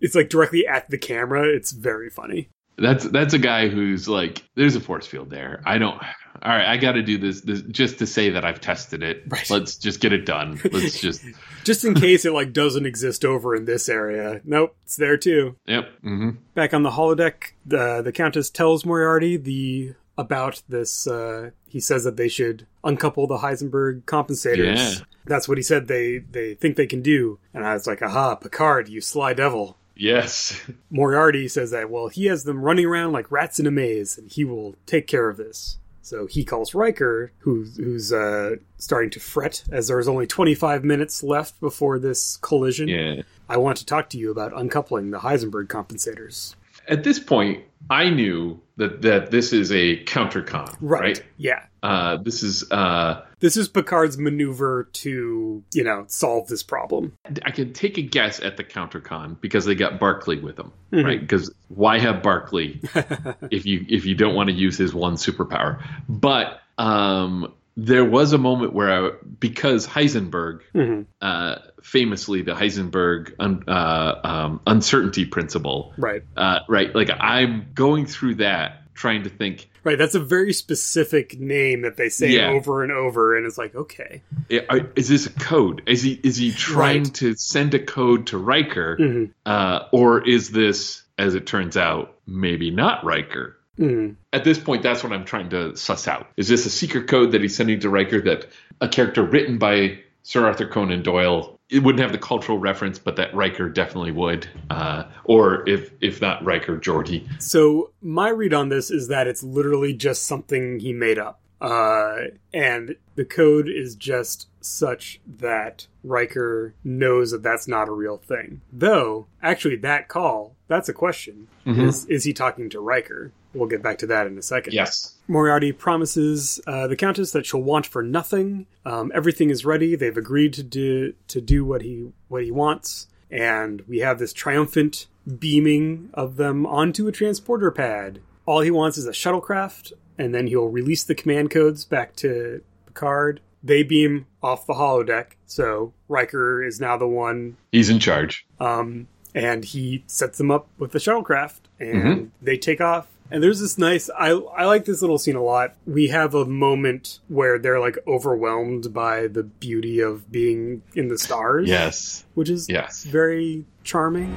it's 0.00 0.14
like 0.14 0.28
directly 0.28 0.66
at 0.66 0.88
the 0.90 0.98
camera. 0.98 1.44
It's 1.48 1.72
very 1.72 2.10
funny. 2.10 2.50
That's 2.78 3.04
that's 3.08 3.32
a 3.34 3.38
guy 3.38 3.68
who's 3.68 4.06
like, 4.08 4.44
there's 4.54 4.76
a 4.76 4.80
force 4.80 5.06
field 5.06 5.30
there. 5.30 5.62
I 5.64 5.78
don't. 5.78 6.00
All 6.46 6.52
right, 6.52 6.64
I 6.68 6.76
got 6.76 6.92
to 6.92 7.02
do 7.02 7.18
this, 7.18 7.40
this 7.40 7.60
just 7.62 7.98
to 7.98 8.06
say 8.06 8.30
that 8.30 8.44
I've 8.44 8.60
tested 8.60 9.02
it. 9.02 9.24
Right. 9.26 9.50
Let's 9.50 9.74
just 9.76 9.98
get 9.98 10.12
it 10.12 10.24
done. 10.24 10.60
Let's 10.70 11.00
just. 11.00 11.24
Just 11.64 11.84
in 11.84 11.94
case 11.94 12.24
it 12.24 12.32
like 12.32 12.52
doesn't 12.52 12.86
exist 12.86 13.24
over 13.24 13.56
in 13.56 13.64
this 13.64 13.88
area. 13.88 14.40
Nope, 14.44 14.76
it's 14.84 14.94
there 14.94 15.16
too. 15.16 15.56
Yep. 15.66 15.90
hmm 16.02 16.30
Back 16.54 16.72
on 16.72 16.84
the 16.84 16.92
holodeck, 16.92 17.52
the 17.66 18.00
the 18.00 18.12
Countess 18.12 18.48
tells 18.48 18.84
Moriarty 18.84 19.36
the 19.36 19.94
about 20.16 20.62
this. 20.68 21.08
Uh, 21.08 21.50
he 21.66 21.80
says 21.80 22.04
that 22.04 22.16
they 22.16 22.28
should 22.28 22.64
uncouple 22.84 23.26
the 23.26 23.38
Heisenberg 23.38 24.02
compensators. 24.02 24.76
Yeah. 24.76 25.04
That's 25.24 25.48
what 25.48 25.58
he 25.58 25.62
said. 25.64 25.88
They 25.88 26.18
they 26.18 26.54
think 26.54 26.76
they 26.76 26.86
can 26.86 27.02
do. 27.02 27.40
And 27.52 27.66
I 27.66 27.74
was 27.74 27.88
like, 27.88 28.02
aha, 28.02 28.36
Picard, 28.36 28.88
you 28.88 29.00
sly 29.00 29.34
devil. 29.34 29.76
Yes. 29.96 30.62
Moriarty 30.90 31.48
says 31.48 31.72
that 31.72 31.90
well, 31.90 32.06
he 32.06 32.26
has 32.26 32.44
them 32.44 32.62
running 32.62 32.86
around 32.86 33.10
like 33.12 33.32
rats 33.32 33.58
in 33.58 33.66
a 33.66 33.72
maze, 33.72 34.16
and 34.16 34.30
he 34.30 34.44
will 34.44 34.76
take 34.86 35.08
care 35.08 35.28
of 35.28 35.36
this. 35.38 35.78
So 36.06 36.26
he 36.26 36.44
calls 36.44 36.72
Riker, 36.72 37.32
who's 37.38 37.76
who's 37.76 38.12
uh, 38.12 38.56
starting 38.78 39.10
to 39.10 39.18
fret 39.18 39.64
as 39.72 39.88
there's 39.88 40.06
only 40.06 40.24
25 40.24 40.84
minutes 40.84 41.24
left 41.24 41.58
before 41.58 41.98
this 41.98 42.36
collision. 42.36 42.86
Yeah. 42.86 43.22
I 43.48 43.56
want 43.56 43.78
to 43.78 43.86
talk 43.86 44.08
to 44.10 44.18
you 44.18 44.30
about 44.30 44.52
uncoupling 44.52 45.10
the 45.10 45.18
Heisenberg 45.18 45.66
compensators. 45.66 46.54
At 46.86 47.02
this 47.02 47.18
point, 47.18 47.64
I 47.90 48.10
knew 48.10 48.60
that 48.76 49.02
that 49.02 49.32
this 49.32 49.52
is 49.52 49.72
a 49.72 49.96
countercon. 50.04 50.76
Right. 50.80 51.20
Yeah. 51.38 51.64
Uh, 51.86 52.16
this 52.16 52.42
is. 52.42 52.70
Uh, 52.70 53.22
This 53.38 53.56
is 53.56 53.68
Picard's 53.68 54.16
maneuver 54.18 54.88
to, 54.94 55.62
you 55.74 55.84
know, 55.84 56.04
solve 56.08 56.48
this 56.48 56.62
problem. 56.62 57.12
I 57.44 57.50
can 57.50 57.72
take 57.74 57.98
a 57.98 58.02
guess 58.02 58.40
at 58.40 58.56
the 58.56 58.64
countercon 58.64 59.40
because 59.40 59.64
they 59.66 59.74
got 59.74 60.00
Barclay 60.00 60.38
with 60.40 60.56
them, 60.56 60.72
Mhm. 60.92 61.04
right? 61.04 61.20
Because 61.20 61.52
why 61.68 61.98
have 61.98 62.22
Barclay 62.22 62.80
if 63.50 63.66
you 63.66 63.84
if 63.88 64.06
you 64.06 64.14
don't 64.14 64.34
want 64.34 64.48
to 64.48 64.54
use 64.54 64.78
his 64.78 64.94
one 64.94 65.14
superpower? 65.14 65.82
But 66.08 66.60
um, 66.78 67.52
there 67.76 68.04
was 68.06 68.32
a 68.32 68.38
moment 68.38 68.72
where 68.72 68.90
I, 69.06 69.10
because 69.38 69.86
Heisenberg, 69.86 70.60
Mhm. 70.74 71.04
uh, 71.20 71.56
famously 71.82 72.40
the 72.42 72.52
Heisenberg 72.52 73.32
un, 73.38 73.62
uh, 73.68 74.14
um, 74.24 74.60
uncertainty 74.66 75.26
principle, 75.26 75.92
Right. 75.98 76.22
uh, 76.36 76.60
right? 76.68 76.94
Like 76.94 77.10
I'm 77.20 77.66
going 77.74 78.06
through 78.06 78.36
that, 78.36 78.82
trying 78.96 79.22
to 79.24 79.30
think. 79.30 79.68
Right. 79.84 79.96
That's 79.98 80.14
a 80.16 80.20
very 80.20 80.52
specific 80.52 81.38
name 81.38 81.82
that 81.82 81.96
they 81.96 82.08
say 82.08 82.30
Yeah. 82.30 82.48
over 82.50 82.82
and 82.82 82.90
over, 82.90 83.36
and 83.36 83.46
it's 83.46 83.58
like, 83.58 83.74
okay. 83.76 84.22
Is 84.50 85.08
this 85.08 85.26
a 85.26 85.30
code? 85.30 85.82
Is 85.86 86.02
he 86.02 86.18
is 86.24 86.36
he 86.36 86.50
trying 86.52 87.04
Right. 87.04 87.14
to 87.14 87.34
send 87.36 87.74
a 87.74 87.78
code 87.78 88.26
to 88.28 88.38
Riker, 88.38 88.96
Mhm. 88.98 89.30
uh, 89.44 89.80
or 89.92 90.26
is 90.26 90.50
this, 90.50 91.02
as 91.18 91.34
it 91.34 91.46
turns 91.46 91.76
out, 91.76 92.14
maybe 92.26 92.70
not 92.70 93.04
Riker? 93.04 93.56
Mhm. 93.78 94.16
At 94.32 94.42
this 94.44 94.58
point, 94.58 94.82
that's 94.82 95.04
what 95.04 95.12
I'm 95.12 95.24
trying 95.26 95.50
to 95.50 95.76
suss 95.76 96.08
out. 96.08 96.28
Is 96.36 96.48
this 96.48 96.64
a 96.66 96.70
secret 96.70 97.06
code 97.06 97.32
that 97.32 97.42
he's 97.42 97.54
sending 97.54 97.78
to 97.80 97.90
Riker 97.90 98.20
that 98.22 98.46
a 98.80 98.88
character 98.88 99.22
written 99.22 99.58
by 99.58 99.98
Sir 100.22 100.46
Arthur 100.46 100.66
Conan 100.66 101.02
Doyle? 101.02 101.55
It 101.68 101.82
wouldn't 101.82 102.00
have 102.00 102.12
the 102.12 102.18
cultural 102.18 102.58
reference, 102.58 102.98
but 102.98 103.16
that 103.16 103.34
Riker 103.34 103.68
definitely 103.68 104.12
would. 104.12 104.48
Uh, 104.70 105.04
or 105.24 105.68
if 105.68 105.92
if 106.00 106.20
not 106.20 106.44
Riker, 106.44 106.78
Geordi. 106.78 107.26
So 107.42 107.90
my 108.00 108.28
read 108.28 108.54
on 108.54 108.68
this 108.68 108.90
is 108.90 109.08
that 109.08 109.26
it's 109.26 109.42
literally 109.42 109.92
just 109.92 110.24
something 110.26 110.78
he 110.78 110.92
made 110.92 111.18
up. 111.18 111.40
Uh, 111.60 112.16
and 112.52 112.96
the 113.14 113.24
code 113.24 113.68
is 113.68 113.96
just 113.96 114.46
such 114.60 115.20
that 115.26 115.86
Riker 116.04 116.74
knows 116.84 117.30
that 117.30 117.42
that's 117.42 117.66
not 117.66 117.88
a 117.88 117.92
real 117.92 118.18
thing. 118.18 118.60
Though, 118.72 119.26
actually, 119.42 119.76
that 119.76 120.08
call, 120.08 120.54
that's 120.68 120.88
a 120.88 120.92
question. 120.92 121.48
Mhm. 121.66 121.88
Is, 121.88 122.04
is 122.06 122.24
he 122.24 122.32
talking 122.32 122.68
to 122.70 122.80
Riker? 122.80 123.32
We'll 123.56 123.68
get 123.68 123.82
back 123.82 123.98
to 123.98 124.06
that 124.08 124.26
in 124.26 124.36
a 124.38 124.42
second. 124.42 124.72
Yes. 124.74 125.14
Moriarty 125.28 125.72
promises 125.72 126.60
uh, 126.66 126.86
the 126.86 126.96
Countess 126.96 127.32
that 127.32 127.46
she'll 127.46 127.62
want 127.62 127.86
for 127.86 128.02
nothing. 128.02 128.66
Um, 128.84 129.10
everything 129.14 129.50
is 129.50 129.64
ready. 129.64 129.96
They've 129.96 130.16
agreed 130.16 130.52
to 130.54 130.62
do 130.62 131.14
to 131.28 131.40
do 131.40 131.64
what 131.64 131.82
he 131.82 132.12
what 132.28 132.44
he 132.44 132.50
wants, 132.50 133.08
and 133.30 133.82
we 133.88 133.98
have 133.98 134.18
this 134.18 134.32
triumphant 134.32 135.06
beaming 135.40 136.10
of 136.14 136.36
them 136.36 136.64
onto 136.66 137.08
a 137.08 137.12
transporter 137.12 137.70
pad. 137.70 138.20
All 138.46 138.60
he 138.60 138.70
wants 138.70 138.96
is 138.98 139.06
a 139.06 139.10
shuttlecraft, 139.12 139.92
and 140.18 140.32
then 140.34 140.46
he'll 140.46 140.68
release 140.68 141.02
the 141.02 141.14
command 141.16 141.50
codes 141.50 141.84
back 141.84 142.14
to 142.16 142.62
Picard. 142.86 143.40
They 143.64 143.82
beam 143.82 144.26
off 144.42 144.66
the 144.66 144.74
holodeck, 144.74 145.32
so 145.46 145.92
Riker 146.08 146.62
is 146.62 146.78
now 146.80 146.96
the 146.96 147.08
one 147.08 147.56
He's 147.72 147.90
in 147.90 147.98
charge. 147.98 148.46
um, 148.60 149.08
and 149.34 149.64
he 149.64 150.04
sets 150.06 150.38
them 150.38 150.50
up 150.52 150.68
with 150.78 150.92
the 150.92 150.98
shuttlecraft, 151.00 151.60
and 151.80 152.30
they 152.40 152.56
take 152.56 152.80
off. 152.80 153.08
And 153.30 153.42
there's 153.42 153.60
this 153.60 153.76
nice. 153.76 154.08
I 154.16 154.30
I 154.30 154.66
like 154.66 154.84
this 154.84 155.00
little 155.00 155.18
scene 155.18 155.34
a 155.36 155.42
lot. 155.42 155.74
We 155.86 156.08
have 156.08 156.34
a 156.34 156.44
moment 156.44 157.18
where 157.28 157.58
they're 157.58 157.80
like 157.80 157.98
overwhelmed 158.06 158.94
by 158.94 159.26
the 159.26 159.42
beauty 159.42 159.98
of 160.00 160.30
being 160.30 160.82
in 160.94 161.08
the 161.08 161.18
stars. 161.18 161.68
Yes. 161.68 162.24
which 162.34 162.48
is 162.50 162.68
Yes. 162.68 163.04
very 163.04 163.64
charming. 163.82 164.36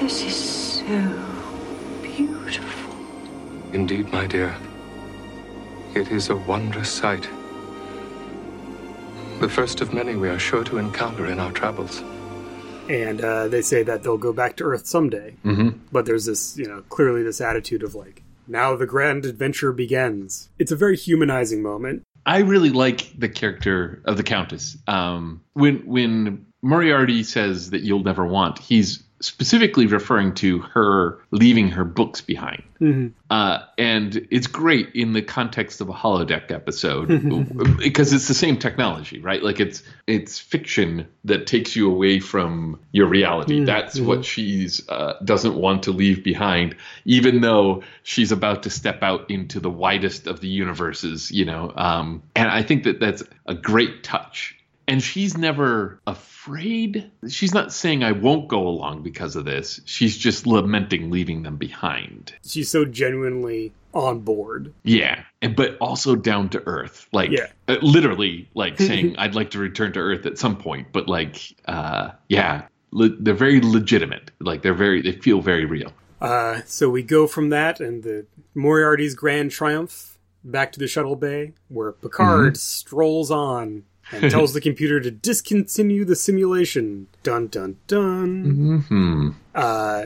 This 0.00 0.22
is 0.22 0.34
so 0.36 1.24
beautiful. 2.02 2.94
Indeed, 3.72 4.12
my 4.12 4.26
dear. 4.26 4.54
It 5.94 6.08
is 6.12 6.28
a 6.28 6.36
wondrous 6.36 6.90
sight. 6.90 7.26
The 9.40 9.48
first 9.48 9.80
of 9.80 9.94
many 9.94 10.16
we 10.16 10.28
are 10.28 10.38
sure 10.38 10.64
to 10.64 10.76
encounter 10.78 11.26
in 11.26 11.38
our 11.40 11.52
travels. 11.52 12.02
And 12.88 13.20
uh, 13.20 13.48
they 13.48 13.62
say 13.62 13.82
that 13.82 14.02
they'll 14.02 14.18
go 14.18 14.32
back 14.32 14.56
to 14.56 14.64
Earth 14.64 14.86
someday. 14.86 15.32
hmm 15.42 15.70
But 15.92 16.06
there's 16.06 16.26
this, 16.26 16.56
you 16.56 16.66
know, 16.66 16.82
clearly 16.88 17.22
this 17.22 17.40
attitude 17.40 17.82
of 17.82 17.94
like, 17.94 18.22
now 18.48 18.76
the 18.76 18.86
grand 18.86 19.24
adventure 19.24 19.72
begins. 19.72 20.48
It's 20.58 20.72
a 20.72 20.76
very 20.76 20.96
humanizing 20.96 21.62
moment. 21.62 22.02
I 22.24 22.38
really 22.38 22.70
like 22.70 23.12
the 23.18 23.28
character 23.28 24.02
of 24.04 24.16
the 24.16 24.22
Countess. 24.22 24.76
Um, 24.86 25.42
when 25.52 25.86
when 25.86 26.46
Moriarty 26.62 27.22
says 27.22 27.70
that 27.70 27.82
you'll 27.82 28.02
never 28.02 28.26
want, 28.26 28.58
he's 28.58 29.02
specifically 29.26 29.86
referring 29.86 30.32
to 30.32 30.60
her 30.60 31.18
leaving 31.32 31.68
her 31.68 31.84
books 31.84 32.20
behind. 32.20 32.62
Uh, 33.28 33.58
and 33.76 34.28
it's 34.30 34.46
great 34.46 34.94
in 34.94 35.14
the 35.14 35.22
context 35.22 35.80
of 35.80 35.88
a 35.88 35.92
holodeck 35.92 36.52
episode 36.52 37.08
because 37.78 38.12
it's 38.12 38.28
the 38.28 38.34
same 38.34 38.56
technology, 38.56 39.18
right? 39.18 39.42
Like 39.42 39.58
it's 39.58 39.82
it's 40.06 40.38
fiction 40.38 41.08
that 41.24 41.48
takes 41.48 41.74
you 41.74 41.90
away 41.90 42.20
from 42.20 42.78
your 42.92 43.08
reality. 43.08 43.64
That's 43.64 43.98
what 43.98 44.24
she's 44.24 44.88
uh, 44.88 45.14
doesn't 45.24 45.56
want 45.56 45.82
to 45.84 45.90
leave 45.90 46.22
behind, 46.22 46.76
even 47.04 47.40
though 47.40 47.82
she's 48.04 48.30
about 48.30 48.62
to 48.62 48.70
step 48.70 49.02
out 49.02 49.28
into 49.28 49.58
the 49.58 49.70
widest 49.70 50.28
of 50.28 50.40
the 50.40 50.48
universes. 50.48 51.32
You 51.32 51.46
know, 51.46 51.72
um, 51.74 52.22
and 52.36 52.48
I 52.48 52.62
think 52.62 52.84
that 52.84 53.00
that's 53.00 53.24
a 53.46 53.54
great 53.54 54.04
touch 54.04 54.56
and 54.88 55.02
she's 55.02 55.36
never 55.36 56.00
afraid. 56.06 57.10
She's 57.28 57.52
not 57.54 57.72
saying 57.72 58.04
I 58.04 58.12
won't 58.12 58.48
go 58.48 58.66
along 58.68 59.02
because 59.02 59.36
of 59.36 59.44
this. 59.44 59.80
She's 59.84 60.16
just 60.16 60.46
lamenting 60.46 61.10
leaving 61.10 61.42
them 61.42 61.56
behind. 61.56 62.32
She's 62.46 62.70
so 62.70 62.84
genuinely 62.84 63.72
on 63.94 64.20
board. 64.20 64.72
Yeah, 64.84 65.22
and 65.42 65.56
but 65.56 65.76
also 65.78 66.14
down 66.16 66.48
to 66.50 66.62
earth. 66.66 67.08
Like 67.12 67.30
Yeah. 67.30 67.46
uh, 67.68 67.78
literally 67.82 68.48
like 68.54 68.78
saying 68.80 69.16
I'd 69.18 69.34
like 69.34 69.50
to 69.52 69.58
return 69.58 69.92
to 69.94 70.00
earth 70.00 70.26
at 70.26 70.38
some 70.38 70.56
point, 70.56 70.88
but 70.92 71.08
like 71.08 71.54
uh 71.66 72.10
yeah, 72.28 72.66
le- 72.92 73.16
they're 73.18 73.34
very 73.34 73.60
legitimate. 73.60 74.30
Like 74.40 74.62
they're 74.62 74.74
very 74.74 75.02
they 75.02 75.12
feel 75.12 75.40
very 75.40 75.64
real. 75.64 75.92
Uh, 76.20 76.60
so 76.64 76.88
we 76.88 77.02
go 77.02 77.26
from 77.26 77.50
that 77.50 77.78
and 77.80 78.02
the 78.02 78.26
Moriarty's 78.54 79.14
grand 79.14 79.50
triumph 79.50 80.18
back 80.44 80.72
to 80.72 80.78
the 80.78 80.86
shuttle 80.86 81.16
bay, 81.16 81.52
where 81.68 81.92
Picard 81.92 82.56
strolls 82.56 83.30
on 83.30 83.84
and 84.12 84.30
tells 84.30 84.52
the 84.52 84.60
computer 84.60 85.00
to 85.00 85.10
discontinue 85.10 86.04
the 86.04 86.16
simulation. 86.16 87.08
Dun 87.22 87.48
dun 87.48 87.78
dun. 87.86 88.84
Hmm. 88.88 89.30
Uh, 89.54 90.04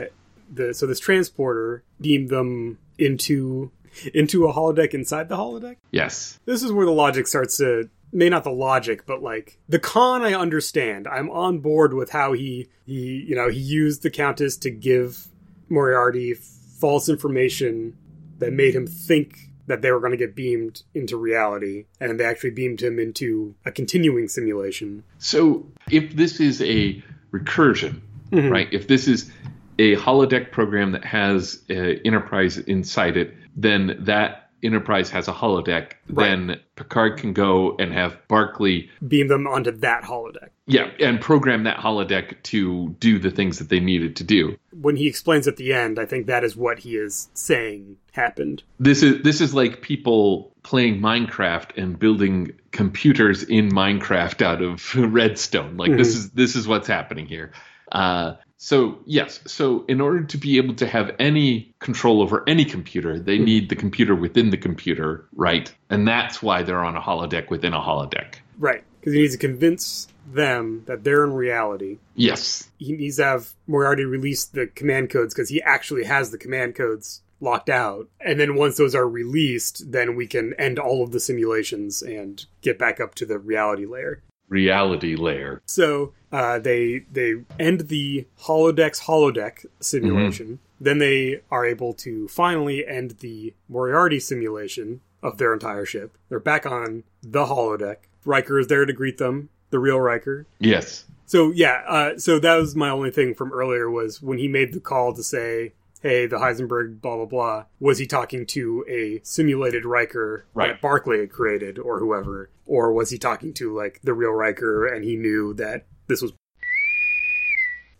the 0.52 0.74
so 0.74 0.86
this 0.86 1.00
transporter 1.00 1.82
beamed 2.00 2.28
them 2.28 2.78
into 2.98 3.70
into 4.14 4.46
a 4.46 4.52
holodeck 4.52 4.94
inside 4.94 5.28
the 5.28 5.36
holodeck. 5.36 5.76
Yes. 5.90 6.38
This 6.44 6.62
is 6.62 6.72
where 6.72 6.86
the 6.86 6.92
logic 6.92 7.26
starts 7.26 7.56
to 7.58 7.88
may 8.12 8.28
not 8.28 8.44
the 8.44 8.50
logic, 8.50 9.06
but 9.06 9.22
like 9.22 9.58
the 9.68 9.78
con 9.78 10.22
I 10.22 10.34
understand. 10.34 11.06
I'm 11.06 11.30
on 11.30 11.58
board 11.58 11.94
with 11.94 12.10
how 12.10 12.32
he 12.32 12.68
he 12.86 13.24
you 13.26 13.34
know 13.34 13.48
he 13.48 13.60
used 13.60 14.02
the 14.02 14.10
Countess 14.10 14.56
to 14.58 14.70
give 14.70 15.28
Moriarty 15.68 16.34
false 16.34 17.08
information 17.08 17.96
that 18.38 18.52
made 18.52 18.74
him 18.74 18.86
think 18.86 19.49
that 19.70 19.82
they 19.82 19.90
were 19.90 20.00
going 20.00 20.12
to 20.12 20.16
get 20.16 20.34
beamed 20.36 20.82
into 20.94 21.16
reality, 21.16 21.86
and 22.00 22.18
they 22.18 22.24
actually 22.24 22.50
beamed 22.50 22.82
him 22.82 22.98
into 22.98 23.54
a 23.64 23.72
continuing 23.72 24.28
simulation. 24.28 25.04
So 25.18 25.66
if 25.90 26.14
this 26.14 26.40
is 26.40 26.60
a 26.62 27.02
recursion, 27.32 28.00
right? 28.32 28.68
If 28.72 28.88
this 28.88 29.08
is 29.08 29.30
a 29.78 29.96
holodeck 29.96 30.52
program 30.52 30.92
that 30.92 31.04
has 31.04 31.62
uh, 31.70 31.74
Enterprise 32.04 32.58
inside 32.58 33.16
it, 33.16 33.34
then 33.56 33.96
that 34.00 34.50
Enterprise 34.62 35.08
has 35.10 35.26
a 35.26 35.32
holodeck. 35.32 35.92
Then 36.08 36.60
Picard 36.76 37.18
can 37.18 37.32
go 37.32 37.76
and 37.78 37.92
have 37.92 38.18
Barclay, 38.28 38.90
Beam 39.06 39.28
them 39.28 39.46
onto 39.46 39.70
that 39.78 40.04
holodeck. 40.04 40.50
Yeah, 40.70 40.90
and 41.00 41.20
program 41.20 41.64
that 41.64 41.76
holodeck 41.76 42.42
to 42.44 42.90
do 43.00 43.18
the 43.18 43.30
things 43.30 43.58
that 43.58 43.68
they 43.68 43.80
needed 43.80 44.16
to 44.16 44.24
do. 44.24 44.56
When 44.72 44.96
he 44.96 45.06
explains 45.06 45.48
at 45.48 45.56
the 45.56 45.72
end, 45.72 45.98
I 45.98 46.06
think 46.06 46.26
that 46.26 46.44
is 46.44 46.56
what 46.56 46.78
he 46.78 46.96
is 46.96 47.28
saying 47.34 47.96
happened. 48.12 48.62
This 48.78 49.02
is 49.02 49.22
this 49.22 49.40
is 49.40 49.52
like 49.52 49.82
people 49.82 50.52
playing 50.62 51.00
Minecraft 51.00 51.76
and 51.76 51.98
building 51.98 52.52
computers 52.70 53.42
in 53.42 53.70
Minecraft 53.70 54.42
out 54.42 54.62
of 54.62 54.94
redstone. 55.12 55.76
Like 55.76 55.96
this 55.96 56.14
is 56.14 56.30
this 56.30 56.54
is 56.54 56.68
what's 56.68 56.88
happening 56.88 57.26
here. 57.26 57.52
Uh, 57.90 58.34
so 58.56 58.98
yes, 59.06 59.40
so 59.46 59.84
in 59.88 60.00
order 60.00 60.22
to 60.22 60.36
be 60.36 60.58
able 60.58 60.74
to 60.74 60.86
have 60.86 61.10
any 61.18 61.74
control 61.78 62.22
over 62.22 62.44
any 62.46 62.64
computer, 62.64 63.18
they 63.18 63.38
need 63.38 63.70
the 63.70 63.76
computer 63.76 64.14
within 64.14 64.50
the 64.50 64.58
computer, 64.58 65.26
right? 65.32 65.72
And 65.88 66.06
that's 66.06 66.42
why 66.42 66.62
they're 66.62 66.84
on 66.84 66.94
a 66.94 67.00
holodeck 67.00 67.48
within 67.48 67.72
a 67.72 67.80
holodeck. 67.80 68.34
Right. 68.58 68.84
Because 69.00 69.14
he 69.14 69.20
needs 69.20 69.32
to 69.32 69.38
convince 69.38 70.08
them 70.34 70.84
that 70.86 71.04
they're 71.04 71.24
in 71.24 71.32
reality. 71.32 71.98
Yes. 72.14 72.70
He 72.78 72.92
needs 72.92 73.16
to 73.16 73.24
have 73.24 73.50
Moriarty 73.66 74.04
release 74.04 74.44
the 74.44 74.66
command 74.66 75.10
codes 75.10 75.34
because 75.34 75.48
he 75.48 75.62
actually 75.62 76.04
has 76.04 76.30
the 76.30 76.38
command 76.38 76.74
codes 76.74 77.22
locked 77.40 77.70
out. 77.70 78.08
And 78.20 78.38
then 78.38 78.56
once 78.56 78.76
those 78.76 78.94
are 78.94 79.08
released, 79.08 79.90
then 79.90 80.14
we 80.14 80.26
can 80.26 80.54
end 80.58 80.78
all 80.78 81.02
of 81.02 81.12
the 81.12 81.20
simulations 81.20 82.02
and 82.02 82.44
get 82.62 82.78
back 82.78 83.00
up 83.00 83.14
to 83.16 83.26
the 83.26 83.38
reality 83.38 83.86
layer. 83.86 84.22
Reality 84.48 85.16
layer. 85.16 85.62
So 85.64 86.12
uh, 86.32 86.58
they 86.58 87.04
they 87.10 87.42
end 87.58 87.82
the 87.82 88.26
holodeck's 88.42 89.02
holodeck 89.02 89.64
simulation. 89.78 90.58
Then 90.80 90.98
they 90.98 91.42
are 91.50 91.64
able 91.64 91.94
to 91.94 92.26
finally 92.28 92.86
end 92.86 93.18
the 93.20 93.54
Moriarty 93.68 94.18
simulation 94.18 95.02
of 95.22 95.38
their 95.38 95.52
entire 95.52 95.84
ship. 95.84 96.16
They're 96.28 96.40
back 96.40 96.66
on 96.66 97.04
the 97.22 97.46
holodeck. 97.46 97.96
Riker 98.24 98.58
is 98.58 98.66
there 98.66 98.84
to 98.84 98.92
greet 98.92 99.18
them, 99.18 99.50
the 99.70 99.78
real 99.78 99.98
Riker. 100.00 100.46
Yes. 100.58 101.04
So 101.26 101.50
yeah, 101.52 101.82
uh, 101.88 102.18
so 102.18 102.38
that 102.40 102.56
was 102.56 102.74
my 102.74 102.90
only 102.90 103.10
thing 103.10 103.34
from 103.34 103.52
earlier 103.52 103.88
was 103.90 104.20
when 104.20 104.38
he 104.38 104.48
made 104.48 104.72
the 104.72 104.80
call 104.80 105.14
to 105.14 105.22
say, 105.22 105.74
"Hey, 106.02 106.26
the 106.26 106.38
Heisenberg, 106.38 107.00
blah 107.00 107.16
blah 107.16 107.26
blah." 107.26 107.64
Was 107.78 107.98
he 107.98 108.06
talking 108.06 108.46
to 108.46 108.84
a 108.88 109.20
simulated 109.22 109.84
Riker 109.84 110.44
Right. 110.54 110.68
that 110.72 110.80
Barclay 110.80 111.20
had 111.20 111.30
created, 111.30 111.78
or 111.78 112.00
whoever, 112.00 112.50
or 112.66 112.92
was 112.92 113.10
he 113.10 113.18
talking 113.18 113.52
to 113.54 113.72
like 113.76 114.00
the 114.02 114.12
real 114.14 114.32
Riker 114.32 114.86
and 114.86 115.04
he 115.04 115.14
knew 115.16 115.54
that 115.54 115.86
this 116.08 116.20
was 116.20 116.32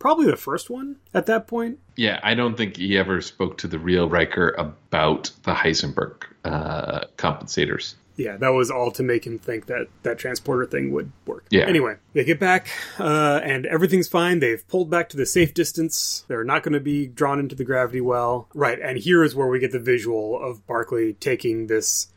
probably 0.01 0.27
the 0.27 0.37
first 0.37 0.69
one 0.71 0.97
at 1.15 1.27
that 1.27 1.47
point? 1.47 1.79
Yeah, 1.97 2.19
I 2.23 2.35
don't 2.35 2.57
think 2.57 2.77
he 2.77 2.97
ever 2.99 3.21
spoke 3.21 3.59
to 3.59 3.69
the 3.69 3.79
real 3.79 4.09
Riker 4.09 4.55
about 4.59 5.31
the 5.45 5.53
Heisenberg 5.53 6.25
uh, 6.45 7.03
compensators. 7.17 7.95
Yeah, 8.21 8.37
that 8.37 8.51
was 8.51 8.71
all 8.71 8.91
to 8.93 9.03
make 9.03 9.27
him 9.27 9.39
think 9.39 9.67
that 9.67 9.87
that 10.03 10.19
transporter 10.19 10.67
thing 10.67 10.93
would 10.93 11.11
work. 11.27 11.47
Yeah. 11.51 11.67
Anyway, 11.67 11.97
they 12.13 12.23
get 12.23 12.39
back, 12.39 12.69
uh, 12.99 13.41
and 13.43 13.65
everything's 13.65 14.09
fine. 14.09 14.41
They've 14.41 14.67
pulled 14.69 14.91
back 14.91 15.09
to 15.11 15.17
the 15.17 15.25
safe 15.25 15.55
distance. 15.55 16.25
They're 16.29 16.45
not 16.45 16.63
going 16.63 16.75
to 16.75 16.81
be 16.81 17.07
drawn 17.07 17.39
into 17.39 17.55
the 17.55 17.65
gravity 17.65 18.03
well. 18.03 18.49
Right, 18.55 18.79
and 18.79 18.99
here 18.99 19.25
is 19.25 19.35
where 19.35 19.47
we 19.47 19.59
get 19.59 19.73
the 19.73 19.79
visual 19.79 20.39
of 20.39 20.67
Barclay 20.67 21.15
taking 21.15 21.69
this 21.69 22.09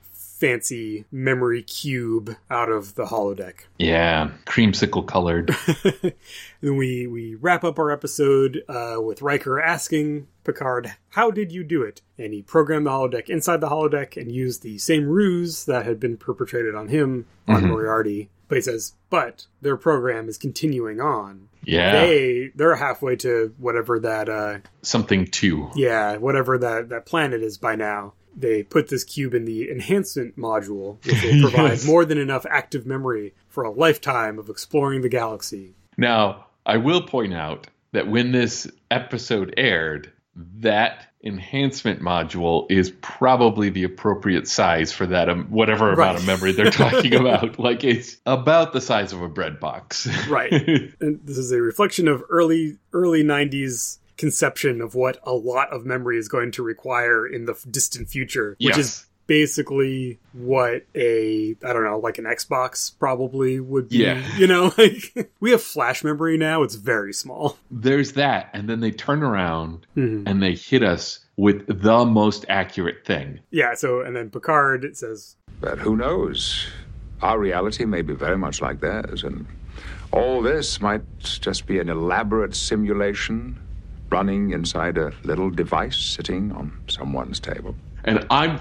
fancy 0.44 1.06
memory 1.10 1.64
cube 1.64 2.36
out 2.52 2.70
of 2.70 2.96
the 2.96 3.06
holodeck. 3.06 3.62
Yeah, 3.80 4.32
creamsicle 4.46 5.08
colored. 5.08 5.56
Then 6.62 6.76
we 6.78 7.08
we 7.08 7.36
wrap 7.36 7.64
up 7.64 7.78
our 7.80 7.91
episode 7.91 8.64
uh, 8.70 8.98
with 9.02 9.22
Riker 9.22 9.60
asking 9.62 10.28
Picard, 10.44 10.94
"How 11.10 11.32
did 11.32 11.52
you 11.54 11.64
do 11.64 11.82
it?" 11.82 12.02
And 12.18 12.34
he 12.34 12.41
programmed 12.41 12.86
the 12.86 12.91
holodeck 12.91 13.30
inside 13.30 13.62
the 13.62 13.70
holodeck 13.70 14.16
and 14.20 14.32
used 14.32 14.64
the 14.64 14.78
same 14.78 15.06
ruse 15.08 15.64
that 15.66 15.86
had 15.86 16.00
been 16.00 16.18
perpetrated 16.18 16.76
on 16.76 16.88
him 16.89 17.26
on 17.48 17.68
Moriarty. 17.68 18.30
But 18.50 18.56
he 18.58 18.62
says, 18.62 18.94
"But 19.10 19.46
their 19.62 19.78
program 19.78 20.28
is 20.30 20.38
continuing 20.38 21.00
on. 21.02 21.48
Yeah, 21.66 22.06
They 22.06 22.52
they're 22.56 22.76
halfway 22.76 23.16
to 23.18 23.54
whatever 23.58 24.00
that 24.00 24.28
uh, 24.30 24.58
something 24.82 25.28
too. 25.28 25.70
yeah 25.76 26.18
whatever 26.18 26.58
that 26.58 26.89
that 26.89 27.06
planet 27.06 27.41
is 27.41 27.58
by 27.58 27.76
now." 27.76 28.14
They 28.36 28.64
put 28.64 28.88
this 28.90 29.04
cube 29.04 29.34
in 29.34 29.46
the 29.46 29.70
enhancement 29.70 30.38
module, 30.38 31.04
which 31.06 31.22
will 31.24 31.42
provide 31.50 31.70
Yes. 31.72 31.86
more 31.86 32.06
than 32.06 32.18
enough 32.18 32.46
active 32.50 32.86
memory 32.86 33.34
for 33.50 33.64
a 33.64 33.72
lifetime 33.72 34.40
of 34.40 34.50
exploring 34.50 35.02
the 35.02 35.10
galaxy. 35.10 35.76
Now, 35.98 36.46
I 36.66 36.78
will 36.78 37.02
point 37.02 37.34
out 37.34 37.68
that 37.92 38.08
when 38.08 38.32
this 38.32 38.68
episode 38.90 39.54
aired, 39.58 40.12
that 40.60 41.06
enhancement 41.24 42.02
module 42.02 42.66
is 42.70 42.92
probably 43.02 43.70
the 43.70 43.84
appropriate 43.84 44.48
size 44.48 44.92
for 44.92 45.06
that 45.06 45.30
um, 45.30 45.46
whatever 45.46 45.94
amount 45.94 46.18
of 46.18 46.26
memory 46.26 46.52
they're 46.52 46.72
talking 46.72 47.14
about. 47.14 47.60
Like 47.60 47.84
it's 47.84 48.18
about 48.26 48.74
the 48.74 48.82
size 48.82 49.14
of 49.14 49.22
a 49.22 49.30
bread 49.30 49.60
box. 49.60 50.08
Right. 50.28 50.52
and 51.00 51.20
this 51.24 51.38
is 51.38 51.52
a 51.52 51.62
reflection 51.62 52.08
of 52.08 52.24
early 52.30 52.78
early 52.94 53.24
90s 53.24 54.00
conception 54.18 54.82
of 54.82 54.95
what 54.95 55.20
a 55.24 55.34
lot 55.34 55.72
of 55.74 55.86
memory 55.86 56.18
is 56.18 56.28
going 56.28 56.51
to 56.51 56.64
require 56.64 57.26
in 57.26 57.45
the 57.45 57.55
distant 57.70 58.09
future 58.09 58.55
which 58.59 58.78
Yes. 58.78 58.78
is 58.78 59.05
basically 59.26 60.20
what 60.34 60.86
a 60.95 61.55
i 61.66 61.74
don't 61.74 61.84
know 61.86 61.97
like 61.97 62.18
an 62.18 62.26
xbox 62.26 62.91
probably 62.99 63.59
would 63.59 63.88
be 63.89 63.97
Yeah. 63.99 64.22
you 64.38 64.47
know 64.47 64.72
like 64.78 65.32
we 65.39 65.51
have 65.51 65.61
flash 65.64 66.03
memory 66.03 66.38
now 66.38 66.61
it's 66.64 66.76
very 66.76 67.14
small 67.14 67.57
There's 67.72 68.14
that, 68.14 68.49
and 68.53 68.68
then 68.70 68.80
they 68.82 68.91
turn 68.91 69.24
around 69.24 69.88
Mhm. 69.97 70.24
and 70.28 70.43
they 70.43 70.55
hit 70.55 70.84
us 70.84 71.20
with 71.38 71.66
the 71.82 72.05
most 72.05 72.45
accurate 72.49 73.05
thing. 73.05 73.39
yeah 73.49 73.74
so 73.76 74.01
and 74.01 74.16
then 74.16 74.30
picard 74.30 74.95
says 74.95 75.36
But 75.61 75.80
who 75.80 75.95
knows? 75.95 76.68
Our 77.22 77.39
reality 77.39 77.86
may 77.86 78.01
be 78.01 78.14
very 78.14 78.38
much 78.38 78.61
like 78.61 78.82
theirs, 78.82 79.24
and 79.24 79.45
all 80.11 80.41
this 80.41 80.82
might 80.82 81.01
just 81.20 81.66
be 81.66 81.80
an 81.80 81.88
elaborate 81.89 82.53
simulation 82.53 83.57
running 84.14 84.51
inside 84.51 84.95
a 84.99 85.11
little 85.24 85.49
device 85.49 85.97
sitting 85.97 86.51
on 86.51 86.72
someone's 86.88 87.39
table. 87.39 87.76
And 88.03 88.24
I'm 88.30 88.59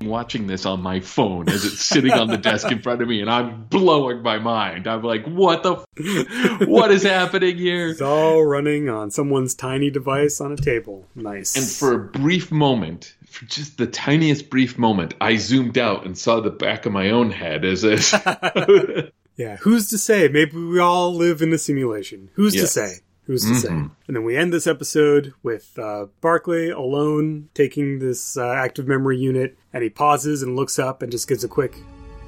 watching 0.00 0.46
this 0.46 0.64
on 0.64 0.80
my 0.80 0.98
phone 1.00 1.46
as 1.50 1.66
it's 1.66 1.84
sitting 1.84 2.10
on 2.10 2.28
the 2.28 2.38
desk 2.38 2.72
in 2.72 2.80
front 2.80 3.02
of 3.02 3.08
me, 3.08 3.20
and 3.20 3.28
I'm 3.28 3.64
blowing 3.64 4.22
my 4.22 4.38
mind. 4.38 4.86
I'm 4.86 5.02
like, 5.02 5.26
what 5.26 5.62
the, 5.62 5.74
f- 5.74 6.66
what 6.66 6.90
is 6.90 7.02
happening 7.02 7.58
here? 7.58 7.88
It's 7.88 8.00
all 8.00 8.42
running 8.42 8.88
on 8.88 9.10
someone's 9.10 9.54
tiny 9.54 9.90
device 9.90 10.40
on 10.40 10.52
a 10.52 10.56
table. 10.56 11.06
Nice. 11.14 11.54
And 11.54 11.66
for 11.66 11.92
a 11.92 11.98
brief 11.98 12.50
moment, 12.50 13.14
for 13.26 13.44
just 13.44 13.76
the 13.76 13.86
tiniest 13.86 14.48
brief 14.48 14.78
moment, 14.78 15.12
I 15.20 15.36
zoomed 15.36 15.76
out 15.76 16.06
and 16.06 16.16
saw 16.16 16.40
the 16.40 16.50
back 16.50 16.86
of 16.86 16.92
my 16.92 17.10
own 17.10 17.30
head 17.30 17.66
as 17.66 17.82
this. 17.82 18.12
yeah, 19.36 19.56
who's 19.56 19.90
to 19.90 19.98
say? 19.98 20.28
Maybe 20.28 20.56
we 20.56 20.78
all 20.80 21.14
live 21.14 21.42
in 21.42 21.52
a 21.52 21.58
simulation. 21.58 22.30
Who's 22.36 22.54
to 22.54 22.66
say? 22.66 23.01
Who's 23.24 23.44
to 23.44 23.54
say? 23.54 23.68
And 23.68 23.90
then 24.08 24.24
we 24.24 24.36
end 24.36 24.52
this 24.52 24.66
episode 24.66 25.32
with 25.42 25.78
uh, 25.78 26.06
Barclay 26.20 26.70
alone 26.70 27.48
taking 27.54 27.98
this 28.00 28.36
uh, 28.36 28.50
active 28.50 28.88
memory 28.88 29.18
unit, 29.18 29.56
and 29.72 29.82
he 29.84 29.90
pauses 29.90 30.42
and 30.42 30.56
looks 30.56 30.78
up 30.78 31.02
and 31.02 31.12
just 31.12 31.28
gives 31.28 31.44
a 31.44 31.48
quick. 31.48 31.76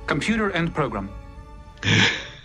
Computer 0.06 0.50
end 0.52 0.74
program. 0.74 1.10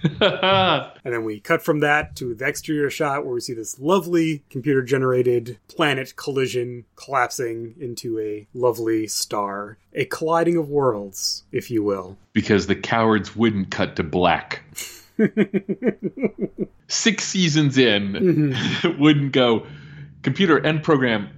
And 0.02 1.14
then 1.14 1.24
we 1.26 1.40
cut 1.40 1.62
from 1.62 1.82
that 1.82 2.16
to 2.18 2.34
the 2.34 2.48
exterior 2.48 2.90
shot 2.90 3.26
where 3.26 3.34
we 3.34 3.42
see 3.42 3.54
this 3.54 3.80
lovely 3.80 4.44
computer 4.50 4.82
generated 4.82 5.58
planet 5.68 6.16
collision 6.16 6.86
collapsing 6.96 7.76
into 7.80 8.18
a 8.20 8.48
lovely 8.54 9.08
star. 9.08 9.78
A 9.94 10.06
colliding 10.06 10.56
of 10.56 10.70
worlds, 10.70 11.44
if 11.52 11.70
you 11.70 11.84
will. 11.84 12.18
because 12.32 12.68
the 12.68 12.76
cowards 12.76 13.36
wouldn't 13.36 13.72
cut 13.72 13.96
to 13.98 14.04
black. 14.04 14.64
Six 16.88 17.24
seasons 17.26 17.78
in, 17.78 18.56
wouldn't 19.00 19.32
go. 19.32 19.66
Computer 20.24 20.66
end 20.66 20.84
program 20.84 21.30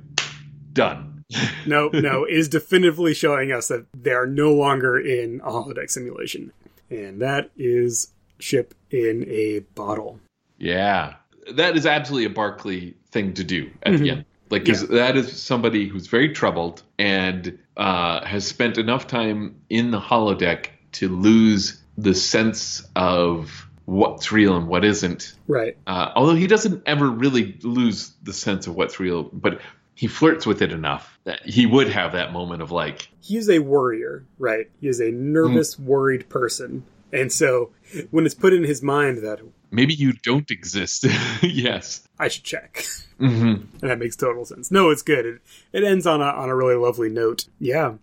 done. 0.73 1.23
No, 1.65 1.89
no, 1.93 2.25
is 2.29 2.47
definitively 2.49 3.13
showing 3.13 3.51
us 3.51 3.67
that 3.67 3.85
they 3.93 4.11
are 4.11 4.25
no 4.27 4.53
longer 4.53 4.97
in 4.99 5.41
a 5.43 5.49
holodeck 5.51 5.89
simulation. 5.89 6.51
And 6.89 7.21
that 7.21 7.51
is 7.57 8.11
ship 8.39 8.73
in 8.89 9.25
a 9.29 9.59
bottle. 9.75 10.19
Yeah, 10.57 11.15
that 11.53 11.75
is 11.75 11.85
absolutely 11.85 12.25
a 12.25 12.29
Barclay 12.29 12.93
thing 13.11 13.33
to 13.35 13.43
do 13.43 13.69
at 13.83 13.99
the 13.99 14.09
end. 14.09 14.25
Like, 14.49 14.65
'cause 14.65 14.87
that 14.89 15.15
is 15.15 15.31
somebody 15.41 15.87
who's 15.87 16.07
very 16.07 16.29
troubled 16.29 16.83
and 16.99 17.57
uh, 17.77 18.25
has 18.25 18.45
spent 18.45 18.77
enough 18.77 19.07
time 19.07 19.55
in 19.69 19.91
the 19.91 19.99
holodeck 19.99 20.67
to 20.93 21.07
lose 21.07 21.81
the 21.97 22.13
sense 22.13 22.85
of 22.97 23.69
what's 23.85 24.31
real 24.31 24.55
and 24.55 24.67
what 24.67 24.85
isn't. 24.85 25.33
Right. 25.47 25.77
Uh, 25.87 26.11
although 26.15 26.35
he 26.35 26.47
doesn't 26.47 26.83
ever 26.85 27.09
really 27.09 27.57
lose 27.63 28.13
the 28.23 28.33
sense 28.33 28.67
of 28.67 28.75
what's 28.75 28.99
real, 28.99 29.23
but 29.23 29.61
he 29.95 30.07
flirts 30.07 30.45
with 30.45 30.61
it 30.61 30.71
enough 30.71 31.19
that 31.25 31.45
he 31.45 31.65
would 31.65 31.89
have 31.89 32.13
that 32.13 32.31
moment 32.31 32.61
of 32.61 32.71
like, 32.71 33.09
He 33.21 33.37
is 33.37 33.49
a 33.49 33.59
worrier, 33.59 34.25
right? 34.39 34.69
He 34.79 34.87
is 34.87 34.99
a 34.99 35.11
nervous, 35.11 35.77
worried 35.77 36.29
person. 36.29 36.83
And 37.13 37.31
so 37.31 37.71
when 38.09 38.25
it's 38.25 38.35
put 38.35 38.53
in 38.53 38.63
his 38.63 38.81
mind 38.81 39.19
that 39.19 39.41
maybe 39.69 39.93
you 39.93 40.13
don't 40.13 40.49
exist. 40.51 41.05
yes. 41.41 42.03
I 42.19 42.27
should 42.27 42.43
check. 42.43 42.85
Mm-hmm. 43.21 43.77
and 43.83 43.91
that 43.91 43.99
makes 43.99 44.15
total 44.15 44.45
sense. 44.45 44.71
No, 44.71 44.89
it's 44.89 45.03
good. 45.03 45.27
It, 45.27 45.41
it 45.73 45.83
ends 45.83 46.07
on 46.07 46.21
a 46.21 46.25
on 46.25 46.49
a 46.49 46.55
really 46.55 46.73
lovely 46.73 47.07
note. 47.07 47.45
Yeah, 47.59 47.97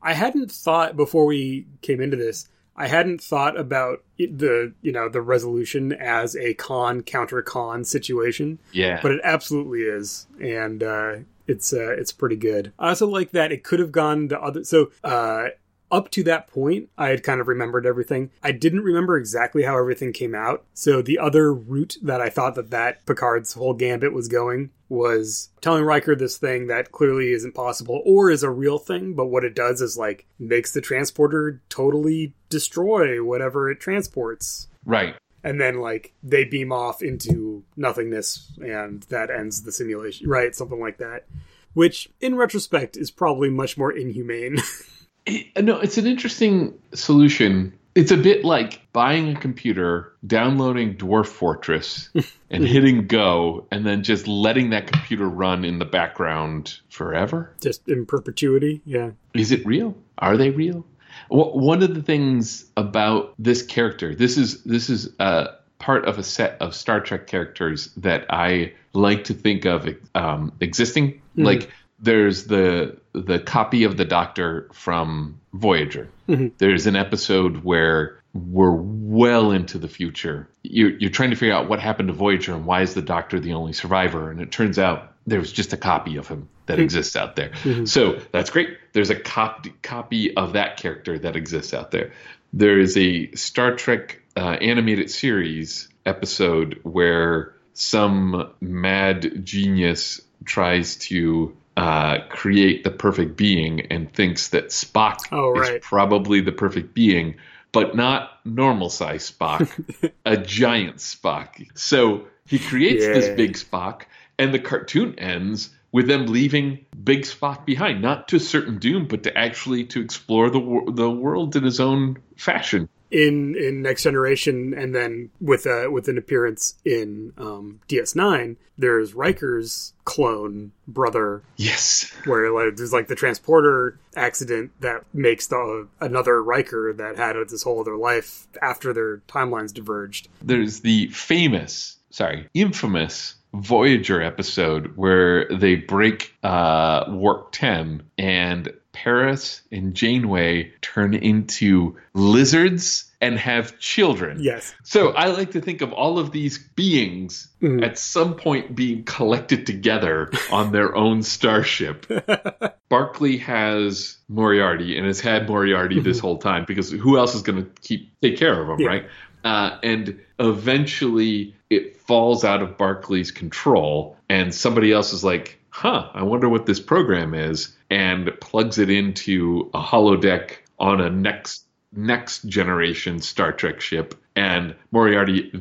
I 0.00 0.14
hadn't 0.14 0.50
thought 0.50 0.96
before 0.96 1.26
we 1.26 1.66
came 1.82 2.00
into 2.00 2.16
this. 2.16 2.48
I 2.76 2.88
hadn't 2.88 3.20
thought 3.22 3.58
about 3.58 4.02
the 4.18 4.72
you 4.80 4.92
know 4.92 5.08
the 5.08 5.20
resolution 5.22 5.92
as 5.92 6.34
a 6.36 6.54
con 6.54 7.02
counter 7.02 7.42
con 7.42 7.84
situation, 7.84 8.58
Yeah. 8.72 9.00
but 9.02 9.12
it 9.12 9.20
absolutely 9.24 9.82
is, 9.82 10.26
and 10.40 10.82
uh, 10.82 11.16
it's 11.46 11.72
uh, 11.72 11.90
it's 11.92 12.12
pretty 12.12 12.36
good. 12.36 12.72
I 12.78 12.88
also 12.90 13.06
like 13.06 13.32
that 13.32 13.52
it 13.52 13.62
could 13.64 13.78
have 13.80 13.92
gone 13.92 14.28
the 14.28 14.40
other. 14.40 14.64
So 14.64 14.90
uh, 15.04 15.48
up 15.92 16.10
to 16.12 16.24
that 16.24 16.48
point, 16.48 16.88
I 16.96 17.08
had 17.08 17.22
kind 17.22 17.40
of 17.40 17.46
remembered 17.46 17.86
everything. 17.86 18.30
I 18.42 18.50
didn't 18.50 18.82
remember 18.82 19.16
exactly 19.16 19.62
how 19.62 19.78
everything 19.78 20.12
came 20.12 20.34
out. 20.34 20.64
So 20.72 21.02
the 21.02 21.18
other 21.18 21.52
route 21.52 21.98
that 22.02 22.20
I 22.20 22.30
thought 22.30 22.54
that 22.54 22.70
that 22.70 23.04
Picard's 23.04 23.52
whole 23.52 23.74
gambit 23.74 24.12
was 24.12 24.26
going 24.26 24.70
was 24.88 25.50
telling 25.60 25.84
Riker 25.84 26.16
this 26.16 26.38
thing 26.38 26.66
that 26.66 26.92
clearly 26.92 27.32
isn't 27.32 27.54
possible 27.54 28.02
or 28.04 28.30
is 28.30 28.42
a 28.42 28.50
real 28.50 28.78
thing, 28.78 29.14
but 29.14 29.26
what 29.26 29.44
it 29.44 29.54
does 29.54 29.80
is 29.80 29.96
like 29.96 30.26
makes 30.38 30.72
the 30.72 30.80
transporter 30.80 31.62
totally 31.68 32.34
destroy 32.48 33.22
whatever 33.22 33.70
it 33.70 33.80
transports 33.80 34.68
right. 34.84 35.16
and 35.42 35.60
then 35.60 35.80
like 35.80 36.12
they 36.22 36.44
beam 36.44 36.72
off 36.72 37.02
into 37.02 37.64
nothingness 37.76 38.52
and 38.58 39.04
that 39.04 39.30
ends 39.30 39.62
the 39.62 39.72
simulation 39.72 40.28
right 40.28 40.54
something 40.54 40.78
like 40.78 40.98
that 40.98 41.24
which 41.72 42.10
in 42.20 42.34
retrospect 42.34 42.98
is 42.98 43.10
probably 43.10 43.48
much 43.48 43.78
more 43.78 43.90
inhumane 43.90 44.58
It- 45.26 45.64
no, 45.64 45.78
it's 45.80 45.98
an 45.98 46.06
interesting 46.06 46.74
solution. 46.94 47.72
It's 47.94 48.10
a 48.10 48.16
bit 48.16 48.42
like 48.44 48.80
buying 48.94 49.36
a 49.36 49.38
computer, 49.38 50.12
downloading 50.26 50.96
Dwarf 50.96 51.26
Fortress, 51.26 52.08
and 52.50 52.64
hitting 52.66 53.06
go, 53.06 53.66
and 53.70 53.84
then 53.86 54.02
just 54.02 54.26
letting 54.26 54.70
that 54.70 54.86
computer 54.86 55.28
run 55.28 55.64
in 55.64 55.78
the 55.78 55.84
background 55.84 56.78
forever. 56.88 57.52
just 57.62 57.86
in 57.88 58.06
perpetuity 58.06 58.80
yeah 58.86 59.10
Is 59.34 59.52
it 59.52 59.64
real? 59.66 59.94
Are 60.18 60.36
they 60.38 60.48
real? 60.50 60.86
Wh- 61.28 61.54
One 61.54 61.82
of 61.82 61.94
the 61.94 62.02
things 62.02 62.64
about 62.78 63.34
this 63.38 63.62
character, 63.62 64.14
this 64.14 64.38
is 64.38 64.62
this 64.64 64.88
is 64.88 65.10
uh, 65.18 65.48
part 65.78 66.06
of 66.06 66.18
a 66.18 66.22
set 66.22 66.56
of 66.62 66.74
Star 66.74 66.98
Trek 67.00 67.26
characters 67.26 67.90
that 67.98 68.24
I 68.30 68.72
like 68.94 69.24
to 69.24 69.34
think 69.34 69.66
of 69.66 69.86
um, 70.14 70.52
existing. 70.60 71.20
Like 71.36 71.70
there's 71.98 72.44
the 72.46 72.96
the 73.12 73.38
copy 73.38 73.84
of 73.84 73.96
the 73.96 74.04
Doctor 74.04 74.68
from 74.72 75.40
Voyager. 75.52 76.08
Mm-hmm. 76.28 76.48
There's 76.58 76.86
an 76.86 76.96
episode 76.96 77.64
where 77.64 78.20
we're 78.34 78.72
well 78.72 79.50
into 79.50 79.78
the 79.78 79.88
future. 79.88 80.48
You're, 80.62 80.90
you're 80.98 81.10
trying 81.10 81.30
to 81.30 81.36
figure 81.36 81.54
out 81.54 81.68
what 81.68 81.80
happened 81.80 82.08
to 82.08 82.14
Voyager 82.14 82.54
and 82.54 82.64
why 82.64 82.82
is 82.82 82.94
the 82.94 83.02
Doctor 83.02 83.38
the 83.38 83.52
only 83.52 83.72
survivor, 83.72 84.30
and 84.30 84.40
it 84.40 84.50
turns 84.50 84.78
out 84.78 85.12
there 85.26 85.38
was 85.38 85.52
just 85.52 85.72
a 85.72 85.76
copy 85.76 86.16
of 86.16 86.26
him 86.28 86.48
that 86.66 86.74
mm-hmm. 86.74 86.82
exists 86.82 87.16
out 87.16 87.36
there. 87.36 87.50
Mm-hmm. 87.50 87.84
So 87.84 88.20
that's 88.32 88.50
great. 88.50 88.78
There's 88.92 89.10
a 89.10 89.16
cop- 89.16 89.66
copy 89.82 90.34
of 90.36 90.54
that 90.54 90.78
character 90.78 91.18
that 91.18 91.36
exists 91.36 91.74
out 91.74 91.90
there. 91.90 92.12
There 92.52 92.78
is 92.78 92.96
a 92.96 93.30
Star 93.32 93.76
Trek 93.76 94.22
uh, 94.36 94.40
animated 94.40 95.10
series 95.10 95.88
episode 96.04 96.80
where 96.82 97.54
some 97.74 98.52
mad 98.60 99.44
genius 99.44 100.20
tries 100.44 100.96
to 100.96 101.56
uh, 101.76 102.18
create 102.28 102.84
the 102.84 102.90
perfect 102.90 103.36
being 103.36 103.80
and 103.92 104.12
thinks 104.12 104.48
that 104.48 104.68
Spock 104.68 105.18
Oh, 105.32 105.60
is 105.60 105.80
probably 105.82 106.40
the 106.40 106.52
perfect 106.52 106.94
being, 106.94 107.36
but 107.72 107.96
not 107.96 108.40
normal 108.44 108.90
size 108.90 109.30
Spock, 109.30 109.70
a 110.24 110.36
giant 110.36 110.96
Spock. 110.96 111.66
So 111.74 112.26
he 112.46 112.58
creates 112.58 113.04
this 113.06 113.36
big 113.36 113.54
Spock, 113.54 114.02
and 114.38 114.52
the 114.52 114.58
cartoon 114.58 115.18
ends 115.18 115.70
with 115.92 116.08
them 116.08 116.26
leaving 116.26 116.84
Big 117.04 117.22
Spock 117.22 117.64
behind, 117.66 118.02
not 118.02 118.28
to 118.28 118.38
certain 118.38 118.78
doom, 118.78 119.06
but 119.06 119.22
to 119.24 119.36
actually 119.36 119.84
to 119.84 120.00
explore 120.00 120.50
the 120.50 120.92
the 120.92 121.10
world 121.10 121.54
in 121.56 121.64
his 121.64 121.80
own 121.80 122.18
fashion. 122.36 122.88
In 123.12 123.54
in 123.56 123.82
next 123.82 124.02
generation 124.02 124.74
and 124.74 124.94
then 124.94 125.30
with 125.40 125.66
a 125.66 125.90
with 125.90 126.08
an 126.08 126.18
appearance 126.18 126.74
in 126.84 127.32
um 127.36 127.80
ds9 127.88 128.56
there's 128.78 129.14
riker's 129.14 129.92
clone 130.04 130.72
brother. 130.88 131.42
Yes, 131.56 132.12
where 132.24 132.50
like 132.50 132.76
there's 132.76 132.92
like 132.92 133.06
the 133.06 133.14
transporter 133.14 133.98
accident 134.16 134.72
that 134.80 135.04
makes 135.14 135.46
the 135.46 135.88
another 136.00 136.42
riker 136.42 136.92
that 136.92 137.16
had 137.16 137.36
this 137.48 137.62
whole 137.62 137.80
other 137.80 137.96
life 137.96 138.48
after 138.60 138.92
their 138.92 139.18
timelines 139.28 139.72
diverged. 139.72 140.28
There's 140.42 140.80
the 140.80 141.06
famous, 141.08 141.98
sorry, 142.10 142.48
infamous 142.54 143.36
Voyager 143.54 144.22
episode 144.22 144.96
where 144.96 145.46
they 145.48 145.76
break 145.76 146.34
uh, 146.42 147.04
warp 147.08 147.52
10 147.52 148.02
and 148.16 148.72
Paris 148.92 149.62
and 149.72 149.94
Janeway 149.94 150.72
turn 150.82 151.14
into 151.14 151.96
lizards 152.14 153.10
and 153.20 153.38
have 153.38 153.78
children. 153.78 154.38
yes 154.40 154.74
So 154.82 155.10
I 155.10 155.26
like 155.26 155.52
to 155.52 155.60
think 155.60 155.80
of 155.80 155.92
all 155.92 156.18
of 156.18 156.30
these 156.32 156.58
beings 156.58 157.48
at 157.62 157.96
some 157.98 158.34
point 158.34 158.74
being 158.74 159.04
collected 159.04 159.64
together 159.66 160.30
on 160.50 160.72
their 160.72 160.94
own 160.96 161.22
starship. 161.22 162.06
Barclay 162.88 163.36
has 163.38 164.18
Moriarty 164.28 164.98
and 164.98 165.06
has 165.06 165.20
had 165.20 165.48
Moriarty 165.48 166.00
this 166.00 166.18
whole 166.18 166.38
time 166.38 166.64
because 166.66 166.90
who 166.90 167.16
else 167.16 167.34
is 167.34 167.42
going 167.42 167.64
to 167.64 167.70
keep 167.80 168.10
take 168.20 168.36
care 168.36 168.60
of 168.60 168.68
him, 168.68 168.80
Yeah. 168.80 168.88
right? 168.88 169.06
Uh, 169.44 169.78
and 169.82 170.20
eventually 170.38 171.54
it 171.70 171.96
falls 171.96 172.44
out 172.44 172.62
of 172.62 172.76
Barclay's 172.76 173.30
control, 173.30 174.16
and 174.28 174.54
somebody 174.54 174.92
else 174.92 175.12
is 175.12 175.24
like, 175.24 175.58
"Huh, 175.70 176.08
I 176.14 176.22
wonder 176.22 176.48
what 176.48 176.66
this 176.66 176.78
program 176.80 177.34
is," 177.34 177.74
and 177.92 178.30
plugs 178.40 178.78
it 178.78 178.88
into 178.90 179.70
a 179.74 179.80
holodeck 179.82 180.56
on 180.78 181.00
a 181.00 181.10
next 181.10 181.64
next 181.94 182.42
generation 182.48 183.20
Star 183.20 183.52
Trek 183.52 183.80
ship, 183.82 184.14
and 184.34 184.74
Moriarty 184.92 185.52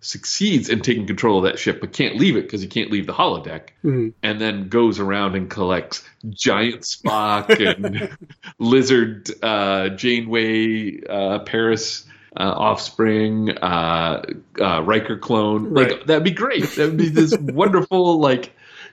succeeds 0.00 0.68
in 0.68 0.80
taking 0.80 1.06
control 1.06 1.38
of 1.38 1.44
that 1.44 1.58
ship, 1.58 1.80
but 1.80 1.92
can't 1.92 2.16
leave 2.16 2.36
it 2.36 2.42
because 2.42 2.60
he 2.62 2.68
can't 2.68 2.90
leave 2.90 3.06
the 3.06 3.12
holodeck, 3.12 3.68
Mhm. 3.84 4.12
and 4.22 4.40
then 4.40 4.68
goes 4.68 4.98
around 4.98 5.34
and 5.34 5.48
collects 5.50 6.02
giant 6.30 6.82
Spock 6.82 7.48
and 7.76 8.16
lizard 8.58 9.30
uh, 9.42 9.90
Janeway, 9.90 11.02
uh, 11.08 11.38
Paris. 11.40 12.06
Uh, 12.36 12.42
offspring, 12.50 13.48
uh, 13.58 14.20
uh, 14.60 14.82
Riker 14.82 15.16
clone, 15.16 15.72
like 15.72 16.06
that'd 16.06 16.24
be 16.24 16.32
great. 16.32 16.64
That 16.74 16.88
would 16.88 16.96
be 16.96 17.08
this 17.08 17.32
wonderful 17.40 18.18
like 18.18 18.50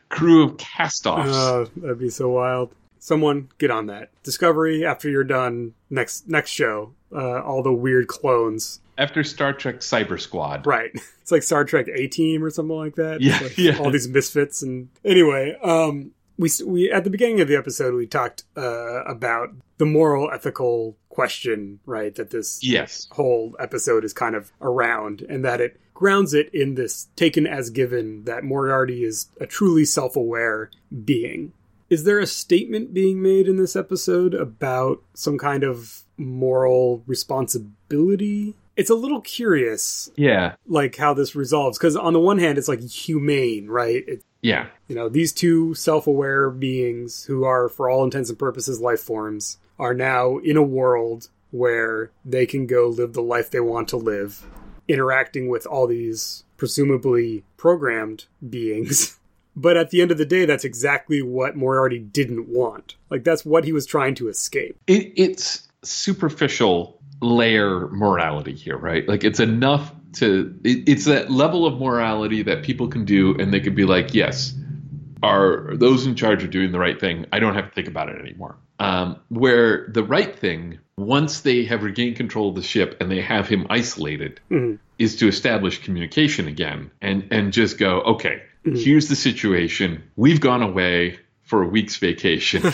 crew 0.10 0.44
of 0.44 0.58
cast-offs. 0.58 1.32
Oh, 1.34 1.66
that'd 1.78 1.98
be 1.98 2.12
so 2.12 2.30
wild. 2.30 2.70
Someone 3.04 3.50
get 3.58 3.72
on 3.72 3.88
that. 3.88 4.12
Discovery 4.22 4.86
after 4.86 5.10
you're 5.10 5.24
done 5.24 5.74
next 5.90 6.30
next 6.30 6.52
show. 6.52 6.94
Uh, 7.12 7.42
all 7.42 7.64
the 7.64 7.74
weird 7.74 8.08
clones. 8.08 8.80
After 8.98 9.24
Star 9.24 9.54
Trek 9.54 9.80
Cyber 9.80 10.20
Squad, 10.22 10.66
Right. 10.68 10.92
It's 11.22 11.32
like 11.32 11.44
Star 11.44 11.66
Trek 11.66 11.88
A 11.94 12.08
Team 12.08 12.44
or 12.44 12.50
something 12.52 12.76
like 12.76 12.96
that. 12.96 13.22
Yeah, 13.22 13.40
like 13.42 13.58
yeah. 13.58 13.78
All 13.80 13.90
these 13.92 14.08
misfits 14.08 14.62
and 14.62 14.90
anyway, 15.04 15.58
um, 15.64 16.12
we 16.38 16.50
we 16.66 16.92
at 16.92 17.04
the 17.04 17.10
beginning 17.10 17.42
of 17.42 17.48
the 17.48 17.56
episode 17.56 17.94
we 17.96 18.06
talked 18.08 18.44
uh, 18.56 19.04
about 19.06 19.50
the 19.78 19.86
moral 19.86 20.30
ethical 20.32 20.96
question, 21.10 21.80
right? 21.86 22.14
That 22.16 22.30
this 22.30 22.60
Yes. 22.64 23.08
whole 23.12 23.56
episode 23.60 24.04
is 24.06 24.14
kind 24.14 24.36
of 24.36 24.52
around, 24.62 25.22
and 25.28 25.44
that 25.44 25.60
it 25.62 25.80
grounds 25.94 26.34
it 26.34 26.54
in 26.54 26.76
this 26.76 27.08
taken 27.16 27.46
as 27.48 27.70
given 27.72 28.26
that 28.26 28.44
Moriarty 28.44 29.04
is 29.04 29.28
a 29.40 29.46
truly 29.48 29.86
self 29.86 30.16
aware 30.16 30.70
being. 31.06 31.54
Is 31.92 32.06
there 32.06 32.20
a 32.20 32.26
statement 32.26 32.94
being 32.94 33.22
made 33.22 33.50
in 33.50 33.58
this 33.58 33.76
episode 33.76 34.34
about 34.34 35.04
some 35.14 35.38
kind 35.38 35.64
of 35.66 36.04
moral 36.18 37.04
responsibility? 37.06 38.56
It's 38.78 38.90
a 38.90 38.96
little 38.96 39.20
curious, 39.20 40.10
Yeah. 40.16 40.56
like 40.66 40.96
how 40.96 41.14
this 41.14 41.36
resolves, 41.36 41.78
because 41.78 41.98
on 41.98 42.14
the 42.14 42.20
one 42.20 42.38
hand, 42.38 42.58
it's 42.58 42.70
like 42.70 42.80
humane, 42.80 43.68
right? 43.68 44.04
It, 44.08 44.24
Yeah. 44.42 44.68
you 44.88 44.96
know, 44.96 45.10
these 45.10 45.34
two 45.34 45.74
self 45.74 46.08
aware 46.08 46.50
beings 46.50 47.26
who 47.26 47.44
are, 47.44 47.68
for 47.68 47.90
all 47.90 48.06
intents 48.06 48.30
and 48.30 48.40
purposes, 48.40 48.80
life 48.80 49.02
forms 49.02 49.58
are 49.78 49.94
now 49.94 50.38
in 50.38 50.56
a 50.56 50.64
world 50.64 51.28
where 51.52 52.12
they 52.24 52.46
can 52.46 52.68
go 52.68 52.88
live 52.88 53.12
the 53.12 53.22
life 53.22 53.52
they 53.52 53.60
want 53.60 53.90
to 53.90 53.98
live, 53.98 54.46
interacting 54.88 55.50
with 55.50 55.66
all 55.68 55.88
these 55.88 56.46
presumably 56.56 57.44
programmed 57.58 58.26
beings. 58.50 59.18
But 59.56 59.76
at 59.78 59.90
the 59.90 60.02
end 60.02 60.12
of 60.12 60.18
the 60.18 60.26
day, 60.26 60.46
that's 60.46 60.64
exactly 60.64 61.22
what 61.22 61.56
Moriarty 61.58 62.00
didn't 62.00 62.48
want. 62.48 62.96
Like, 63.10 63.24
that's 63.24 63.44
what 63.46 63.66
he 63.66 63.74
was 63.74 63.86
trying 63.86 64.16
to 64.16 64.30
escape. 64.30 64.78
It, 64.88 65.12
it's 65.18 65.68
superficial 65.84 67.00
layer 67.22 67.88
morality 67.90 68.54
here, 68.54 68.78
right? 68.78 69.08
Like 69.08 69.24
it's 69.24 69.40
enough 69.40 69.94
to 70.14 70.58
it, 70.64 70.90
it's 70.90 71.06
that 71.06 71.30
level 71.32 71.66
of 71.66 71.80
morality 71.80 72.44
that 72.44 72.64
people 72.64 72.88
can 72.88 73.06
do 73.06 73.36
and 73.38 73.54
they 73.54 73.60
could 73.60 73.76
be 73.76 73.86
like, 73.86 74.14
yes, 74.14 74.54
are 75.24 75.76
those 75.76 76.06
in 76.08 76.16
charge 76.16 76.44
are 76.44 76.48
doing 76.48 76.72
the 76.72 76.80
right 76.80 77.00
thing? 77.00 77.26
I 77.32 77.40
don't 77.40 77.54
have 77.54 77.70
to 77.70 77.72
think 77.76 77.88
about 77.88 78.10
it 78.10 78.20
anymore. 78.20 78.58
Um, 78.80 79.20
where 79.30 79.88
the 79.90 80.04
right 80.04 80.36
thing, 80.36 80.80
once 80.98 81.42
they 81.42 81.66
have 81.66 81.84
regained 81.84 82.16
control 82.16 82.50
of 82.50 82.56
the 82.56 82.64
ship 82.64 82.98
and 83.00 83.12
they 83.12 83.22
have 83.22 83.48
him 83.48 83.68
isolated, 83.70 84.40
Mhm. 84.50 84.80
is 84.98 85.18
to 85.18 85.28
establish 85.28 85.84
communication 85.84 86.48
again 86.48 86.90
and 87.02 87.28
and 87.32 87.54
just 87.54 87.78
go, 87.78 88.02
okay, 88.02 88.42
Mm-hmm. 88.66 88.78
here's 88.78 89.10
the 89.10 89.16
situation. 89.16 90.04
We've 90.16 90.40
gone 90.40 90.62
away 90.62 91.20
for 91.52 91.64
a 91.64 91.68
week's 91.68 91.98
vacation. 91.98 92.64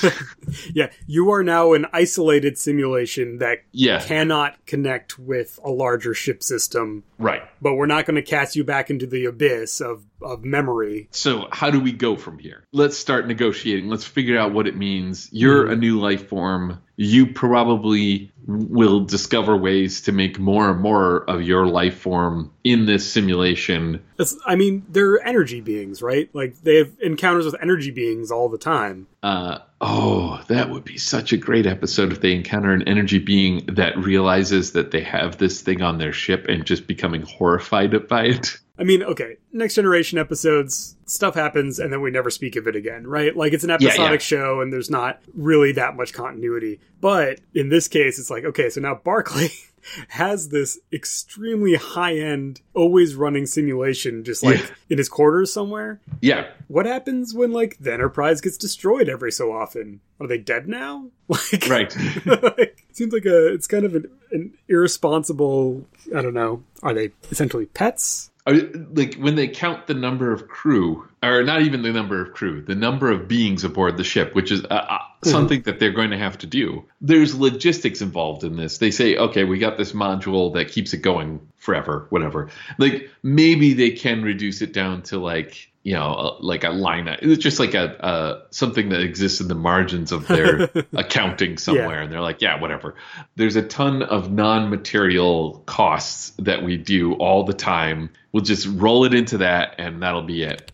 Yeah, 0.73 0.91
you 1.07 1.31
are 1.31 1.43
now 1.43 1.73
an 1.73 1.88
isolated 1.91 2.57
simulation 2.57 3.39
that 3.39 3.59
yeah, 3.71 3.99
cannot 3.99 4.65
connect 4.65 5.19
with 5.19 5.59
a 5.63 5.69
larger 5.69 6.13
ship 6.13 6.41
system 6.41 7.03
right. 7.17 7.41
but 7.61 7.73
we're 7.73 7.85
not 7.85 8.05
going 8.05 8.15
to 8.15 8.21
cast 8.21 8.55
you 8.55 8.63
back 8.63 8.89
into 8.89 9.07
the 9.07 9.25
abyss 9.25 9.81
of, 9.81 10.03
of 10.21 10.45
memory. 10.45 11.09
So 11.11 11.47
how 11.51 11.69
do 11.69 11.79
we 11.81 11.91
go 11.91 12.15
from 12.15 12.39
here? 12.39 12.63
Let's 12.71 12.97
start 12.97 13.27
negotiating. 13.27 13.89
Let's 13.89 14.05
figure 14.05 14.38
out 14.38 14.53
what 14.53 14.67
it 14.67 14.77
means. 14.77 15.29
You're 15.31 15.67
a 15.67 15.75
new 15.75 15.99
life 15.99 16.29
form. 16.29 16.81
You 16.95 17.33
probably 17.33 18.31
will 18.47 19.01
discover 19.01 19.57
ways 19.57 20.01
to 20.01 20.11
make 20.11 20.39
more 20.39 20.69
and 20.69 20.79
more 20.79 21.29
of 21.29 21.41
your 21.41 21.67
life 21.67 21.99
form 21.99 22.51
in 22.63 22.85
this 22.85 23.11
simulation. 23.11 24.01
That's, 24.17 24.37
I 24.45 24.55
mean, 24.55 24.85
they're 24.89 25.25
energy 25.25 25.59
beings, 25.59 26.01
right? 26.01 26.29
Like 26.33 26.61
they 26.61 26.77
have 26.77 26.91
encounters 27.01 27.45
with 27.45 27.55
energy 27.61 27.91
beings 27.91 28.31
all 28.31 28.47
the 28.47 28.57
time. 28.57 29.07
Uh, 29.21 29.59
oh, 29.81 30.41
that 30.47 30.69
would 30.69 30.85
be 30.85 30.97
such 30.97 31.33
a 31.33 31.37
great 31.37 31.65
episode 31.65 32.13
if 32.13 32.21
they 32.21 32.33
encounter 32.33 32.71
an 32.71 32.87
energy 32.87 33.19
being 33.19 33.65
that 33.67 33.97
realizes 33.97 34.71
that 34.71 34.91
they 34.91 35.01
have 35.01 35.37
this 35.37 35.61
thing 35.61 35.81
on 35.81 35.97
their 35.97 36.13
ship 36.13 36.45
and 36.47 36.65
just 36.65 36.87
becoming 36.87 37.23
horrified 37.23 38.07
by 38.07 38.25
it. 38.25 38.57
I 38.80 38.84
mean, 38.84 39.03
okay, 39.03 39.38
next 39.51 39.75
generation 39.75 40.17
episodes, 40.19 40.95
stuff 41.05 41.36
happens 41.36 41.80
and 41.80 41.91
then 41.91 42.01
we 42.01 42.11
never 42.11 42.30
speak 42.30 42.55
of 42.55 42.67
it 42.67 42.75
again, 42.75 43.07
right? 43.07 43.36
Like 43.36 43.53
it's 43.53 43.63
an 43.63 43.71
episodic 43.71 44.19
yeah. 44.19 44.25
show 44.25 44.61
and 44.61 44.71
there's 44.71 44.89
not 44.89 45.19
really 45.34 45.71
that 45.73 45.95
much 45.95 46.13
continuity. 46.13 46.80
But 47.01 47.39
in 47.53 47.69
this 47.69 47.88
case, 47.88 48.19
it's 48.19 48.30
like, 48.30 48.43
okay, 48.43 48.69
so 48.69 48.82
now 48.82 48.95
Barclay 48.95 49.49
has 50.09 50.49
this 50.49 50.80
extremely 50.91 51.75
high 51.75 52.17
end, 52.17 52.61
always 52.73 53.15
running 53.15 53.45
simulation 53.45 54.23
just 54.23 54.43
like 54.43 54.59
Yeah. 54.59 54.65
in 54.89 54.97
his 54.97 55.09
quarters 55.09 55.51
somewhere. 55.51 55.99
Yeah, 56.21 56.47
What 56.67 56.86
happens 56.86 57.34
when 57.34 57.51
like 57.53 57.78
the 57.80 57.93
Enterprise 57.93 58.41
gets 58.41 58.57
destroyed 58.57 59.07
every 59.09 59.32
so 59.32 59.51
often? 59.51 60.01
Are 60.19 60.28
they 60.28 60.38
dead 60.38 60.67
now? 60.67 61.07
Like, 61.30 61.67
right. 61.67 61.95
like, 62.25 62.86
seems 62.93 63.11
like 63.11 63.25
a 63.25 63.53
it's 63.53 63.67
kind 63.67 63.84
of 63.84 63.95
an, 63.95 64.09
an 64.32 64.53
irresponsible. 64.69 65.86
I 66.15 66.21
don't 66.21 66.34
know. 66.34 66.63
Are 66.82 66.93
they 66.93 67.11
essentially 67.32 67.65
pets? 67.65 68.32
Like 68.51 69.15
when 69.15 69.35
they 69.35 69.47
count 69.47 69.87
the 69.87 69.93
number 69.93 70.31
of 70.31 70.47
crew, 70.47 71.07
or 71.21 71.43
not 71.43 71.61
even 71.63 71.81
the 71.81 71.91
number 71.91 72.21
of 72.21 72.33
crew, 72.33 72.61
the 72.61 72.75
number 72.75 73.11
of 73.11 73.27
beings 73.27 73.63
aboard 73.63 73.97
the 73.97 74.03
ship, 74.03 74.33
which 74.35 74.51
is 74.51 74.63
uh, 74.63 74.67
uh, 74.67 74.99
something 75.23 75.63
that 75.63 75.79
they're 75.79 75.91
going 75.91 76.11
to 76.11 76.17
have 76.17 76.37
to 76.39 76.47
do. 76.47 76.85
There's 77.01 77.35
logistics 77.35 78.01
involved 78.01 78.43
in 78.43 78.55
this. 78.55 78.77
They 78.77 78.91
say, 78.91 79.17
okay, 79.17 79.43
we 79.43 79.59
got 79.59 79.77
this 79.77 79.91
module 79.91 80.53
that 80.53 80.69
keeps 80.71 80.93
it 80.93 81.01
going 81.01 81.41
forever, 81.57 82.07
whatever. 82.09 82.49
Like 82.77 83.09
maybe 83.23 83.73
they 83.73 83.91
can 83.91 84.23
reduce 84.23 84.61
it 84.61 84.73
down 84.73 85.01
to 85.03 85.17
like 85.17 85.69
you 85.87 85.93
know 85.93 86.35
like 86.41 86.65
a 86.65 86.69
line. 86.69 87.07
It's 87.07 87.41
just 87.41 87.59
like 87.59 87.73
a 87.73 88.03
uh, 88.03 88.41
something 88.51 88.89
that 88.89 88.99
exists 88.99 89.39
in 89.39 89.47
the 89.47 89.55
margins 89.55 90.11
of 90.11 90.27
their 90.27 90.69
accounting 90.93 91.57
somewhere, 91.57 92.01
and 92.01 92.11
they're 92.11 92.19
like, 92.19 92.41
yeah, 92.41 92.59
whatever. 92.59 92.95
There's 93.37 93.55
a 93.55 93.61
ton 93.61 94.03
of 94.03 94.29
non-material 94.29 95.63
costs 95.65 96.31
that 96.39 96.61
we 96.61 96.75
do 96.75 97.13
all 97.13 97.45
the 97.45 97.53
time. 97.53 98.09
We'll 98.38 98.43
just 98.43 98.67
roll 98.67 99.03
it 99.03 99.15
into 99.15 99.39
that, 99.39 99.73
and 99.79 100.03
that'll 100.03 100.21
be 100.21 100.43
it. 100.43 100.71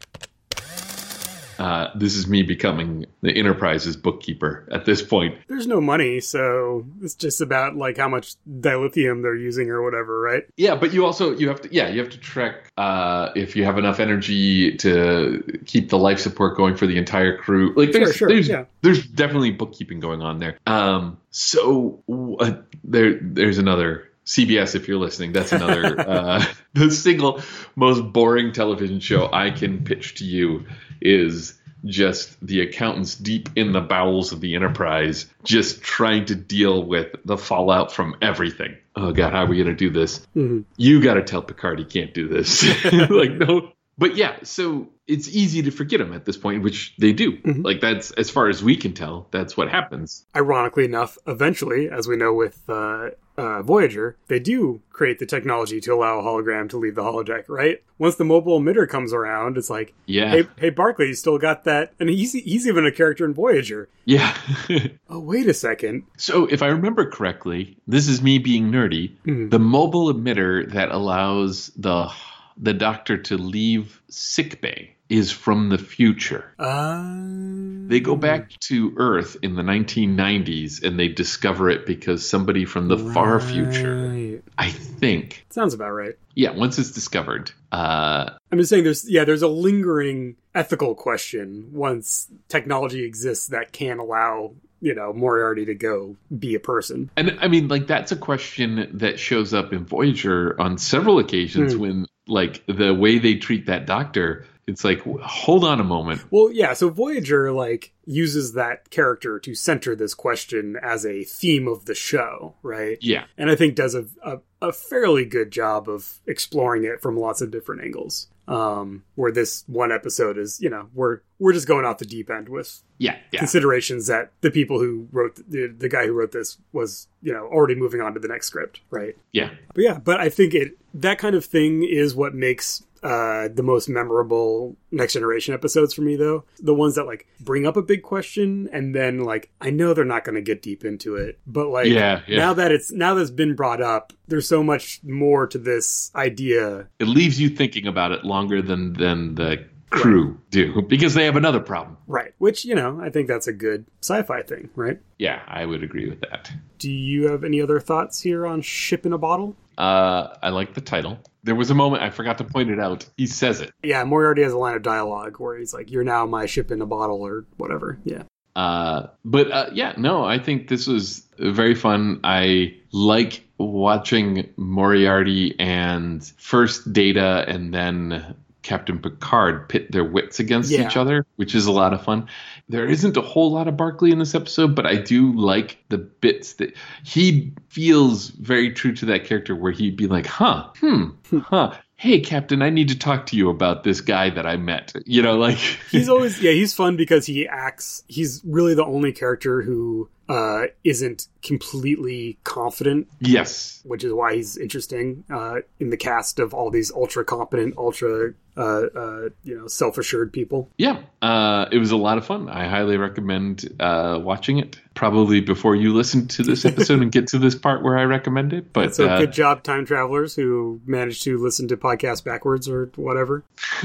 Uh, 1.58 1.88
this 1.96 2.18
is 2.18 2.28
me 2.28 2.44
becoming 2.44 3.06
the 3.22 3.32
enterprise's 3.32 3.96
bookkeeper 3.96 4.68
at 4.70 4.84
this 4.84 5.02
point. 5.02 5.38
There's 5.48 5.66
no 5.66 5.80
money, 5.80 6.20
so 6.20 6.86
it's 7.02 7.16
just 7.16 7.40
about 7.40 7.78
like 7.78 7.96
how 7.96 8.10
much 8.10 8.36
dilithium 8.46 9.22
they're 9.22 9.38
using 9.38 9.70
or 9.70 9.82
whatever, 9.82 10.20
right? 10.20 10.44
Yeah, 10.58 10.76
but 10.76 10.92
you 10.92 11.06
also 11.06 11.38
you 11.38 11.48
have 11.48 11.62
to 11.62 11.74
yeah 11.74 11.88
you 11.88 12.02
have 12.02 12.10
to 12.10 12.18
track 12.18 12.70
uh, 12.76 13.30
if 13.34 13.56
you 13.56 13.64
have 13.64 13.78
enough 13.78 14.02
energy 14.02 14.76
to 14.80 15.62
keep 15.66 15.88
the 15.88 15.98
life 15.98 16.20
support 16.20 16.58
going 16.58 16.76
for 16.76 16.86
the 16.86 16.98
entire 16.98 17.38
crew. 17.38 17.74
Like 17.78 17.94
there's 17.94 18.10
Sure, 18.10 18.14
sure, 18.14 18.28
there's 18.28 18.50
yeah. 18.50 18.66
there's 18.82 19.08
definitely 19.08 19.52
bookkeeping 19.52 20.02
going 20.02 20.22
on 20.22 20.40
there. 20.40 20.58
Um, 20.68 21.18
so 21.30 22.04
uh, 22.42 22.56
there 22.84 23.18
there's 23.22 23.58
another 23.58 24.10
CBS 24.26 24.76
if 24.76 24.88
you're 24.88 24.98
listening. 24.98 25.34
That's 25.34 25.52
another 25.52 26.00
uh, 26.10 26.46
the 26.74 26.92
single 26.92 27.42
most 27.76 28.02
boring 28.02 28.54
television 28.54 29.00
show 29.00 29.30
I 29.32 29.52
can 29.52 29.84
pitch 29.84 30.16
to 30.16 30.26
you 30.26 30.66
is 31.02 31.60
just 31.86 32.40
the 32.46 32.62
accountants 32.62 33.16
deep 33.16 33.50
in 33.58 33.74
the 33.74 33.82
bowels 33.82 34.32
of 34.32 34.40
the 34.40 34.56
enterprise 34.56 35.26
just 35.44 35.82
trying 35.82 36.24
to 36.26 36.36
deal 36.36 36.82
with 36.82 37.14
the 37.26 37.38
fallout 37.38 37.92
from 37.92 38.16
everything. 38.22 38.78
Oh 38.96 39.12
god, 39.12 39.34
how 39.34 39.44
are 39.44 39.48
we 39.48 39.58
going 39.58 39.68
to 39.68 39.76
do 39.76 39.90
this? 39.90 40.26
You 40.34 41.02
got 41.04 41.16
to 41.16 41.24
tell 41.24 41.42
Picard 41.42 41.80
he 41.80 41.86
can't 41.86 42.14
do 42.14 42.30
this. 42.30 42.64
like 43.10 43.32
no 43.32 43.74
but 43.98 44.16
yeah, 44.16 44.38
so 44.44 44.90
it's 45.08 45.28
easy 45.30 45.62
to 45.64 45.72
forget 45.72 46.02
him 46.02 46.14
at 46.14 46.26
this 46.26 46.38
point, 46.38 46.64
which 46.64 46.96
they 46.98 47.14
do. 47.14 47.38
Like 47.46 47.80
that's 47.80 48.12
as 48.12 48.30
far 48.30 48.50
as 48.50 48.64
we 48.64 48.76
can 48.76 48.94
tell, 48.94 49.28
that's 49.32 49.56
what 49.56 49.70
happens. 49.70 50.26
Ironically 50.36 50.86
enough, 50.86 51.18
eventually, 51.28 51.90
as 51.90 52.08
we 52.08 52.16
know 52.16 52.34
with 52.34 52.62
uh, 52.68 53.10
uh, 53.38 53.62
Voyager, 53.64 54.16
they 54.28 54.40
do 54.40 54.82
create 54.92 55.20
the 55.20 55.26
technology 55.26 55.82
to 55.82 55.94
allow 55.94 56.20
a 56.20 56.24
hologram 56.24 56.70
to 56.70 56.78
leave 56.78 56.96
the 56.96 57.02
holodeck, 57.02 57.46
right? 57.50 57.82
Once 57.98 58.16
the 58.16 58.24
mobile 58.26 58.60
emitter 58.60 58.88
comes 58.88 59.12
around, 59.14 59.58
it's 59.58 59.70
like, 59.70 59.94
Yeah. 60.06 60.30
hey, 60.32 60.48
hey, 60.58 60.70
Barclay, 60.70 61.08
you 61.08 61.14
still 61.16 61.38
got 61.40 61.64
that? 61.64 61.94
And 62.00 62.10
he's 62.10 62.34
he's 62.34 62.68
even 62.68 62.86
a 62.86 62.92
character 62.92 63.26
in 63.26 63.34
Voyager. 63.34 63.90
Yeah. 64.06 64.36
Oh, 65.10 65.20
wait 65.20 65.48
a 65.48 65.54
second. 65.54 66.04
so 66.18 66.46
if 66.48 66.64
I 66.64 66.68
remember 66.68 67.08
correctly, 67.10 67.78
this 67.88 68.08
is 68.08 68.22
me 68.24 68.40
being 68.40 68.72
nerdy. 68.72 69.12
The 69.50 69.60
mobile 69.60 70.12
emitter 70.12 70.68
that 70.72 70.90
allows 70.90 71.68
the 71.78 72.10
the 72.58 72.74
doctor 72.74 73.18
to 73.18 73.38
leave 73.38 74.02
sickbay 74.10 74.93
is 75.14 75.32
from 75.32 75.70
the 75.70 75.78
future. 75.78 76.44
Uh, 76.58 77.88
They 77.88 78.00
go 78.00 78.16
back 78.16 78.50
to 78.62 78.94
Earth 78.98 79.38
in 79.44 79.56
the 79.56 79.62
1990s 79.62 80.84
and 80.84 80.98
they 81.00 81.08
discover 81.08 81.70
it 81.70 81.86
because 81.86 82.28
somebody 82.28 82.66
from 82.66 82.88
the 82.88 82.98
far 82.98 83.40
future. 83.40 84.42
I 84.58 84.70
think. 84.70 85.46
Sounds 85.50 85.74
about 85.74 85.92
right. 85.92 86.16
Yeah, 86.34 86.52
once 86.52 86.80
it's 86.80 86.92
discovered. 86.92 87.52
Uh, 87.72 88.32
I'm 88.52 88.58
just 88.58 88.70
saying 88.70 88.84
there's 88.86 89.10
yeah, 89.10 89.24
there's 89.24 89.42
a 89.44 89.48
lingering 89.48 90.36
ethical 90.56 90.96
question 90.96 91.70
once 91.72 92.28
technology 92.50 93.04
exists 93.04 93.48
that 93.48 93.72
can 93.72 94.00
allow, 94.00 94.54
you 94.82 94.96
know, 94.96 95.14
Moriarty 95.14 95.66
to 95.66 95.76
go 95.76 96.16
be 96.38 96.56
a 96.56 96.60
person. 96.60 97.10
and 97.16 97.38
I 97.42 97.48
mean, 97.48 97.68
like, 97.68 97.86
that's 97.88 98.12
a 98.12 98.16
question 98.16 98.90
that 98.94 99.20
shows 99.20 99.54
up 99.54 99.74
in 99.74 99.86
Voyager 99.86 100.60
on 100.60 100.78
several 100.78 101.20
occasions 101.20 101.74
Hmm. 101.74 101.80
when, 101.82 102.06
like, 102.28 102.64
the 102.68 102.94
way 102.94 103.20
they 103.20 103.36
treat 103.36 103.66
that 103.68 103.86
doctor, 103.86 104.46
it's 104.68 104.84
like, 104.84 105.02
hold 105.22 105.64
on 105.64 105.80
a 105.80 105.84
moment. 105.84 106.24
Well, 106.32 106.52
yeah, 106.52 106.74
so 106.74 106.90
Voyager 106.90 107.52
like 107.52 107.94
uses 108.06 108.54
that 108.54 108.90
character 108.90 109.40
to 109.40 109.56
center 109.56 109.96
this 109.96 110.14
question 110.14 110.78
as 110.82 111.06
a 111.06 111.24
theme 111.24 111.68
of 111.68 111.86
the 111.86 111.96
show, 111.96 112.56
right? 112.64 112.98
Yeah. 113.02 113.26
And 113.38 113.50
I 113.50 113.56
think 113.56 113.76
does 113.76 113.96
a, 113.96 114.06
a, 114.24 114.40
a 114.62 114.72
fairly 114.74 115.26
good 115.26 115.52
job 115.52 115.90
of 115.90 116.20
exploring 116.28 116.84
it 116.86 117.02
from 117.02 117.18
lots 117.18 117.42
of 117.42 117.52
different 117.52 117.84
angles. 117.84 118.28
Um, 118.46 119.06
where 119.16 119.32
this 119.32 119.64
one 119.68 119.94
episode 119.94 120.38
is, 120.38 120.60
you 120.60 120.70
know, 120.70 120.90
we're 120.94 121.22
we're 121.40 121.54
just 121.54 121.66
going 121.66 121.86
off 121.86 122.00
the 122.00 122.06
deep 122.06 122.30
end 122.30 122.50
with 122.50 122.84
Yeah. 122.98 123.16
Yeah. 123.32 123.40
considerations 123.40 124.08
that 124.08 124.34
the 124.42 124.52
people 124.52 124.80
who 124.80 125.08
wrote 125.14 125.38
the, 125.50 125.68
the 125.68 125.88
guy 125.88 126.06
who 126.08 126.12
wrote 126.12 126.34
this 126.34 126.58
was, 126.74 127.08
you 127.22 127.32
know, 127.32 127.46
already 127.46 127.76
moving 127.76 128.02
on 128.02 128.14
to 128.16 128.20
the 128.20 128.28
next 128.28 128.48
script, 128.48 128.82
right? 128.90 129.16
Yeah. 129.32 129.52
But 129.74 129.82
yeah, 129.86 129.98
but 129.98 130.20
I 130.20 130.28
think 130.28 130.54
it 130.56 130.78
that 130.96 131.20
kind 131.20 131.36
of 131.36 131.46
thing 131.46 131.88
is 131.90 132.16
what 132.16 132.36
makes 132.36 132.84
uh, 133.04 133.50
the 133.54 133.64
most 133.64 133.90
memorable 133.90 134.76
next 134.92 135.14
generation 135.14 135.54
episodes 135.54 135.94
for 135.94 136.02
me 136.02 136.16
though 136.16 136.44
the 136.60 136.74
ones 136.74 136.96
that 136.96 137.06
like 137.06 137.28
bring 137.42 137.66
up 137.68 137.76
a 137.78 137.82
big 137.82 138.02
question 138.04 138.70
and 138.72 138.96
then 138.96 139.20
like 139.20 139.52
i 139.62 139.70
know 139.70 139.94
they're 139.94 140.06
not 140.06 140.24
going 140.24 140.36
to 140.36 140.42
get 140.42 140.62
deep 140.62 140.86
into 140.86 141.16
it 141.16 141.38
but 141.46 141.68
like 141.68 141.88
Yeah, 141.88 142.22
yeah. 142.28 142.38
now 142.38 142.54
that 142.54 142.72
it's 142.72 142.92
now 142.92 143.14
that's 143.14 143.30
been 143.32 143.56
brought 143.56 143.82
up 143.82 144.14
there's 144.28 144.48
so 144.48 144.64
much 144.64 145.02
more 145.04 145.48
to 145.48 145.58
this 145.58 146.12
idea 146.16 146.88
It 147.00 147.08
leaves 147.08 147.40
you 147.42 147.50
thinking 147.50 147.88
about 147.88 148.12
it 148.14 148.24
longer 148.24 148.62
than, 148.62 148.94
than 148.94 149.36
the 149.36 149.66
crew 149.90 150.40
do 150.50 150.82
because 150.82 151.14
they 151.14 151.26
have 151.26 151.36
another 151.36 151.60
problem. 151.60 151.96
right 152.08 152.34
which 152.40 152.66
you 152.66 152.74
know 152.74 153.00
i 153.02 153.10
think 153.12 153.28
that's 153.28 153.46
a 153.48 153.54
good 153.54 153.86
sci-fi 154.02 154.42
thing 154.42 154.70
right 154.76 155.00
Yeah, 155.20 155.42
I 155.48 155.66
would 155.66 155.84
agree 155.84 156.10
with 156.10 156.22
that. 156.22 156.52
do 156.80 156.90
you 156.92 157.28
have 157.30 157.44
any 157.44 157.62
other 157.62 157.80
thoughts 157.80 158.22
here 158.22 158.48
on 158.48 158.62
ship 158.62 159.06
in 159.06 159.14
a 159.14 159.20
bottle 159.20 159.56
Uh, 159.78 160.28
I 160.42 160.50
like 160.50 160.74
the 160.74 160.82
title. 160.82 161.20
There 161.44 161.56
was 161.56 161.70
a 161.70 161.76
moment 161.76 162.04
I 162.04 162.10
forgot 162.10 162.38
to 162.38 162.44
point 162.44 162.70
it 162.70 162.80
out. 162.80 163.06
He 163.18 163.28
says 163.28 163.60
it. 163.62 163.72
yeah 163.84 164.04
moriarty 164.04 164.44
has 164.44 164.54
a 164.54 164.58
line 164.58 164.76
of 164.76 164.82
dialogue 164.82 165.38
where 165.40 165.58
he's 165.58 165.74
like 165.74 165.92
you're 165.92 166.04
now 166.04 166.26
my 166.26 166.46
ship 166.46 166.72
in 166.72 166.82
a 166.82 166.86
bottle 166.86 167.22
or 167.22 167.46
whatever 167.58 167.98
yeah 168.06 168.24
Uh, 168.56 169.08
but 169.26 169.52
uh, 169.52 169.70
yeah, 169.74 169.94
no, 169.98 170.24
I 170.24 170.38
think 170.38 170.68
this 170.68 170.86
was 170.88 171.24
very 171.40 171.74
fun. 171.76 172.20
I 172.24 172.76
like 172.92 173.44
watching 173.58 174.48
Moriarty 174.58 175.56
and 175.60 176.24
first 176.38 176.94
Data 176.94 177.46
and 177.48 177.74
then 177.74 178.36
Captain 178.62 179.00
Picard 179.00 179.68
pit 179.70 179.92
their 179.92 180.04
wits 180.06 180.40
against 180.40 180.70
Yeah. 180.72 180.86
each 180.86 180.96
other, 180.96 181.26
which 181.38 181.56
is 181.56 181.66
a 181.66 181.72
lot 181.72 181.94
of 181.94 182.04
fun. 182.04 182.28
There 182.70 182.86
isn't 182.86 183.18
a 183.18 183.22
whole 183.22 183.52
lot 183.52 183.68
of 183.68 183.76
Barclay 183.76 184.12
in 184.12 184.20
this 184.20 184.36
episode, 184.36 184.74
but 184.76 184.86
I 184.86 184.96
do 184.96 185.34
like 185.34 185.84
the 185.90 185.98
bits 185.98 186.54
that 186.54 186.76
he 187.04 187.54
feels 187.68 188.30
very 188.30 188.72
true 188.72 188.94
to 188.96 189.06
that 189.08 189.26
character, 189.26 189.56
where 189.56 189.72
he'd 189.72 189.98
be 189.98 190.08
like, 190.08 190.26
"Huh, 190.26 190.70
hmm, 190.80 191.10
huh." 191.40 191.74
Hey, 191.96 192.20
Captain, 192.20 192.62
I 192.62 192.70
need 192.70 192.90
to 192.90 192.98
talk 192.98 193.28
to 193.28 193.38
you 193.38 193.50
about 193.50 193.84
this 193.84 194.02
guy 194.02 194.30
that 194.30 194.46
I 194.46 194.58
met. 194.58 194.94
You 195.06 195.22
know, 195.22 195.38
like 195.38 195.58
he's 195.92 196.10
always 196.10 196.40
yeah 196.42 196.52
he's 196.52 196.74
fun 196.74 196.96
because 196.96 197.26
he 197.26 197.48
acts 197.48 198.04
he's 198.08 198.42
really 198.46 198.76
the 198.76 198.86
only 198.86 199.12
character 199.12 199.62
who 199.62 200.10
uh 200.30 200.64
isn't 200.84 201.28
completely 201.42 202.38
confident 202.44 203.08
yes, 203.20 203.82
which 203.84 204.04
is 204.04 204.14
why 204.14 204.36
he's 204.36 204.58
interesting 204.58 205.24
uh 205.30 205.58
in 205.80 205.90
the 205.90 205.98
cast 205.98 206.40
of 206.40 206.54
all 206.54 206.70
these 206.72 206.92
ultra 206.92 207.26
competent 207.26 207.76
ultra 207.78 208.34
uh 208.56 208.62
uh 208.62 209.30
you 209.44 209.58
know 209.58 209.68
self-assured 209.68 210.32
people 210.32 210.70
Yeah, 210.78 211.02
uh, 211.22 211.66
it 211.72 211.78
was 211.78 211.92
a 211.92 211.98
lot 211.98 212.18
of 212.18 212.26
fun. 212.26 212.50
I 212.50 212.68
highly 212.68 212.98
recommend 212.98 213.68
uh, 213.80 214.20
watching 214.22 214.60
it. 214.60 214.80
Probably 214.94 215.42
before 215.42 215.76
you 215.76 215.94
listen 215.94 216.28
to 216.30 216.44
this 216.44 216.64
episode 216.72 217.02
and 217.02 217.12
get 217.12 217.28
to 217.28 217.40
this 217.40 217.56
part 217.56 217.84
where 217.84 217.98
I 217.98 218.04
recommend 218.04 218.54
it. 218.54 218.72
But 218.72 218.96
so 218.96 219.08
uh, 219.08 219.20
good 219.20 219.34
job 219.34 219.64
time 219.64 219.86
travelers 219.86 220.36
who 220.36 220.82
managed 220.86 221.24
to 221.24 221.38
listen 221.38 221.68
to 221.70 221.78
podcasts 221.78 222.24
backwards 222.24 222.70
or 222.70 222.92
whatever 222.96 223.44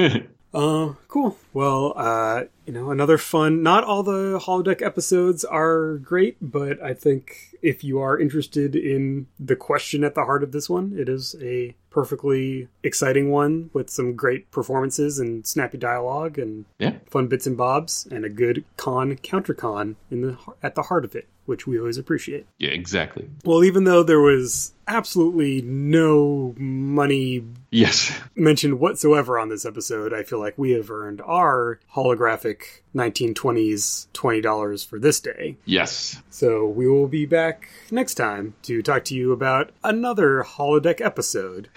Uh, 0.54 0.94
cool. 1.08 1.36
Well, 1.52 1.94
uh, 1.96 2.44
you 2.66 2.72
know, 2.72 2.90
another 2.90 3.18
fun. 3.18 3.62
Not 3.62 3.84
all 3.84 4.02
the 4.02 4.38
holodeck 4.38 4.82
episodes 4.82 5.44
are 5.44 5.94
great, 5.96 6.36
but 6.40 6.80
I 6.82 6.94
think 6.94 7.56
if 7.62 7.82
you 7.82 7.98
are 8.00 8.18
interested 8.18 8.76
in 8.76 9.26
the 9.40 9.56
question 9.56 10.04
at 10.04 10.14
the 10.14 10.24
heart 10.24 10.42
of 10.42 10.52
this 10.52 10.70
one, 10.70 10.94
it 10.96 11.08
is 11.08 11.34
a 11.42 11.74
perfectly 11.90 12.68
exciting 12.84 13.30
one 13.30 13.70
with 13.72 13.90
some 13.90 14.14
great 14.14 14.50
performances 14.52 15.18
and 15.18 15.44
snappy 15.46 15.78
dialogue 15.78 16.38
and 16.38 16.66
yeah, 16.78 16.92
fun 17.10 17.26
bits 17.26 17.46
and 17.46 17.56
bobs 17.56 18.06
and 18.10 18.24
a 18.24 18.28
good 18.28 18.64
con 18.76 19.16
counter 19.16 19.54
con 19.54 19.96
in 20.10 20.20
the 20.20 20.38
at 20.62 20.74
the 20.76 20.82
heart 20.82 21.04
of 21.04 21.16
it, 21.16 21.26
which 21.46 21.66
we 21.66 21.78
always 21.78 21.98
appreciate. 21.98 22.46
yeah, 22.58 22.70
exactly. 22.70 23.28
Well, 23.44 23.64
even 23.64 23.84
though 23.84 24.02
there 24.04 24.20
was 24.20 24.74
absolutely 24.86 25.62
no 25.62 26.54
money 26.58 27.44
Yes, 27.70 28.16
mentioned 28.36 28.78
whatsoever 28.78 29.38
on 29.38 29.48
this 29.48 29.64
episode, 29.64 30.12
I 30.12 30.22
feel 30.22 30.38
like 30.38 30.56
we 30.56 30.72
have 30.72 30.90
earned 31.04 31.20
our 31.24 31.80
holographic 31.94 32.82
1920s 32.94 34.08
$20 34.14 34.86
for 34.86 34.98
this 34.98 35.20
day. 35.20 35.56
yes. 35.64 36.20
So 36.30 36.66
we 36.66 36.88
will 36.88 37.08
be 37.08 37.26
back 37.26 37.68
next 37.90 38.14
time 38.14 38.54
to 38.62 38.82
talk 38.82 39.04
to 39.06 39.14
you 39.14 39.32
about 39.32 39.70
another 39.84 40.44
holodeck 40.44 41.00
episode 41.00 41.68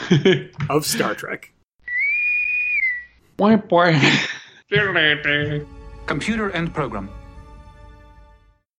of 0.70 0.84
Star 0.86 1.14
Trek. 1.14 1.52
Boy, 3.36 3.56
boy. 3.56 3.98
Computer 6.06 6.48
and 6.48 6.72
program. 6.74 7.08